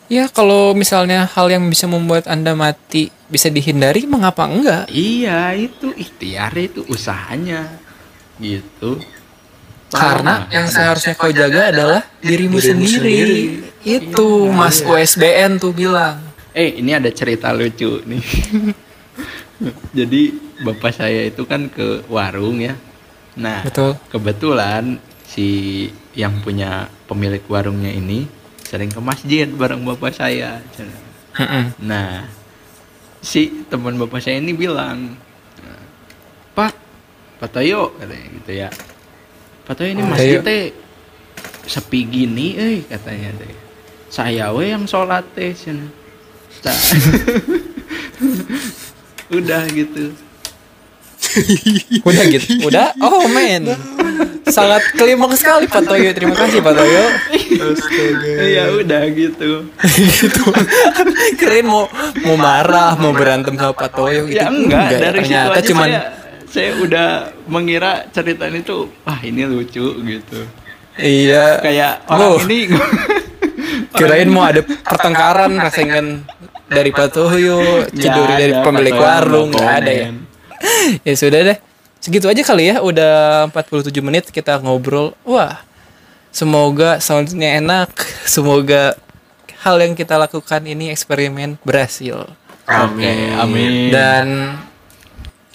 Ya 0.09 0.27
kalau 0.29 0.73
misalnya 0.73 1.29
hal 1.29 1.49
yang 1.49 1.69
bisa 1.69 1.85
membuat 1.85 2.25
anda 2.27 2.53
mati 2.53 3.13
bisa 3.29 3.49
dihindari 3.49 4.09
mengapa 4.09 4.49
enggak 4.49 4.89
Iya 4.89 5.53
itu 5.53 5.93
ikhtiar 5.93 6.57
itu 6.57 6.81
usahanya 6.89 7.69
gitu. 8.41 8.97
Karena 9.89 10.45
Sama. 10.45 10.53
yang 10.53 10.67
seharusnya 10.69 11.15
kau 11.17 11.33
jaga 11.33 11.73
adalah 11.73 12.05
dirimu, 12.21 12.61
Dirimu 12.61 12.85
sendiri. 12.85 12.93
sendiri. 13.01 13.41
Itu 13.83 14.53
Mas 14.53 14.85
USBN 14.85 15.57
tuh 15.57 15.73
bilang. 15.73 16.21
Eh 16.53 16.77
ini 16.77 16.93
ada 16.93 17.09
cerita 17.09 17.53
lucu 17.57 18.05
nih. 18.05 18.21
Jadi 19.99 20.23
bapak 20.63 20.93
saya 20.95 21.27
itu 21.27 21.43
kan 21.49 21.67
ke 21.67 22.05
warung 22.07 22.61
ya. 22.61 22.77
Nah 23.35 23.65
Betul. 23.65 23.97
kebetulan 24.13 25.01
si 25.25 25.49
yang 26.13 26.37
punya 26.41 26.87
pemilik 27.09 27.43
warungnya 27.49 27.91
ini 27.91 28.27
sering 28.69 28.93
ke 28.93 29.01
masjid 29.01 29.49
bareng 29.49 29.81
bapak 29.89 30.12
saya. 30.12 30.61
Nah 31.81 32.29
si 33.25 33.64
teman 33.73 33.97
bapak 33.97 34.21
saya 34.21 34.39
ini 34.39 34.53
bilang, 34.53 35.16
Pak, 36.53 36.75
Pak 37.41 37.49
Toyo 37.49 37.97
katanya 37.97 38.27
gitu 38.37 38.53
ya. 38.53 38.69
Pak 39.64 39.73
Toyo 39.73 39.91
ini 39.97 40.03
masjid 40.05 40.45
teh 40.45 40.77
sepi 41.64 42.05
gini, 42.05 42.61
eh 42.61 42.85
katanya 42.85 43.33
teh. 43.41 43.55
Saya 44.12 44.53
we 44.53 44.69
yang 44.69 44.85
sholat 44.85 45.25
teh. 45.33 45.57
Udah 49.37 49.62
gitu. 49.73 50.12
Udah 52.09 52.25
gitu. 52.33 52.49
Udah. 52.66 52.97
Oh 53.01 53.29
men. 53.29 53.69
Sangat 54.49 54.82
klimaks 54.96 55.38
sekali 55.40 55.64
Pak 55.68 55.82
Toyo. 55.84 56.11
Terima 56.12 56.34
kasih 56.34 56.59
Pak 56.61 56.74
Toyo. 56.74 57.05
Ya 58.49 58.64
udah 58.72 59.03
gitu. 59.12 59.51
gitu. 59.84 60.42
Keren 61.36 61.66
mau 61.68 61.84
mau 62.24 62.36
marah, 62.36 62.96
mau 62.96 63.12
berantem 63.12 63.55
sama 63.55 63.72
Pak 63.72 63.90
Toyo 63.92 64.26
gitu. 64.26 64.38
Ya 64.40 64.49
enggak, 64.49 64.88
dari 64.96 65.20
situ 65.22 65.32
ternyata 65.32 65.59
aja 65.59 65.68
cuman 65.68 65.88
saya, 65.88 66.01
saya 66.49 66.70
udah 66.80 67.09
mengira 67.46 67.92
cerita 68.11 68.44
itu 68.49 68.88
wah 69.05 69.20
ini 69.20 69.44
lucu 69.44 69.86
gitu. 70.01 70.40
iya. 70.99 71.61
Kayak 71.61 72.09
Oh. 72.09 72.36
orang 72.36 72.49
ini 72.49 72.59
Kirain 73.99 74.28
mau 74.30 74.44
ada 74.46 74.61
pertengkaran 74.62 75.57
rasain 75.59 76.22
dari 76.68 76.90
Pak 76.92 77.09
Toyo, 77.11 77.88
ciduri 77.88 78.36
Nggak 78.36 78.38
dari 78.38 78.55
pemilik 78.61 78.96
warung, 78.96 79.49
nggak 79.49 79.62
nggak 79.64 79.78
ada 79.80 79.92
ya. 79.92 80.09
ya 81.03 81.14
sudah 81.16 81.40
deh. 81.53 81.59
Segitu 81.99 82.30
aja 82.30 82.42
kali 82.46 82.70
ya, 82.70 82.78
udah 82.78 83.51
47 83.51 83.90
menit 84.01 84.30
kita 84.30 84.62
ngobrol. 84.62 85.18
Wah, 85.26 85.62
semoga 86.30 87.03
soundnya 87.03 87.59
enak. 87.59 87.90
Semoga 88.28 88.94
hal 89.66 89.82
yang 89.82 89.99
kita 89.99 90.14
lakukan 90.14 90.62
ini 90.62 90.94
eksperimen 90.94 91.59
berhasil. 91.66 92.30
Oke, 92.68 93.12
amin. 93.34 93.90
Dan 93.90 94.26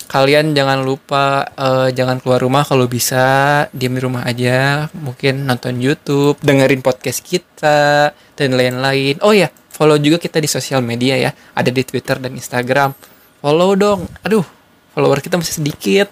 kalian 0.10 0.54
jangan 0.54 0.84
lupa 0.84 1.48
eh, 1.56 1.90
jangan 1.96 2.20
keluar 2.20 2.44
rumah 2.44 2.62
kalau 2.68 2.86
bisa 2.92 3.66
diam 3.72 3.96
di 3.96 4.02
rumah 4.04 4.28
aja. 4.28 4.90
Mungkin 4.92 5.48
nonton 5.48 5.80
YouTube, 5.80 6.42
dengerin 6.44 6.84
podcast 6.84 7.24
kita 7.24 8.12
dan 8.36 8.50
lain-lain. 8.54 9.22
Oh 9.24 9.32
ya, 9.32 9.48
follow 9.72 9.96
juga 9.96 10.20
kita 10.20 10.44
di 10.44 10.50
sosial 10.52 10.84
media 10.84 11.16
ya. 11.16 11.32
Ada 11.56 11.72
di 11.72 11.88
Twitter 11.88 12.20
dan 12.20 12.36
Instagram. 12.36 12.92
Follow 13.40 13.78
dong. 13.80 14.10
Aduh, 14.28 14.44
follower 14.92 15.24
kita 15.24 15.40
masih 15.40 15.64
sedikit. 15.64 16.12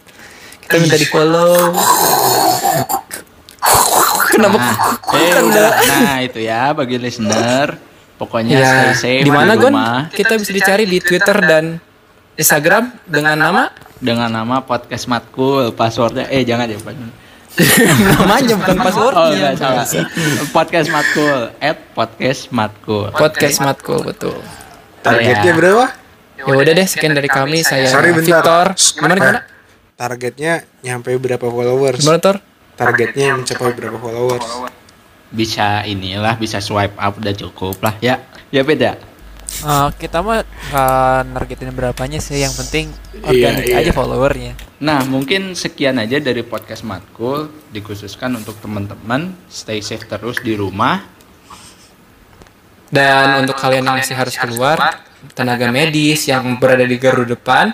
Kita 0.72 0.80
minta 0.80 0.96
di 0.96 1.04
follow. 1.06 1.76
Kenapa? 4.32 4.56
Nah, 4.56 4.72
eh, 5.20 5.44
udah. 5.44 5.70
Nah, 5.84 6.16
itu 6.24 6.40
ya 6.40 6.72
bagi 6.72 6.96
listener. 6.96 7.76
Pokoknya 8.16 8.54
Ya, 8.54 8.70
stay 8.94 8.94
safe 8.96 9.26
di 9.26 9.34
mana 9.34 9.58
Gon? 9.58 9.74
rumah 9.74 10.06
Kita 10.08 10.38
bisa 10.38 10.54
dicari 10.54 10.86
di 10.86 11.02
Twitter 11.02 11.34
dan 11.42 11.82
Instagram 12.36 12.94
dengan 13.04 13.36
nama 13.36 13.64
dengan 13.98 14.30
nama 14.30 14.62
podcast 14.62 15.06
matkul. 15.06 15.74
Passwordnya 15.74 16.30
eh 16.30 16.42
jangan 16.42 16.70
ya, 16.70 16.78
Pak. 16.78 16.94
namanya 18.00 18.56
bukan 18.56 18.76
Oh, 18.80 18.84
passwordnya. 18.86 19.52
enggak 19.52 19.54
salah. 19.58 19.86
podcast 20.54 20.88
matkul 20.88 21.38
at 21.60 21.78
podcast 21.92 22.42
matkul. 22.50 23.04
Podcast 23.12 23.58
Matkul 23.60 24.00
betul. 24.06 24.38
Targetnya 25.02 25.44
Ya. 25.44 25.54
berapa? 25.54 25.86
Ya 26.38 26.44
udah 26.48 26.74
deh 26.74 26.88
sekian 26.88 27.12
dari 27.12 27.28
kami 27.28 27.62
saya 27.62 27.90
Sorry 27.90 28.14
bentar. 28.14 28.24
Victor. 28.40 28.66
Gimana 28.96 29.14
gimana? 29.14 29.40
Targetnya 30.02 30.66
nyampe 30.82 31.14
berapa 31.22 31.46
followers? 31.46 32.02
Gimana 32.02 32.18
Tor? 32.18 32.38
Targetnya 32.74 33.38
mencapai 33.38 33.70
berapa 33.78 34.02
followers? 34.02 34.50
Bisa 35.30 35.86
inilah 35.86 36.42
bisa 36.42 36.58
swipe 36.58 36.98
up 36.98 37.22
udah 37.22 37.38
cukup 37.38 37.78
lah 37.86 37.94
ya. 38.02 38.18
Ya 38.50 38.66
beda. 38.66 38.98
Eh, 39.62 39.90
kita 40.02 40.26
mah 40.26 40.42
nggak 40.42 41.38
nargetin 41.38 41.70
berapanya 41.70 42.18
sih 42.18 42.42
yang 42.42 42.50
penting 42.50 42.90
Iya, 43.14 43.54
organik 43.54 43.66
iya. 43.70 43.78
aja 43.86 43.92
followernya. 43.94 44.54
Nah, 44.82 45.06
mungkin 45.06 45.54
sekian 45.54 46.02
aja 46.02 46.18
dari 46.18 46.42
podcast 46.42 46.82
Matkul 46.82 47.54
dikhususkan 47.70 48.34
untuk 48.42 48.58
teman-teman 48.58 49.38
stay 49.54 49.86
safe 49.86 50.10
terus 50.10 50.42
di 50.42 50.58
rumah. 50.58 51.06
Dan 52.90 53.46
untuk 53.46 53.54
kalian 53.54 53.86
yang 53.86 54.02
masih 54.02 54.18
harus 54.18 54.34
keluar, 54.34 54.98
tenaga 55.38 55.70
medis 55.70 56.26
yang 56.26 56.58
berada 56.58 56.84
di 56.90 56.98
gardu 56.98 57.38
depan, 57.38 57.72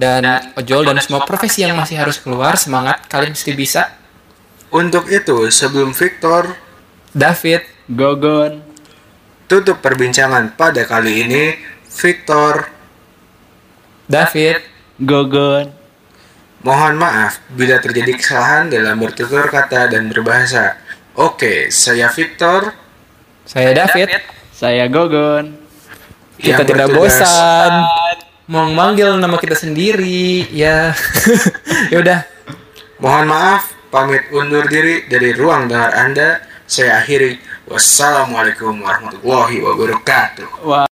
dan 0.00 0.24
ojol 0.56 0.88
dan 0.88 0.96
semua 0.96 1.28
profesi 1.28 1.60
yang 1.60 1.76
masih 1.76 2.00
harus 2.00 2.16
keluar 2.16 2.56
semangat 2.56 3.04
kalian 3.04 3.36
mesti 3.36 3.52
bisa 3.52 4.00
Untuk 4.70 5.10
itu, 5.10 5.50
sebelum 5.50 5.92
Victor 5.92 6.56
David 7.12 7.66
Gogon. 7.90 8.62
tutup 9.44 9.82
perbincangan 9.82 10.54
pada 10.54 10.86
kali 10.86 11.26
ini, 11.26 11.58
Victor 11.90 12.70
David 14.06 14.62
Gogon. 14.96 15.74
mohon 16.62 16.94
maaf 16.94 17.42
bila 17.50 17.82
terjadi 17.82 18.14
kesalahan 18.14 18.70
dalam 18.70 18.94
bertutur 18.96 19.50
kata 19.50 19.90
dan 19.90 20.06
berbahasa. 20.06 20.78
Oke, 21.18 21.66
saya 21.68 22.06
Victor. 22.08 22.70
saya 23.42 23.74
David 23.74 24.08
Saya 24.54 24.86
Gogon. 24.86 25.58
kita 26.38 26.62
tidak 26.62 26.88
bertugas- 26.88 27.20
bosan 27.20 27.72
mau 28.50 28.66
manggil 28.66 29.14
nama 29.14 29.38
kita 29.38 29.54
sendiri 29.54 30.50
ya 30.50 30.90
ya 31.94 31.98
udah 32.02 32.20
Mohon 33.00 33.32
maaf, 33.32 33.72
pamit 33.88 34.28
undur 34.28 34.68
diri 34.68 35.08
dari 35.08 35.32
ruang 35.32 35.72
dengar 35.72 35.88
Anda. 35.96 36.44
Saya 36.68 37.00
akhiri. 37.00 37.40
Wassalamualaikum 37.64 38.76
warahmatullahi 38.76 39.56
wabarakatuh. 39.64 40.60